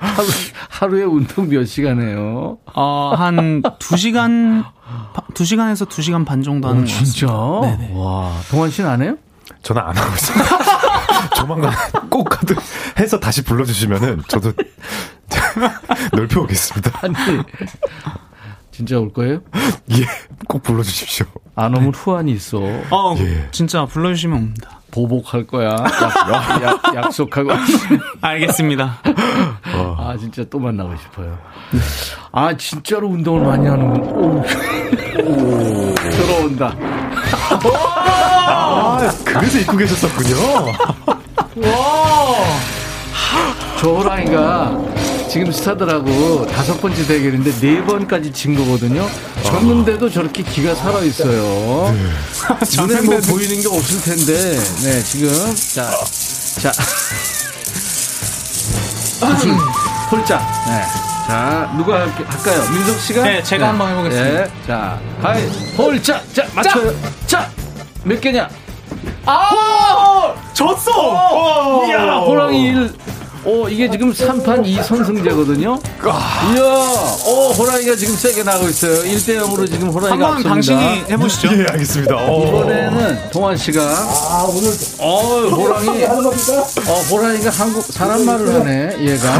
하루, 0.00 0.28
하루에 0.70 1.04
운동 1.04 1.48
몇 1.48 1.64
시간 1.66 2.02
해요? 2.02 2.58
어, 2.74 3.14
한 3.16 3.62
2시간, 3.62 4.64
2시간에서 5.34 5.88
2시간 5.88 6.26
반 6.26 6.42
정도 6.42 6.66
하는 6.66 6.82
오, 6.82 6.84
것 6.84 6.90
어, 6.90 6.94
진짜? 7.04 7.26
네네. 7.28 7.92
와, 7.94 8.32
동환 8.50 8.70
씨는 8.70 8.90
안 8.90 9.02
해요? 9.02 9.16
저는 9.62 9.80
안 9.80 9.96
하고 9.96 10.12
있습니다. 10.12 10.48
조만간 11.36 11.72
꼭 12.08 12.24
가도 12.24 12.56
해서 12.98 13.20
다시 13.20 13.44
불러주시면은 13.44 14.22
저도 14.26 14.52
넓혀 16.12 16.40
오겠습니다. 16.40 16.90
아니, 17.02 17.14
진짜 18.70 18.98
올 18.98 19.12
거예요? 19.12 19.40
예, 19.92 20.06
꼭 20.48 20.62
불러주십시오. 20.62 21.26
안 21.54 21.76
오면 21.76 21.92
후환이 21.94 22.32
있어. 22.32 22.58
어, 22.90 23.14
예. 23.18 23.48
진짜 23.50 23.84
불러주시면 23.84 24.36
옵니다. 24.36 24.80
보복할 24.90 25.46
거야. 25.46 25.70
약, 25.70 26.62
약, 26.62 26.94
약 26.96 27.12
속하고. 27.12 27.50
알겠습니다. 28.20 28.98
아, 29.72 30.16
진짜 30.18 30.42
또 30.50 30.58
만나고 30.58 30.96
싶어요. 30.96 31.38
아, 32.32 32.56
진짜로 32.56 33.08
운동을 33.08 33.46
많이 33.46 33.68
하는군. 33.68 34.02
오. 34.02 34.42
오. 35.22 35.94
들어온다. 35.94 36.74
아, 38.48 38.98
그래서 39.24 39.58
입고 39.60 39.76
계셨었군요. 39.76 40.36
저 43.80 43.88
호랑이가 43.94 44.76
지금 45.30 45.52
스타들하고 45.52 46.44
다섯 46.48 46.80
번째 46.80 47.06
대결인데 47.06 47.52
네 47.60 47.84
번까지 47.84 48.32
진 48.32 48.56
거거든요. 48.56 49.06
졌는데도 49.44 50.10
저렇게 50.10 50.42
기가 50.42 50.74
살아 50.74 50.98
있어요. 51.02 51.94
눈에 52.76 53.00
뭐 53.02 53.16
보이는 53.20 53.60
게 53.60 53.68
없을 53.68 54.00
텐데, 54.02 54.58
네 54.82 55.00
지금 55.04 55.30
자, 55.72 55.88
자, 56.60 56.72
홀짝, 60.10 60.40
네. 60.66 60.82
자 61.28 61.72
누가 61.76 62.00
할게, 62.00 62.24
할까요? 62.24 62.70
민석 62.72 62.98
씨가? 63.00 63.22
네, 63.22 63.40
제가 63.44 63.68
한번 63.68 63.92
해보겠습니다. 63.92 64.44
네, 64.44 64.50
자, 64.66 64.98
하이, 65.22 65.46
홀짝, 65.78 66.24
자 66.34 66.44
맞춰요. 66.56 66.92
자, 67.28 67.48
몇 68.02 68.20
개냐? 68.20 68.48
아! 69.26 70.34
졌어! 70.54 71.86
이야, 71.86 72.16
호랑이 72.16 72.66
1. 72.70 72.92
오, 73.44 73.66
이게 73.68 73.90
지금 73.90 74.12
3판 74.12 74.64
2선승제거든요. 74.66 75.80
이야, 76.54 76.62
오, 77.26 77.52
호랑이가 77.52 77.96
지금 77.96 78.14
세게 78.14 78.42
나고 78.42 78.68
있어요. 78.68 79.02
1대 79.02 79.38
0으로 79.40 79.70
지금 79.70 79.88
호랑이가 79.88 80.12
한번 80.12 80.52
앞섭니다. 80.52 80.78
당신이 80.78 81.04
해보시죠. 81.10 81.48
예, 81.58 81.66
알겠습니다. 81.70 82.16
어. 82.16 82.46
이번에는 82.46 83.30
동환 83.32 83.56
씨가 83.56 83.80
아 83.82 84.46
오늘 84.48 84.70
어 84.98 85.48
호랑이 85.48 86.04
어 86.04 87.00
호랑이가 87.10 87.50
한국 87.50 87.82
사람 87.90 88.24
말을 88.26 88.54
하네 88.54 88.96
얘가 89.00 89.38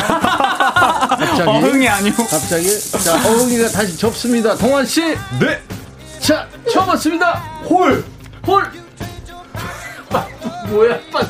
갑자기 1.11 1.43
어흥이 1.43 1.89
아니고. 1.89 2.27
갑자기 2.27 2.69
자 3.05 3.15
어흥이가 3.29 3.69
다시 3.69 3.97
접습니다 3.99 4.55
동환 4.57 4.87
씨자 4.87 5.15
네. 5.41 5.61
처음 6.73 6.89
왔습니다 6.89 7.43
홀. 7.69 8.03
홀 8.47 8.65
뭐야, 10.71 10.99
빨리. 11.13 11.27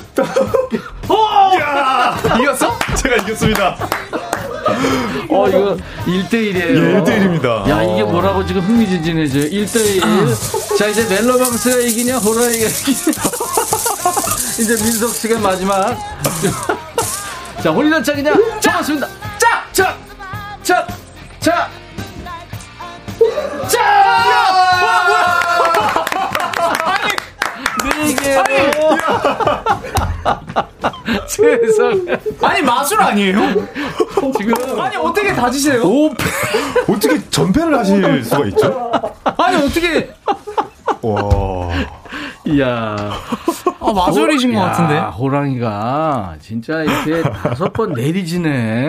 이겼어? 2.43 2.78
제가 2.97 3.16
이겼습니다. 3.16 3.76
어, 5.28 5.49
이거 5.49 5.76
1대1이에요. 6.07 6.57
예, 6.57 7.01
1대1입니다. 7.01 7.68
야, 7.68 7.82
이게 7.82 8.03
뭐라고 8.05 8.45
지금 8.47 8.62
흥미진진해져요. 8.62 9.45
1대1. 9.45 10.76
자, 10.78 10.86
이제 10.86 11.05
멜로망스가 11.09 11.76
이기냐, 11.80 12.18
호랑이가 12.18 12.66
이기냐. 12.68 13.22
이제 14.61 14.76
민석 14.82 15.14
씨가 15.14 15.38
마지막. 15.38 15.97
자, 17.62 17.70
홀리는 17.70 18.03
짝이냐? 18.05 18.32
잡았습니다. 18.61 19.07
짝! 19.38 19.72
짝! 19.72 19.99
짝! 20.62 20.86
짝! 21.41 21.41
짝! 21.41 21.80
아니, 28.16 28.54
네 28.54 28.70
개. 28.70 28.90
세상에. 31.26 32.18
아니 32.42 32.62
마술 32.62 33.00
아니에요? 33.00 33.38
지금 34.36 34.80
아니 34.80 34.96
어떻게 34.96 35.32
다지세요? 35.34 35.82
오, 35.82 36.11
어떻게 36.88 37.20
전패를 37.30 37.78
하실 37.78 38.24
수가 38.24 38.46
있죠? 38.46 38.90
아니 39.24 39.56
어떻게 39.56 40.11
와. 41.03 41.68
이야. 42.47 42.97
아, 43.80 43.93
마술이신 43.93 44.53
것 44.55 44.61
야, 44.61 44.64
같은데? 44.66 44.99
호랑이가 44.99 46.36
진짜 46.41 46.82
이렇게 46.82 47.22
다섯 47.22 47.72
번 47.72 47.93
내리지네. 47.93 48.88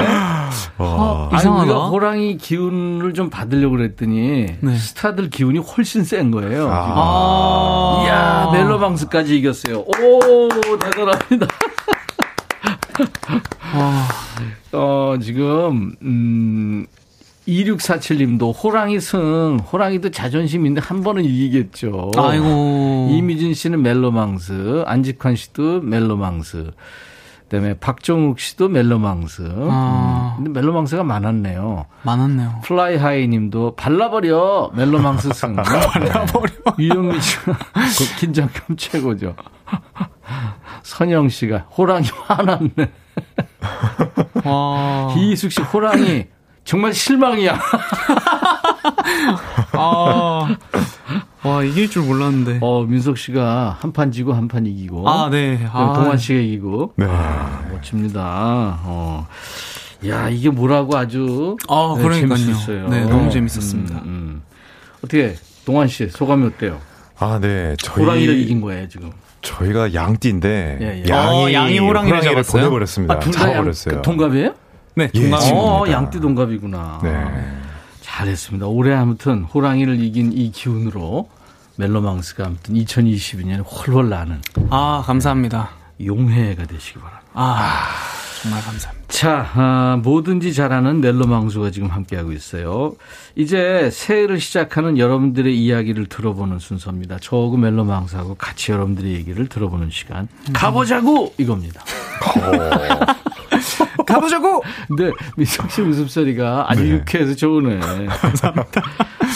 와. 0.78 1.28
아니, 1.32 1.38
이상하다. 1.39 1.64
우리가 1.64 1.88
호랑이 1.88 2.38
기운을 2.38 3.14
좀 3.14 3.30
받으려고 3.30 3.76
그랬더니 3.78 4.58
네. 4.60 4.76
스타들 4.78 5.30
기운이 5.30 5.60
훨씬 5.60 6.04
센 6.04 6.32
거예요. 6.32 6.70
아. 6.72 8.04
이야, 8.06 8.49
멜로방스까지 8.54 9.38
이겼어요. 9.38 9.80
오, 9.80 10.49
대단합니다. 10.80 11.47
어, 14.74 15.16
지금, 15.22 15.93
음, 16.02 16.86
2647님도 17.52 18.54
호랑이 18.64 18.99
승, 18.99 19.60
호랑이도 19.72 20.12
자존심인데 20.12 20.82
한 20.82 21.02
번은 21.04 21.26
이기겠죠. 21.26 22.12
아이고. 22.18 23.10
이미진 23.12 23.54
씨는 23.54 23.82
멜로망스, 23.82 24.84
안직환 24.88 25.36
씨도 25.36 25.82
멜로망스, 25.82 26.72
그다음에 27.43 27.74
박정욱 27.74 28.39
씨도 28.39 28.70
멜로망스. 28.70 29.52
아. 29.70 30.38
음, 30.39 30.45
근데 30.45 30.60
멜로망스가 30.62 31.04
많았네요. 31.04 31.86
많았네요. 32.04 32.62
플라이하이 32.64 33.28
님도 33.28 33.76
발라버려 33.76 34.72
멜로망스 34.74 35.34
승. 35.34 35.56
발라버려. 35.58 36.52
유영미 36.80 37.20
씨가 37.20 37.52
그 37.54 38.20
긴장감 38.20 38.78
최고죠. 38.78 39.36
선영 40.84 41.28
씨가 41.28 41.66
호랑이 41.78 42.08
화났네. 42.28 42.91
와. 44.45 45.14
이희숙 45.18 45.52
씨 45.52 45.62
호랑이 45.62 46.28
정말 46.64 46.93
실망이야. 46.93 47.59
아. 49.74 50.55
와, 51.43 51.64
이길 51.64 51.89
줄 51.89 52.03
몰랐는데. 52.03 52.59
어, 52.62 52.84
민석 52.84 53.18
씨가 53.18 53.78
한 53.80 53.91
판 53.91 54.12
지고 54.12 54.34
한 54.34 54.47
판 54.47 54.66
이기고. 54.66 55.09
아, 55.09 55.30
네. 55.30 55.59
아. 55.72 55.93
동환 55.95 56.18
씨가 56.18 56.39
이기고. 56.39 56.93
네. 56.97 57.05
아, 57.09 57.64
멋집니다. 57.72 58.80
어. 58.84 59.28
야, 60.07 60.30
이게 60.30 60.49
뭐라고 60.49 60.97
아주. 60.97 61.57
아, 61.68 61.95
네, 61.97 62.03
그러니까요. 62.03 62.38
재밌었어요. 62.38 62.88
네, 62.89 63.05
너무 63.05 63.30
재밌었습니다. 63.32 63.95
음, 63.95 64.01
음. 64.05 64.41
어떻게, 64.99 65.36
동환 65.66 65.88
씨, 65.88 66.07
소감이 66.09 66.45
어때요? 66.47 66.80
아, 67.20 67.39
네. 67.41 67.76
저희 67.80 68.03
호랑이를 68.03 68.38
이긴 68.39 68.62
거예요, 68.62 68.88
지금. 68.88 69.12
저희가 69.41 69.93
양띠인데 69.95 70.78
예, 70.82 71.03
예. 71.03 71.09
양이, 71.09 71.43
어, 71.45 71.51
양이 71.53 71.80
호랑이를 71.80 72.22
잡았어요? 72.22 72.62
보내버렸습니다. 72.62 73.16
아, 73.16 73.20
둘다 73.20 73.41
양, 73.41 73.47
잡아버렸어요. 73.49 73.95
그 73.95 74.01
동갑이에요? 74.03 74.53
네, 74.96 75.10
예, 75.14 75.22
동갑. 75.22 75.42
지금. 75.42 75.58
어. 75.58 75.86
양띠 75.89 76.20
동갑이구나. 76.20 77.00
네. 77.04 77.26
잘했습니다. 78.02 78.68
올해 78.68 78.94
아무튼 78.94 79.44
호랑이를 79.44 80.00
이긴 80.04 80.34
이 80.34 80.52
기운으로 80.52 81.30
멜로망스가 81.78 82.46
아무튼 82.46 82.76
2022년에 82.76 83.64
훨훨 83.66 84.10
나는 84.10 84.42
아, 84.70 85.04
감사합니다. 85.06 85.70
용해가 86.04 86.66
되시기 86.66 87.00
바랍니다. 87.00 87.32
아, 87.34 87.86
정말 88.42 88.62
감사합니다. 88.64 89.02
자, 89.08 89.50
아, 89.54 90.00
뭐든지 90.04 90.54
잘하는 90.54 91.00
멜로망수가 91.00 91.72
지금 91.72 91.89
함께하고 91.89 92.32
있어요. 92.34 92.96
이제 93.36 93.89
새해를 93.92 94.39
시작하는 94.39 94.98
여러분들의 94.98 95.58
이야기를 95.58 96.08
들어보는 96.08 96.60
순서입니다. 96.60 97.20
저하고 97.20 97.56
멜로망수하고 97.58 98.36
같이 98.36 98.72
여러분들의 98.72 99.14
얘기를 99.14 99.48
들어보는 99.48 99.89
시간. 99.92 100.28
가보자고! 100.54 101.34
이겁니다. 101.38 101.82
가보자고! 104.06 104.64
근데 104.88 105.12
미성 105.36 105.68
씨 105.70 105.82
웃음소리가 105.82 106.66
아주 106.70 106.84
네. 106.84 106.89
유쾌해서 106.91 107.36
좋으네. 107.36 107.80
감사합니다. 108.08 108.82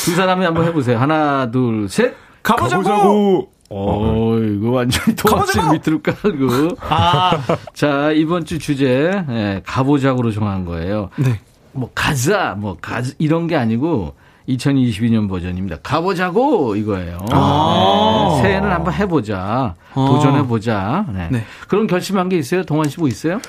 두 0.03 0.15
사람이 0.15 0.45
한번 0.45 0.65
해보세요. 0.65 0.97
하나, 0.99 1.49
둘, 1.51 1.87
셋. 1.89 2.15
가보자고! 2.43 2.83
가보자고! 2.83 3.51
어, 3.71 4.37
이거 4.37 4.69
완전히 4.71 5.15
도화지 5.15 5.59
밑으로 5.71 6.01
깔고. 6.01 6.77
아, 6.87 7.31
자, 7.73 8.11
이번 8.11 8.45
주 8.45 8.59
주제, 8.59 9.23
예, 9.29 9.61
가보자고로 9.65 10.31
정한 10.31 10.65
거예요. 10.65 11.09
네. 11.17 11.39
뭐, 11.71 11.89
가자, 11.95 12.55
뭐, 12.57 12.77
가 12.79 13.01
이런 13.17 13.47
게 13.47 13.55
아니고, 13.55 14.13
2022년 14.47 15.27
버전입니다. 15.27 15.77
가보자고! 15.81 16.75
이거예요. 16.75 17.17
아. 17.31 18.35
네, 18.37 18.41
새해는 18.43 18.69
한번 18.71 18.93
해보자. 18.93 19.73
어. 19.95 20.05
도전해보자. 20.05 21.05
네. 21.11 21.27
네. 21.31 21.43
그런 21.67 21.87
결심한 21.87 22.29
게 22.29 22.37
있어요? 22.37 22.63
동환 22.63 22.87
씨 22.87 22.99
뭐 22.99 23.07
있어요? 23.07 23.39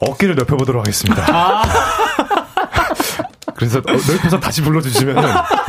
어깨를 0.00 0.34
넓혀보도록 0.34 0.80
하겠습니다. 0.80 1.24
아. 1.30 1.62
그래서 3.56 3.78
어, 3.78 3.82
넓혀서 3.92 4.40
다시 4.40 4.62
불러주시면 4.62 5.16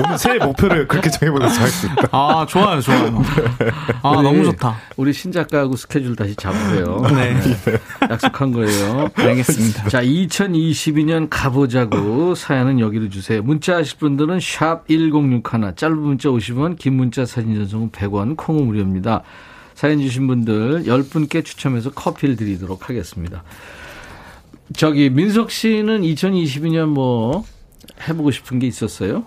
오늘 0.04 0.18
새해 0.18 0.40
목표를 0.40 0.88
그렇게 0.88 1.10
정해보도록 1.12 1.54
하겠습니다. 1.56 2.08
아, 2.12 2.44
좋아요, 2.50 2.82
좋아요. 2.82 3.22
아, 4.02 4.10
우리- 4.10 4.24
너무 4.24 4.44
좋다. 4.46 4.76
우리 4.98 5.14
신작가하고 5.14 5.76
스케줄 5.76 6.16
다시 6.16 6.36
잡으세요. 6.36 7.06
네. 7.14 7.40
약속한 8.10 8.52
거예요. 8.54 9.10
알겠습니다. 9.16 9.88
자, 9.90 10.02
2022년 10.02 11.28
가보자고 11.30 12.34
사연은 12.34 12.80
여기로 12.80 13.10
주세요. 13.10 13.44
문자 13.44 13.76
하실 13.78 14.00
분들은 14.00 14.40
샵 14.40 14.88
1061, 14.88 15.76
짧은 15.76 15.96
문자 15.98 16.30
50원, 16.30 16.80
긴 16.80 16.96
문자 16.96 17.24
사진 17.26 17.54
전송은 17.56 17.92
100원, 17.92 18.36
콩은 18.36 18.66
무료입니다. 18.66 19.22
사연 19.76 20.00
주신 20.02 20.26
분들 20.26 20.86
10분께 20.86 21.46
추첨해서 21.46 21.92
커피를 21.92 22.36
드리도록 22.36 22.90
하겠습니다. 22.90 23.44
저기 24.76 25.10
민석 25.10 25.52
씨는 25.52 26.02
2022년 26.02 26.88
뭐 26.88 27.44
해보고 28.08 28.32
싶은 28.32 28.60
게 28.60 28.68
있었어요? 28.68 29.24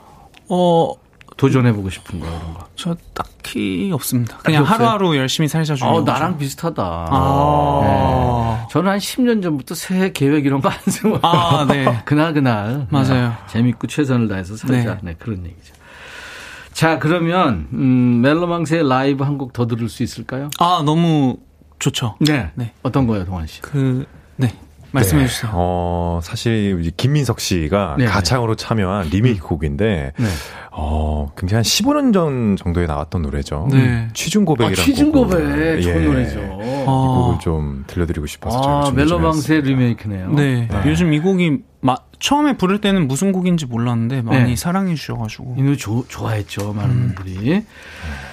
어, 0.49 0.93
도전해보고 1.37 1.91
싶은 1.91 2.19
거 2.21 2.27
그런 2.27 2.55
거. 2.55 2.67
저 2.75 2.97
딱히 3.15 3.91
없습니다. 3.93 4.39
그냥 4.39 4.63
없어요? 4.63 4.77
하루하루 4.89 5.17
열심히 5.17 5.47
살자 5.49 5.75
중이에요. 5.77 5.97
어, 5.99 6.03
나랑 6.03 6.39
비슷하다. 6.39 6.83
아. 7.11 7.81
네. 7.85 8.67
저는 8.73 8.91
한 8.91 8.99
10년 8.99 9.43
전부터 9.43 9.75
새해 9.75 10.13
계획 10.13 10.45
이런 10.47 10.61
거 10.61 10.69
안 10.69 10.77
세워요. 10.87 11.21
아, 11.23 11.65
네. 11.69 12.03
그날 12.05 12.33
그날. 12.35 12.87
맞아요. 12.91 13.29
네. 13.29 13.33
재밌고 13.49 13.87
최선을 13.87 14.29
다해서 14.29 14.57
살자. 14.57 14.95
네. 14.97 15.01
네. 15.03 15.15
그런 15.19 15.45
얘기죠. 15.47 15.75
자, 16.73 16.99
그러면 16.99 17.69
음, 17.73 18.21
멜로망스의 18.23 18.89
라이브 18.89 19.25
한 19.25 19.39
곡 19.39 19.53
더 19.53 19.67
들을 19.67 19.89
수 19.89 20.03
있을까요? 20.03 20.51
아, 20.59 20.83
너무 20.85 21.37
좋죠. 21.79 22.17
네. 22.21 22.51
네. 22.55 22.73
어떤 22.83 23.07
거예요, 23.07 23.25
동환 23.25 23.47
씨? 23.47 23.61
그, 23.63 24.05
네. 24.09 24.18
말씀해 24.93 25.23
네. 25.23 25.29
주세요. 25.29 25.51
어, 25.55 26.21
사실 26.23 26.91
김민석 26.97 27.41
씨가 27.41 27.97
네, 27.99 28.07
가창으로 28.07 28.55
참여한 28.55 29.09
리메이크 29.09 29.47
곡인데, 29.47 30.13
네. 30.17 30.27
어, 30.73 31.31
굉장히 31.37 31.57
한 31.59 31.63
15년 31.63 32.13
전 32.13 32.57
정도에 32.57 32.87
나왔던 32.87 33.23
노래죠. 33.23 33.69
네. 33.71 34.09
취중 34.15 34.45
고백이라는 34.45 34.81
아, 34.81 34.85
취중 34.85 35.13
곡을, 35.13 35.41
고백 35.41 35.81
좋은 35.83 36.03
예, 36.03 36.07
노래죠. 36.07 36.39
이 36.41 36.85
아. 36.87 36.91
곡을 36.91 37.41
좀 37.41 37.85
들려드리고 37.87 38.27
싶어서 38.27 38.59
아, 38.81 38.85
좀 38.85 38.95
멜로망스의. 38.97 39.63
리메이크네요. 39.63 40.33
네. 40.33 40.69
요즘 40.87 41.13
이 41.13 41.21
곡이 41.21 41.59
마, 41.81 41.97
처음에 42.19 42.57
부를 42.57 42.81
때는 42.81 43.07
무슨 43.09 43.33
곡인지 43.33 43.67
몰랐는데 43.67 44.23
많이 44.23 44.51
네. 44.51 44.57
사랑해 44.57 44.95
주셔가지고. 44.95 45.57
이 45.59 45.63
노래 45.63 45.77
조- 45.77 46.05
좋아했죠, 46.09 46.73
많은 46.73 46.91
음. 46.91 47.15
분들이. 47.15 47.51
네. 47.51 47.65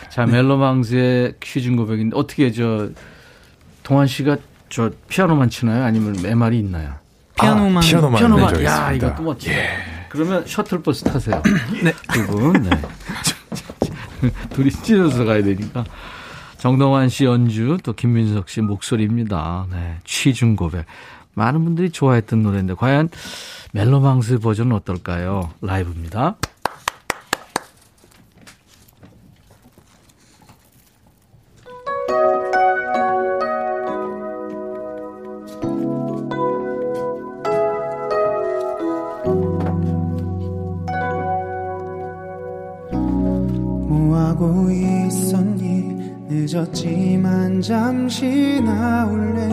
자, 0.09 0.25
멜로망스의 0.25 1.33
퀴즈 1.41 1.69
고백인데 1.75 2.15
어떻게 2.17 2.51
저 2.51 2.89
동환 3.83 4.07
씨가 4.07 4.37
저 4.69 4.89
피아노만 5.07 5.49
치나요? 5.49 5.83
아니면 5.83 6.15
MR이 6.25 6.59
있나요? 6.59 6.93
피아노만. 7.39 7.77
아, 7.77 7.79
피아노만 7.79 8.19
피아노만 8.19 8.53
내줘 8.53 8.63
야 8.65 8.91
있습니다. 8.91 9.07
이것도 9.07 9.23
멋지다. 9.23 9.55
그러면 10.09 10.45
셔틀버스 10.47 11.03
타세요. 11.05 11.41
네. 11.83 11.91
두 12.13 12.25
분 12.27 12.53
네. 12.63 12.69
둘이 14.51 14.71
찢어서 14.71 15.25
가야 15.25 15.43
되니까. 15.43 15.83
정동환 16.57 17.09
씨 17.09 17.25
연주 17.25 17.77
또 17.83 17.93
김민석 17.93 18.49
씨 18.49 18.61
목소리입니다. 18.61 19.67
네. 19.71 19.97
취중 20.03 20.55
고백. 20.55 20.85
많은 21.33 21.63
분들이 21.65 21.89
좋아했던 21.91 22.41
노래인데 22.43 22.73
과연 22.75 23.09
멜로망스 23.73 24.39
버전은 24.39 24.71
어떨까요? 24.77 25.51
라이브입니다. 25.61 26.37
늦었지만 46.85 47.61
잠시 47.61 48.61
나올래? 48.61 49.47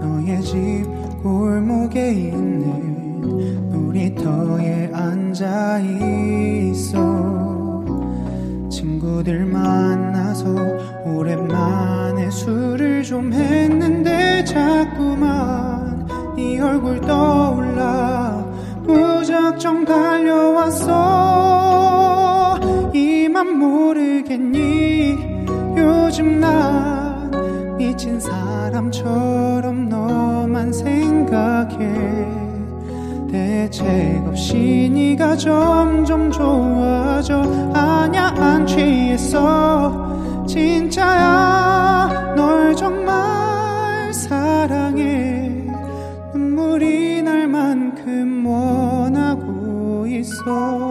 너의 0.00 0.40
집 0.42 0.84
골목에 1.22 2.12
있는 2.12 3.20
놀이터에 3.70 4.90
앉아 4.92 5.80
있어. 5.80 6.94
친구들 8.70 9.46
만나서 9.46 10.54
오랜만에 11.04 12.30
술을 12.30 13.02
좀 13.02 13.32
했는데 13.32 14.44
자꾸만 14.44 16.06
네 16.36 16.60
얼굴 16.60 17.00
떠올라. 17.00 18.46
무작정 18.84 19.84
달려왔어. 19.84 20.86
이만 22.94 23.58
모르겠니 23.58 25.35
요즘 26.16 26.40
난 26.40 27.76
미친 27.76 28.18
사람처럼 28.18 29.90
너만 29.90 30.72
생각해. 30.72 31.76
대책 33.30 34.24
없이 34.26 34.90
네가 34.94 35.36
점점 35.36 36.30
좋아져. 36.30 37.42
아냐 37.74 38.28
안 38.38 38.66
취했어. 38.66 40.46
진짜야 40.46 42.32
널 42.34 42.74
정말 42.74 44.10
사랑해. 44.14 45.52
눈물이 46.32 47.20
날 47.20 47.46
만큼 47.46 48.46
원하고 48.46 50.06
있어 50.06 50.85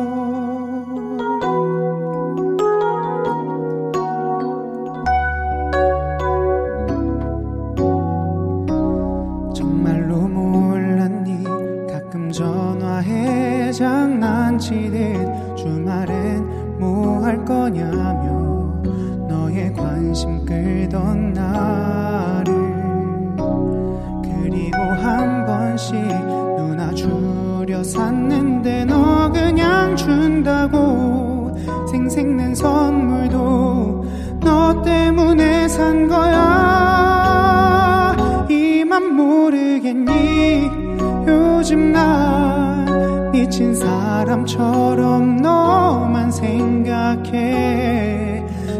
미친 43.55 43.73
사람처럼 43.73 45.37
너만 45.37 46.29
생각해. 46.29 47.33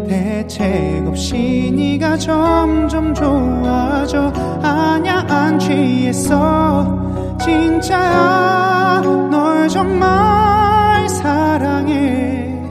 대책 0.10 1.08
없이 1.08 1.72
네가 1.74 2.18
점점 2.18 3.14
좋아져. 3.14 4.34
아냐 4.62 5.26
안 5.30 5.58
취했어. 5.58 7.38
진짜야 7.40 9.02
널 9.32 9.70
정말 9.70 11.08
사랑해. 11.08 12.62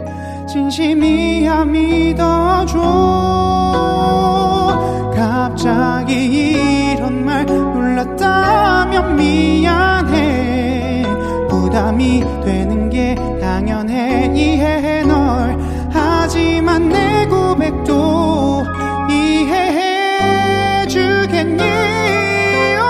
진심이야 0.47 1.65
믿어줘. 1.65 2.79
갑자기 5.17 6.93
이런 6.93 7.25
말 7.25 7.47
놀랐다면 7.47 9.17
미안해 9.17 10.04
부담이 11.95 12.21
되는 12.45 12.91
게 12.91 13.15
당연해. 13.41 14.33
이해해 14.35 15.03
널. 15.05 15.57
하지만 15.91 16.89
내 16.89 17.25
고백도 17.27 18.65
이해해 19.09 20.87
주겠니? 20.89 21.63
오, 22.81 22.83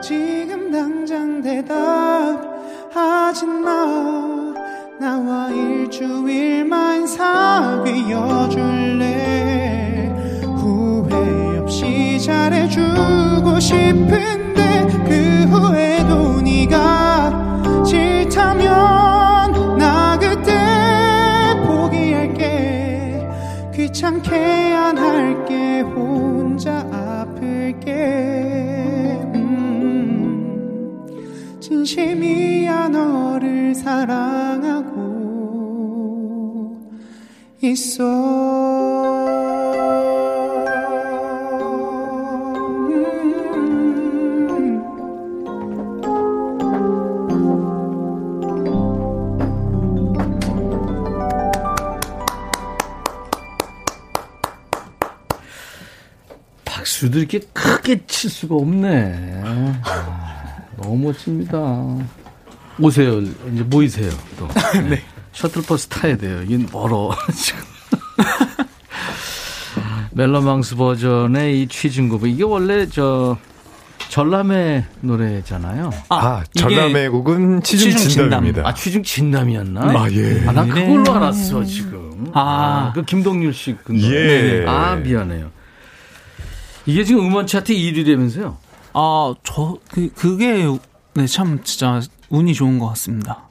지금 0.00 0.72
당장 0.72 1.42
대답하지 1.42 1.76
마. 3.46 3.86
나와 4.98 5.50
일주일만 5.50 7.06
사귀어 7.06 8.48
줄래? 8.48 10.10
후회 10.56 11.58
없이 11.58 12.18
잘해주고 12.20 13.60
싶은 13.60 14.31
사랑하고 34.02 34.98
있어 37.62 38.02
음. 44.50 44.82
박수도 56.64 57.20
이렇게 57.20 57.38
크게 57.52 58.04
칠 58.06 58.28
수가 58.30 58.56
없네. 58.56 59.42
아, 59.44 60.66
너무 60.76 60.96
멋집니다. 60.96 61.58
오세요. 62.78 63.20
이제 63.20 63.62
모이세요. 63.64 64.10
또. 64.38 64.48
네. 64.88 65.02
셔틀버스 65.32 65.88
타야 65.88 66.16
돼요. 66.16 66.42
이게 66.42 66.64
멀어. 66.72 67.16
지금. 67.34 67.60
멜로망스 70.12 70.76
버전의 70.76 71.62
이 71.62 71.68
취진곡. 71.68 72.24
이게 72.28 72.42
원래 72.44 72.86
저 72.86 73.38
전람회 74.12 74.84
노래잖아요. 75.00 75.90
아, 76.10 76.44
이게 76.54 76.60
전남의 76.60 77.08
곡은 77.08 77.62
치중 77.62 77.92
진담입니다. 77.96 78.62
아, 78.68 78.74
취중 78.74 79.02
진담이었나? 79.02 79.80
아, 79.80 80.10
예. 80.10 80.46
아, 80.46 80.52
난 80.52 80.68
그걸로 80.68 81.14
알았어, 81.14 81.64
지금. 81.64 82.30
아. 82.34 82.92
그 82.94 83.02
김동률 83.06 83.54
씨. 83.54 83.74
그. 83.82 83.98
예. 83.98 84.66
아, 84.68 84.96
미안해요. 84.96 85.50
이게 86.84 87.04
지금 87.04 87.24
음원 87.24 87.46
차트 87.46 87.72
1위라면서요? 87.72 88.56
아, 88.92 89.34
저, 89.44 89.78
그, 89.90 90.10
그게, 90.14 90.66
네, 91.14 91.26
참, 91.26 91.62
진짜, 91.64 92.02
운이 92.32 92.54
좋은 92.54 92.78
것 92.78 92.88
같습니다. 92.88 93.42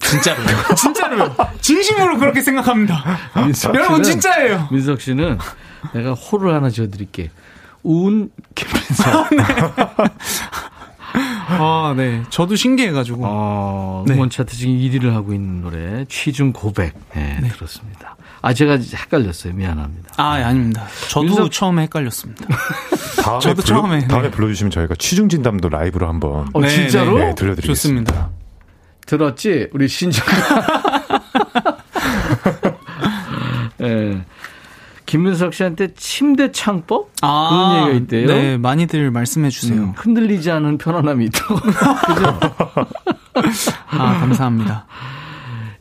진짜로요. 0.00 0.46
진짜로요. 0.76 1.34
진심으로 1.60 2.18
그렇게 2.18 2.42
생각합니다. 2.42 3.02
민석 3.36 3.74
여러분, 3.74 4.02
씨는- 4.02 4.04
진짜예요. 4.04 4.68
민석 4.70 5.00
씨는 5.00 5.38
내가 5.94 6.12
호를 6.12 6.52
하나 6.54 6.68
지어드릴게. 6.68 7.30
운 7.82 8.30
김민석. 8.54 9.06
아, 9.08 9.28
네. 9.30 9.42
저도 12.30 12.56
신기해가지고. 12.56 13.22
어, 13.24 14.04
네. 14.06 14.14
음원 14.14 14.30
차트 14.30 14.56
지금 14.56 14.74
1위를 14.74 15.12
하고 15.12 15.32
있는 15.32 15.62
노래 15.62 16.04
취중 16.08 16.52
고백. 16.52 16.94
네, 17.14 17.40
들었습니다. 17.52 18.16
아 18.42 18.52
제가 18.52 18.76
헷갈렸어요. 18.76 19.54
미안합니다. 19.54 20.14
아, 20.16 20.38
예, 20.38 20.44
아닙니다. 20.44 20.86
저도 21.08 21.26
윤석- 21.28 21.52
처음에 21.52 21.82
헷갈렸습니다. 21.84 22.44
다음에 23.22 23.40
저도 23.40 23.62
불러, 23.62 23.64
처음에, 23.80 24.06
다음에 24.06 24.24
네. 24.24 24.30
불러주시면 24.30 24.70
저희가 24.70 24.94
취중 24.98 25.28
진담도 25.28 25.68
라이브로 25.70 26.06
한번 26.08 26.46
어, 26.52 26.60
네, 26.60 26.68
진짜로? 26.68 27.18
네, 27.18 27.34
들려드리겠습니다. 27.34 28.12
좋습니다. 28.12 28.30
들었지? 29.06 29.68
우리 29.72 29.88
신정. 29.88 30.24
김민석 35.14 35.54
씨한테 35.54 35.94
침대 35.94 36.50
창법? 36.50 37.12
그런 37.20 37.76
얘기가 37.76 37.92
있대요. 37.98 38.26
네, 38.26 38.58
많이들 38.58 39.12
말씀해 39.12 39.48
주세요. 39.48 39.80
음, 39.80 39.92
흔들리지 39.94 40.50
않은 40.50 40.76
편안함이 40.76 41.26
있다고. 41.26 41.54
그죠? 41.62 42.40
아, 43.90 44.18
감사합니다. 44.18 44.86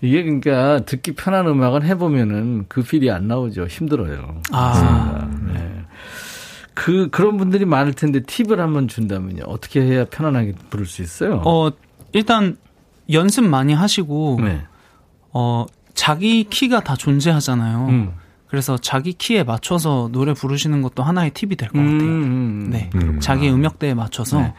이게 0.01 0.21
그러니까 0.21 0.81
듣기 0.85 1.13
편한 1.15 1.47
음악은 1.47 1.81
해보면은 1.81 2.65
그 2.67 2.83
필이 2.83 3.09
안 3.09 3.27
나오죠. 3.27 3.65
힘들어요. 3.65 4.39
아, 4.51 5.27
네. 5.51 5.83
그, 6.75 7.09
그런 7.09 7.37
분들이 7.37 7.65
많을 7.65 7.93
텐데 7.93 8.19
팁을 8.19 8.59
한번 8.59 8.87
준다면요. 8.87 9.45
어떻게 9.47 9.81
해야 9.81 10.05
편안하게 10.05 10.53
부를 10.69 10.85
수 10.85 11.01
있어요? 11.01 11.41
어, 11.43 11.71
일단, 12.11 12.57
연습 13.11 13.45
많이 13.45 13.73
하시고, 13.73 14.41
네. 14.43 14.61
어, 15.31 15.65
자기 15.95 16.43
키가 16.43 16.81
다 16.81 16.95
존재하잖아요. 16.95 17.87
음. 17.87 18.22
그래서 18.53 18.77
자기 18.77 19.13
키에 19.13 19.41
맞춰서 19.43 20.09
노래 20.11 20.31
부르시는 20.35 20.83
것도 20.83 21.01
하나의 21.01 21.31
팁이 21.31 21.55
될 21.55 21.69
것 21.69 21.79
같아요. 21.79 21.91
음, 22.01 22.67
네. 22.69 22.87
음. 22.93 23.19
자기 23.19 23.49
음역대에 23.49 23.95
맞춰서 23.95 24.41
네. 24.41 24.53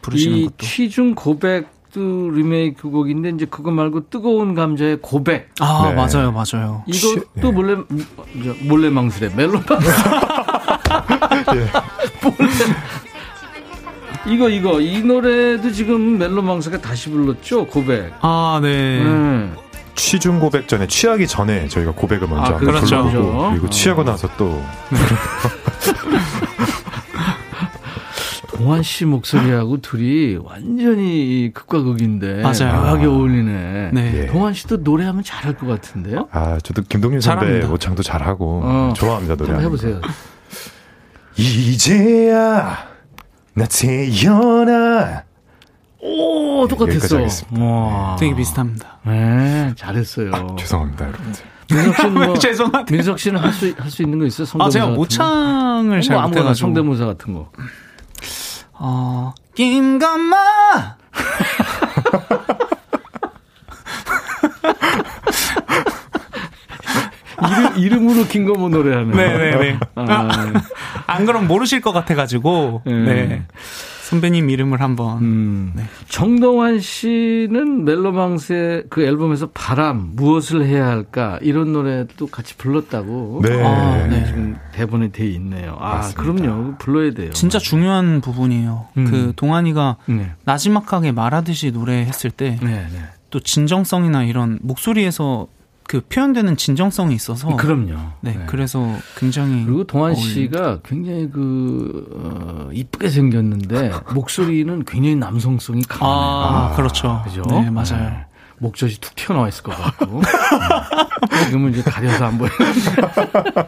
부르시는 0.00 0.38
이 0.38 0.44
것도. 0.46 0.56
취중 0.64 1.14
고백도 1.14 2.30
리메이크 2.30 2.88
곡인데 2.88 3.28
이제 3.28 3.44
그거 3.44 3.72
말고 3.72 4.08
뜨거운 4.08 4.54
감자의 4.54 5.00
고백 5.02 5.50
아, 5.60 5.90
네. 5.90 5.94
맞아요, 5.94 6.32
맞아요. 6.32 6.82
이것도 6.86 7.52
몰래 7.52 7.74
음, 7.74 8.06
저, 8.42 8.54
몰래 8.66 8.88
망설여 8.88 9.36
멜로망 9.36 9.64
몰래 12.24 12.48
이거 14.34 14.48
이거 14.48 14.80
이 14.80 15.02
노래도 15.02 15.70
지금 15.72 16.16
멜로망스가 16.16 16.80
다시 16.80 17.10
불렀죠 17.10 17.66
고백. 17.66 18.14
아, 18.22 18.60
네. 18.62 19.02
음. 19.02 19.54
취중 19.94 20.40
고백 20.40 20.68
전에 20.68 20.86
취하기 20.86 21.26
전에 21.26 21.68
저희가 21.68 21.92
고백을 21.92 22.28
먼저 22.28 22.52
아, 22.52 22.56
한번 22.56 22.74
그렇죠. 22.74 23.02
불러보고 23.04 23.32
그렇죠. 23.32 23.50
그리고 23.50 23.70
취하고 23.70 24.04
나서 24.04 24.28
또 24.36 24.62
동환 28.56 28.82
씨 28.82 29.04
목소리하고 29.06 29.80
둘이 29.80 30.36
완전히 30.42 31.50
극과 31.54 31.82
극인데 31.82 32.42
맞아요. 32.42 32.80
묘하게 32.82 33.06
어울리네. 33.06 33.90
네. 33.92 34.12
예. 34.22 34.26
동환 34.26 34.52
씨도 34.52 34.78
노래하면 34.78 35.22
잘할 35.24 35.56
것 35.56 35.66
같은데요? 35.66 36.28
아, 36.30 36.58
저도 36.62 36.82
김동률 36.88 37.22
선배 37.22 37.46
잘합니다. 37.46 37.68
모창도 37.68 38.02
잘하고 38.02 38.60
어. 38.64 38.92
좋아합니다 38.96 39.36
노래. 39.36 39.52
한번 39.52 39.64
해보세요. 39.64 40.00
이제야 41.38 42.86
나 43.54 43.64
태어나 43.66 45.22
오 46.02 46.66
똑같았어. 46.68 47.18
와. 47.58 48.16
되게 48.18 48.34
비슷합니다. 48.34 48.98
네, 49.04 49.72
잘했어요. 49.76 50.56
죄송합니다 50.58 51.06
여러분들. 51.08 51.42
민석 51.70 51.96
씨는 51.96 52.14
뭐 52.26 52.34
죄송한데. 52.38 52.92
민석 52.94 53.18
씨는 53.18 53.40
할 53.40 53.52
수 53.52 53.74
할 53.78 53.90
수 53.90 54.02
있는 54.02 54.18
거 54.18 54.24
있어요? 54.26 54.44
성대모사 54.46 54.66
아, 54.66 54.70
제가? 54.70 54.86
모창을 54.94 56.00
잘 56.02 56.16
뭐 56.16 56.26
못해가지고. 56.28 56.66
성대모사 56.66 57.06
같은 57.06 57.34
거. 57.34 57.50
어, 58.72 59.32
김건마! 59.54 60.36
이름, 67.42 67.78
이름으로 67.78 68.26
김건모 68.26 68.68
노래하는. 68.68 69.10
네네네. 69.16 69.78
아, 69.96 70.28
안 71.06 71.24
그럼 71.26 71.46
모르실 71.46 71.80
것 71.80 71.92
같아가지고, 71.92 72.82
네. 72.84 72.92
네. 72.92 73.42
선배님 74.10 74.50
이름을 74.50 74.80
한번. 74.80 75.18
음. 75.22 75.72
네. 75.76 75.84
정동환 76.08 76.80
씨는 76.80 77.84
멜로망스의 77.84 78.84
그 78.90 79.02
앨범에서 79.04 79.50
바람, 79.54 80.10
무엇을 80.14 80.66
해야 80.66 80.88
할까, 80.88 81.38
이런 81.42 81.72
노래도 81.72 82.26
같이 82.26 82.56
불렀다고. 82.56 83.40
네. 83.44 83.62
아, 83.62 84.08
네. 84.08 84.26
지금 84.26 84.56
대본에 84.72 85.12
돼 85.12 85.26
있네요. 85.28 85.76
아, 85.78 85.98
맞습니다. 85.98 86.22
그럼요. 86.22 86.74
불러야 86.78 87.12
돼요. 87.12 87.30
진짜 87.32 87.60
중요한 87.60 88.20
부분이에요. 88.20 88.88
음. 88.96 89.04
그 89.04 89.32
동환이가 89.36 89.98
네. 90.06 90.32
나지막하게 90.44 91.12
말하듯이 91.12 91.70
노래했을 91.70 92.32
때또 92.32 92.66
네, 92.66 92.86
네. 92.92 93.40
진정성이나 93.44 94.24
이런 94.24 94.58
목소리에서 94.60 95.46
그 95.90 96.00
표현되는 96.08 96.56
진정성이 96.56 97.16
있어서 97.16 97.56
그럼요. 97.56 97.96
네, 98.20 98.38
그래서 98.46 98.94
굉장히 99.18 99.64
그리고 99.64 99.82
동환. 99.82 100.14
씨가 100.14 100.82
굉장히 100.84 101.28
그, 101.28 102.06
어, 102.14 102.70
이쁘게 102.72 103.08
생겼는데, 103.08 103.90
목소리는 104.14 104.84
굉장히 104.84 105.16
남성성이 105.16 105.82
강해요. 105.82 106.08
아, 106.08 106.72
그렇죠. 106.76 107.22
그죠? 107.24 107.42
네, 107.50 107.68
맞아요. 107.70 108.08
네. 108.08 108.24
목젖이 108.58 108.98
툭 109.00 109.16
튀어나와 109.16 109.48
있을 109.48 109.64
것 109.64 109.76
같고. 109.76 110.22
네. 111.28 111.44
지금은 111.46 111.72
이제 111.72 111.82
가려서 111.82 112.26
안 112.26 112.38
보여요. 112.38 112.52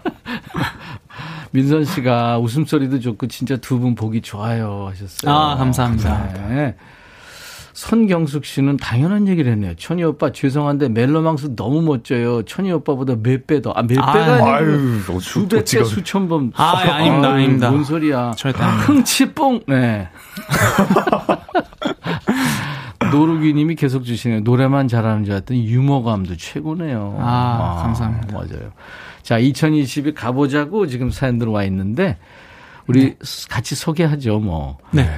민선 1.50 1.84
씨가 1.84 2.38
웃음소리도 2.38 3.00
좋고 3.00 3.26
진짜 3.26 3.56
두 3.56 3.80
분 3.80 3.96
보기 3.96 4.20
좋아요 4.20 4.86
하셨어요. 4.92 5.34
아, 5.34 5.56
감사합니다. 5.56 6.28
네. 6.48 6.76
선경숙 7.82 8.44
씨는 8.44 8.76
당연한 8.76 9.26
얘기를 9.26 9.50
했네요. 9.50 9.74
천희 9.76 10.04
오빠 10.04 10.30
죄송한데 10.30 10.88
멜로망스 10.90 11.56
너무 11.56 11.82
멋져요. 11.82 12.42
천희 12.44 12.70
오빠보다 12.70 13.16
몇 13.22 13.44
배 13.46 13.60
더. 13.60 13.72
아, 13.72 13.82
몇 13.82 13.98
아, 13.98 14.12
배가 14.12 14.34
아니고 14.34 14.48
아유, 14.48 15.00
어, 15.10 15.18
수백 15.18 15.64
배, 15.64 15.82
수천 15.84 16.28
번. 16.28 16.52
아, 16.54 16.76
아닙니다, 16.78 17.28
아유, 17.30 17.34
아닙니다. 17.34 17.70
뭔 17.70 17.82
소리야. 17.82 18.32
절대. 18.36 18.62
흥치뽕. 18.62 19.62
네. 19.66 20.08
노루기 23.10 23.52
님이 23.52 23.74
계속 23.74 24.04
주시네요. 24.04 24.40
노래만 24.40 24.86
잘하는 24.86 25.24
줄 25.24 25.32
알았더니 25.34 25.66
유머감도 25.66 26.36
최고네요. 26.36 27.16
아, 27.20 27.80
감사합니다. 27.82 28.32
맞아요. 28.32 28.70
자, 29.22 29.40
2020이 29.40 30.14
가보자고 30.14 30.86
지금 30.86 31.10
사연 31.10 31.36
들어와 31.38 31.64
있는데 31.64 32.16
우리 32.86 33.16
같이 33.50 33.74
소개하죠, 33.74 34.38
뭐. 34.38 34.78
네. 34.92 35.10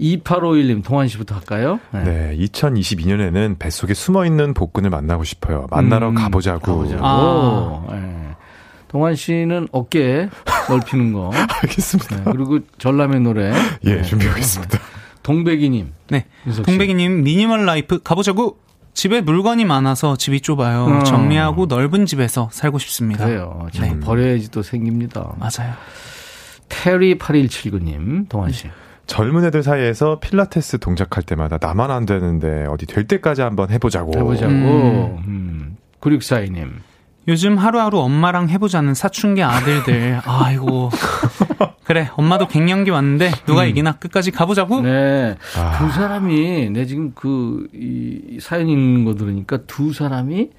2851님, 0.00 0.84
동환 0.84 1.08
씨부터 1.08 1.34
할까요? 1.34 1.80
네, 1.92 2.36
2022년에는 2.38 3.58
뱃속에 3.58 3.94
숨어 3.94 4.24
있는 4.26 4.54
복근을 4.54 4.90
만나고 4.90 5.24
싶어요. 5.24 5.66
만나러 5.70 6.10
음, 6.10 6.14
가보자고. 6.14 6.60
가보자고. 6.60 7.02
아. 7.04 7.86
예. 7.92 8.28
동환 8.88 9.16
씨는 9.16 9.68
어깨 9.72 10.28
넓히는 10.68 11.12
거. 11.12 11.30
알겠습니다. 11.62 12.16
네, 12.16 12.22
그리고 12.24 12.60
전람의 12.78 13.20
노래. 13.20 13.52
예, 13.84 13.96
네. 13.96 14.02
준비하겠습니다. 14.02 14.78
동백이님. 15.22 15.92
네. 16.10 16.26
동백이님 16.64 17.22
minimal 17.22 17.66
life 17.66 18.02
가보자고. 18.02 18.58
집에 18.94 19.20
물건이 19.20 19.64
많아서 19.64 20.16
집이 20.16 20.40
좁아요. 20.40 20.86
어. 20.86 21.04
정리하고 21.04 21.66
넓은 21.66 22.04
집에서 22.04 22.48
살고 22.50 22.80
싶습니다. 22.80 23.26
그래요. 23.26 23.68
자꾸 23.72 23.94
네. 23.94 24.00
버려야지 24.00 24.50
또 24.50 24.62
생깁니다. 24.62 25.34
맞아요. 25.38 25.72
테리 26.68 27.16
8179님, 27.16 28.28
동환 28.28 28.50
씨. 28.50 28.68
젊은 29.08 29.42
애들 29.46 29.62
사이에서 29.62 30.20
필라테스 30.20 30.78
동작할 30.78 31.24
때마다 31.24 31.58
나만 31.60 31.90
안 31.90 32.06
되는데 32.06 32.66
어디 32.68 32.86
될 32.86 33.08
때까지 33.08 33.42
한번 33.42 33.70
해보자고. 33.70 34.12
해보자고. 34.14 34.52
음. 34.52 35.18
음. 35.26 35.76
9642님. 36.00 36.68
요즘 37.26 37.58
하루하루 37.58 37.98
엄마랑 37.98 38.48
해보자는 38.50 38.94
사춘기 38.94 39.42
아들들. 39.42 40.20
아이고. 40.24 40.90
그래, 41.84 42.10
엄마도 42.16 42.46
갱년기 42.46 42.90
왔는데 42.90 43.32
누가 43.46 43.64
이기나 43.64 43.92
끝까지 43.92 44.30
가보자고. 44.30 44.78
음. 44.78 44.82
네. 44.84 45.36
아. 45.56 45.78
두 45.78 45.90
사람이, 45.90 46.70
내 46.70 46.84
지금 46.84 47.12
그, 47.14 47.66
이, 47.74 48.20
이 48.28 48.40
사연 48.40 48.68
읽는 48.68 49.04
거 49.06 49.14
들으니까 49.14 49.58
두 49.66 49.92
사람이 49.94 50.50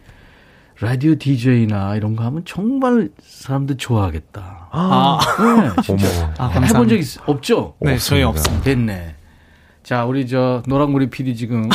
라디오 0.82 1.16
DJ나 1.16 1.96
이런 1.96 2.16
거 2.16 2.24
하면 2.26 2.44
정말 2.46 3.10
사람들 3.22 3.78
좋아하겠다. 3.78 4.70
아, 4.72 5.20
네, 5.76 5.82
진짜. 5.84 6.08
어머. 6.08 6.34
아, 6.38 6.48
해본. 6.50 6.88
적 6.88 6.96
있, 6.96 7.18
없죠? 7.26 7.76
네, 7.82 7.98
저희 7.98 8.24
없습니다. 8.24 8.30
없습니다. 8.30 8.64
됐네. 8.64 9.16
자, 9.84 10.06
우리 10.06 10.28
저 10.28 10.64
노랑머리 10.68 11.10
PD 11.10 11.36
지금 11.36 11.68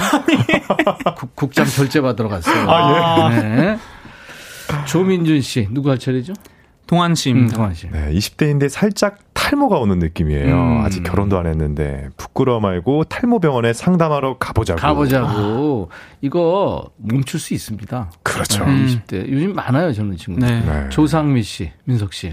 국, 1.19 1.37
국장 1.37 1.67
결제 1.67 2.01
받으러 2.01 2.29
갔어요. 2.29 2.71
아, 2.71 3.29
네. 3.29 3.79
조민준 4.87 5.43
씨, 5.43 5.69
누구 5.71 5.91
할 5.91 5.99
차례죠? 5.99 6.33
동환 6.87 7.11
음, 7.13 7.15
씨입니다. 7.15 7.57
동환 7.57 7.75
씨. 7.75 7.89
네, 7.91 8.11
20대인데 8.13 8.69
살짝 8.71 9.19
탈모가 9.45 9.77
오는 9.79 9.99
느낌이에요. 9.99 10.55
음. 10.55 10.85
아직 10.85 11.03
결혼도 11.03 11.39
안 11.39 11.47
했는데 11.47 12.09
부끄러워 12.17 12.61
말고 12.61 13.05
탈모 13.05 13.41
병원에 13.41 13.73
상담하러 13.75 14.39
가보자고. 14.39 14.81
가보자고. 14.81 15.91
이거 16.23 16.91
멈출 16.97 17.39
수 17.39 17.53
있습니다. 17.53 18.11
그렇죠. 18.23 18.65
네, 18.65 18.71
음. 18.71 18.87
20대. 18.87 19.31
요즘 19.31 19.55
많아요, 19.55 19.93
저는 19.93 20.17
친구들. 20.17 20.49
네. 20.49 20.61
네. 20.65 20.89
조상미 20.89 21.43
씨, 21.43 21.71
민석 21.85 22.15
씨. 22.15 22.33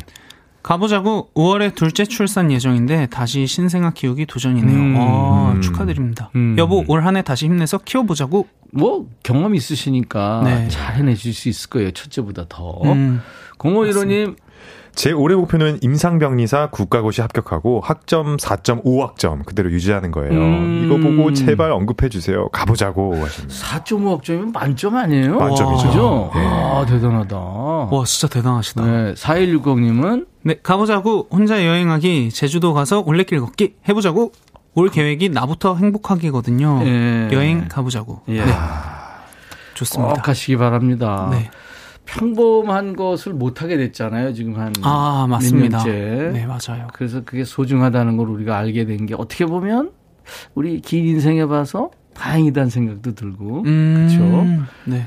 가보자고 0.63 1.29
5월에 1.35 1.73
둘째 1.75 2.05
출산 2.05 2.51
예정인데 2.51 3.07
다시 3.07 3.47
신생아 3.47 3.91
키우기 3.91 4.27
도전이네요. 4.27 4.77
음. 4.77 4.95
아, 4.97 5.59
축하드립니다. 5.61 6.29
음. 6.35 6.55
여보 6.59 6.83
올 6.87 7.01
한 7.03 7.17
해 7.17 7.21
다시 7.23 7.45
힘내서 7.45 7.79
키워보자고. 7.79 8.47
뭐 8.73 9.05
경험 9.23 9.53
있으시니까 9.53 10.41
네. 10.45 10.67
잘 10.69 10.95
해내실 10.95 11.33
수 11.33 11.49
있을 11.49 11.69
거예요. 11.71 11.91
첫째보다 11.91 12.45
더. 12.47 12.79
음, 12.85 13.21
0515님, 13.57 14.37
제 14.95 15.11
올해 15.11 15.35
목표는 15.35 15.79
임상병리사 15.81 16.69
국가고시 16.71 17.21
합격하고 17.21 17.81
학점 17.83 18.37
4.5학점 18.37 19.45
그대로 19.45 19.71
유지하는 19.71 20.11
거예요. 20.11 20.31
음. 20.31 20.83
이거 20.85 20.97
보고 20.97 21.33
제발 21.33 21.71
언급해 21.71 22.09
주세요. 22.09 22.49
가보자고 22.49 23.15
하십니다. 23.23 23.55
4.5학점이면 23.55 24.53
만점 24.53 24.95
아니에요? 24.95 25.37
만점이죠. 25.37 25.87
그죠? 25.87 26.31
예. 26.35 26.39
아, 26.39 26.85
대단하다. 26.87 27.37
와 27.37 28.03
진짜 28.05 28.27
대단하시다. 28.27 28.85
네. 28.85 29.03
네, 29.03 29.13
4160님은 29.13 30.27
가보자고 30.63 31.27
혼자 31.31 31.65
여행하기 31.65 32.31
제주도 32.31 32.73
가서 32.73 33.01
올레길 33.05 33.39
걷기 33.41 33.75
해보자고. 33.87 34.31
올 34.73 34.89
계획이 34.89 35.27
나부터 35.27 35.75
행복하기거든요. 35.75 36.81
예. 36.85 37.29
여행 37.33 37.67
가보자고. 37.67 38.21
예. 38.29 38.45
네. 38.45 38.53
좋습니다. 39.73 40.13
꼭 40.13 40.21
가시기 40.21 40.55
바랍니다. 40.55 41.27
네. 41.29 41.49
평범한 42.05 42.95
것을 42.95 43.33
못 43.33 43.61
하게 43.61 43.77
됐잖아요. 43.77 44.33
지금 44.33 44.57
한. 44.57 44.73
아몇 44.81 45.29
맞습니다. 45.29 45.77
년째. 45.83 46.31
네 46.33 46.45
맞아요. 46.45 46.87
그래서 46.93 47.21
그게 47.23 47.43
소중하다는 47.45 48.17
걸 48.17 48.27
우리가 48.29 48.57
알게 48.57 48.85
된 48.85 49.05
게 49.05 49.15
어떻게 49.15 49.45
보면 49.45 49.91
우리 50.55 50.79
긴 50.81 51.05
인생에 51.07 51.45
봐서 51.45 51.91
다행이다는 52.13 52.69
생각도 52.69 53.15
들고. 53.15 53.63
음, 53.65 54.07
그렇죠. 54.09 54.65
네. 54.85 55.05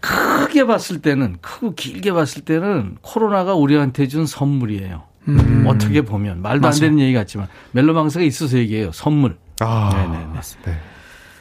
크게 0.00 0.64
봤을 0.66 1.00
때는 1.00 1.36
크고 1.40 1.74
길게 1.74 2.12
봤을 2.12 2.42
때는 2.42 2.96
코로나가 3.02 3.54
우리한테 3.54 4.08
준 4.08 4.26
선물이에요. 4.26 5.02
음. 5.28 5.64
어떻게 5.66 6.00
보면 6.02 6.40
말도 6.42 6.66
안 6.66 6.70
맞아요. 6.70 6.80
되는 6.80 6.98
얘기 7.00 7.12
같지만 7.12 7.46
멜로망스가 7.72 8.24
있어서 8.24 8.56
얘기해요. 8.58 8.90
선물. 8.92 9.36
아, 9.60 9.90
네네네. 9.94 10.26
네. 10.64 10.72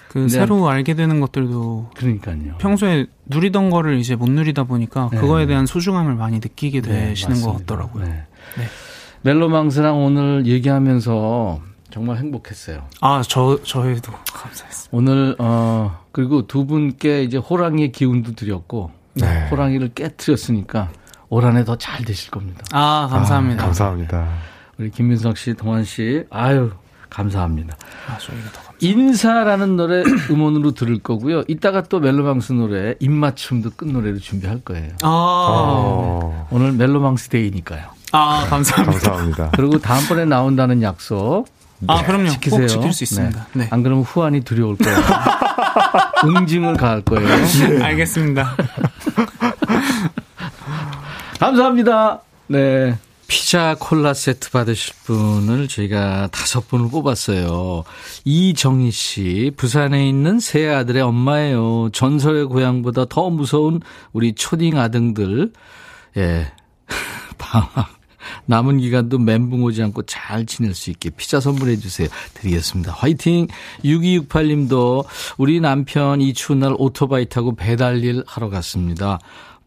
그 0.10 0.18
네. 0.18 0.28
새로 0.28 0.68
알게 0.68 0.96
되는 0.96 1.20
것들도 1.22 1.92
그러니까요. 1.96 2.58
평소에 2.58 3.06
누리던 3.28 3.70
거를 3.70 3.98
이제 4.00 4.16
못 4.16 4.30
누리다 4.30 4.64
보니까 4.64 5.10
네. 5.14 5.20
그거에 5.20 5.46
대한 5.46 5.66
소중함을 5.68 6.16
많이 6.16 6.38
느끼게 6.38 6.82
네, 6.82 7.10
되시는 7.10 7.42
것 7.42 7.48
맞습니다. 7.54 7.76
같더라고요. 7.76 8.06
네. 8.06 8.12
네. 8.58 8.64
멜로망스랑 9.22 10.04
오늘 10.04 10.46
얘기하면서 10.48 11.62
정말 11.92 12.18
행복했어요. 12.18 12.84
아, 13.02 13.22
저, 13.28 13.60
저희도 13.64 14.12
감사했습니다. 14.34 14.90
오늘 14.92 15.36
어 15.40 16.00
그리고 16.12 16.48
두 16.48 16.66
분께 16.66 17.24
이제 17.24 17.38
호랑이의 17.38 17.92
기운도 17.92 18.34
드렸고 18.34 18.92
네. 19.14 19.48
호랑이를 19.50 19.94
깨뜨렸으니까 19.94 20.90
올 21.30 21.46
한해 21.46 21.66
더 21.66 21.76
잘 21.76 22.04
되실 22.04 22.32
겁니다. 22.32 22.64
아, 22.72 23.08
감사합니다. 23.12 23.62
아, 23.62 23.66
감사합니다. 23.68 24.28
우리 24.80 24.90
김민석 24.90 25.38
씨, 25.38 25.54
동환 25.54 25.84
씨, 25.84 26.24
아유 26.32 26.72
감사합니다. 27.10 27.76
아, 28.08 28.18
저희가 28.18 28.52
더 28.52 28.62
감사합니다. 28.62 28.69
인사라는 28.82 29.76
노래 29.76 30.04
음원으로 30.30 30.72
들을 30.72 31.00
거고요. 31.00 31.44
이따가 31.48 31.84
또 31.84 32.00
멜로망스 32.00 32.54
노래 32.54 32.96
입맞춤도 33.00 33.72
끝 33.76 33.88
노래로 33.88 34.20
준비할 34.20 34.62
거예요. 34.62 34.90
아, 35.02 35.08
어, 35.08 36.48
오늘 36.52 36.72
멜로망스 36.74 37.30
데이니까요. 37.30 37.84
아, 38.12 38.46
감사합니다. 38.50 39.00
감사합니다. 39.12 39.52
그리고 39.56 39.80
다음번에 39.80 40.26
나온다는 40.26 40.82
약속 40.82 41.46
아, 41.88 42.04
그럼요. 42.04 42.30
지키세요. 42.30 42.62
꼭 42.62 42.68
지킬 42.68 42.94
수 42.94 43.04
있습니다. 43.06 43.48
네. 43.54 43.68
안 43.72 43.84
그러면 43.84 44.04
후환이 44.04 44.42
두려울 44.42 44.78
거예요. 44.78 44.98
응징을 46.26 46.76
가할 46.76 47.02
거예요. 47.02 47.28
알겠습니다. 47.84 48.56
감사합니다. 51.40 52.20
네. 52.48 52.98
피자 53.30 53.76
콜라 53.80 54.16
세트 54.16 54.50
받으실 54.50 54.96
분을 55.04 55.68
저희가 55.68 56.30
다섯 56.32 56.68
분을 56.68 56.90
뽑았어요. 56.90 57.84
이정희 58.26 58.90
씨, 58.90 59.52
부산에 59.56 60.10
있는 60.10 60.40
세 60.40 60.68
아들의 60.68 61.04
엄마예요. 61.04 61.90
전설의 61.94 62.46
고향보다 62.46 63.06
더 63.06 63.30
무서운 63.30 63.82
우리 64.14 64.34
초딩 64.34 64.80
아등들. 64.80 65.54
예. 66.18 66.52
방학. 67.38 68.00
남은 68.46 68.80
기간도 68.80 69.20
멘붕 69.20 69.64
오지 69.64 69.82
않고 69.84 70.04
잘 70.04 70.46
지낼 70.46 70.74
수 70.74 70.90
있게 70.90 71.12
피자 71.12 71.40
선물해 71.40 71.78
주세요. 71.78 72.08
드리겠습니다. 72.34 72.94
화이팅! 72.94 73.48
6268님도 73.84 75.06
우리 75.38 75.60
남편 75.60 76.20
이 76.22 76.34
추운 76.34 76.60
날 76.60 76.76
오토바이 76.78 77.28
타고 77.28 77.56
배달 77.56 78.04
일 78.04 78.24
하러 78.28 78.50
갔습니다. 78.50 79.20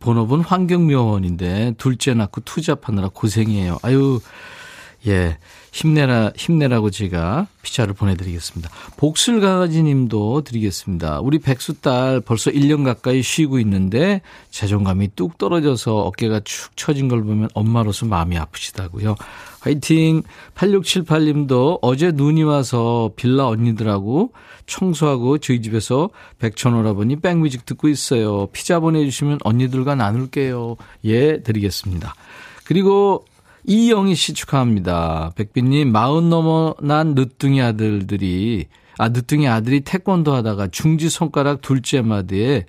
본업은 0.03 0.41
환경묘원인데 0.41 1.75
둘째 1.79 2.15
낳고 2.15 2.41
투잡하느라 2.43 3.11
고생이에요. 3.15 3.79
아유, 3.83 4.21
예. 5.07 5.39
힘내라, 5.73 6.33
힘내라고 6.37 6.91
제가 6.91 7.47
피자를 7.63 7.95
보내드리겠습니다. 7.95 8.71
복슬 8.99 9.41
강아지 9.41 9.83
님도 9.83 10.43
드리겠습니다. 10.43 11.21
우리 11.21 11.39
백수 11.39 11.81
딸 11.81 12.21
벌써 12.21 12.51
1년 12.51 12.85
가까이 12.85 13.23
쉬고 13.23 13.59
있는데 13.61 14.21
자존감이 14.51 15.13
뚝 15.17 15.39
떨어져서 15.39 15.97
어깨가 15.97 16.41
축 16.45 16.77
처진 16.77 17.09
걸 17.09 17.25
보면 17.25 17.49
엄마로서 17.55 18.05
마음이 18.05 18.37
아프시다고요. 18.37 19.17
화이팅! 19.61 20.23
8678 20.55 21.25
님도 21.25 21.79
어제 21.81 22.11
눈이 22.13 22.43
와서 22.43 23.11
빌라 23.17 23.47
언니들하고 23.49 24.33
청소하고 24.67 25.39
저희 25.39 25.63
집에서 25.63 26.11
백천오라버니 26.39 27.17
백뮤직 27.17 27.65
듣고 27.65 27.89
있어요. 27.89 28.49
피자 28.53 28.79
보내주시면 28.79 29.39
언니들과 29.43 29.95
나눌게요. 29.95 30.77
예, 31.05 31.43
드리겠습니다. 31.43 32.15
그리고 32.65 33.25
이영희 33.65 34.15
씨 34.15 34.35
축하합니다. 34.35 35.33
백빈님, 35.37 35.93
마흔 35.93 36.29
넘어 36.31 36.75
난 36.81 37.15
늦둥이 37.15 37.63
아들들이, 37.63 38.67
아, 38.99 39.09
늦둥이 39.09 39.49
아들이 39.49 39.81
태권도 39.81 40.35
하다가 40.35 40.69
중지 40.69 41.09
손가락 41.09 41.61
둘째 41.61 42.03
마디에, 42.03 42.67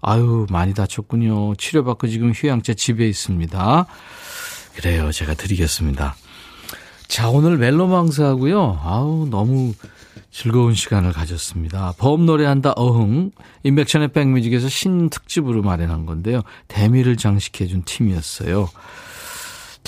아유, 0.00 0.46
많이 0.50 0.72
다쳤군요. 0.72 1.54
치료받고 1.56 2.08
지금 2.08 2.32
휴양자 2.32 2.74
집에 2.74 3.06
있습니다. 3.06 3.86
그래요. 4.74 5.12
제가 5.12 5.34
드리겠습니다. 5.34 6.16
자, 7.06 7.28
오늘 7.28 7.58
멜로망스하고요. 7.58 8.80
아우, 8.82 9.28
너무 9.28 9.74
즐거운 10.30 10.74
시간을 10.74 11.12
가졌습니다. 11.12 11.92
범 11.98 12.24
노래한다 12.24 12.72
어흥. 12.76 13.32
인백천의 13.64 14.08
백뮤직에서 14.12 14.68
신특집으로 14.68 15.62
마련한 15.62 16.06
건데요. 16.06 16.42
대미를 16.68 17.16
장식해준 17.16 17.82
팀이었어요. 17.84 18.68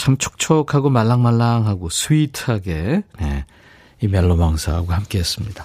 참 0.03 0.17
촉촉하고 0.17 0.91
말랑말랑하고 0.91 1.89
스위트하게 1.89 3.05
네, 3.21 3.45
이 4.01 4.09
멜로망스하고 4.09 4.93
함께했습니다. 4.93 5.65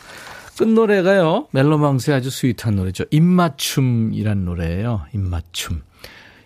끝 0.59 0.67
노래가요. 0.67 1.47
멜로망스의 1.49 2.17
아주 2.17 2.29
스위트한 2.29 2.75
노래죠. 2.75 3.05
입맞춤이란 3.09 4.45
노래예요. 4.45 5.07
입맞춤. 5.15 5.81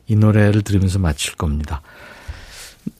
이 0.07 0.15
노래를 0.15 0.61
들으면서 0.61 0.99
마칠 0.99 1.35
겁니다. 1.35 1.81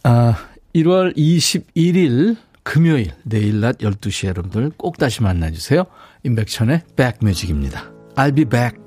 아, 0.04 0.36
1월 0.76 1.16
21일 1.16 2.36
금요일 2.64 3.14
내일 3.24 3.62
낮 3.62 3.78
12시에 3.78 4.28
여러분들 4.28 4.72
꼭 4.76 4.98
다시 4.98 5.24
만나주세요. 5.24 5.86
임백천의 6.24 6.82
백뮤직입니다. 6.98 7.90
I'll 8.18 8.36
be 8.36 8.44
back. 8.44 8.81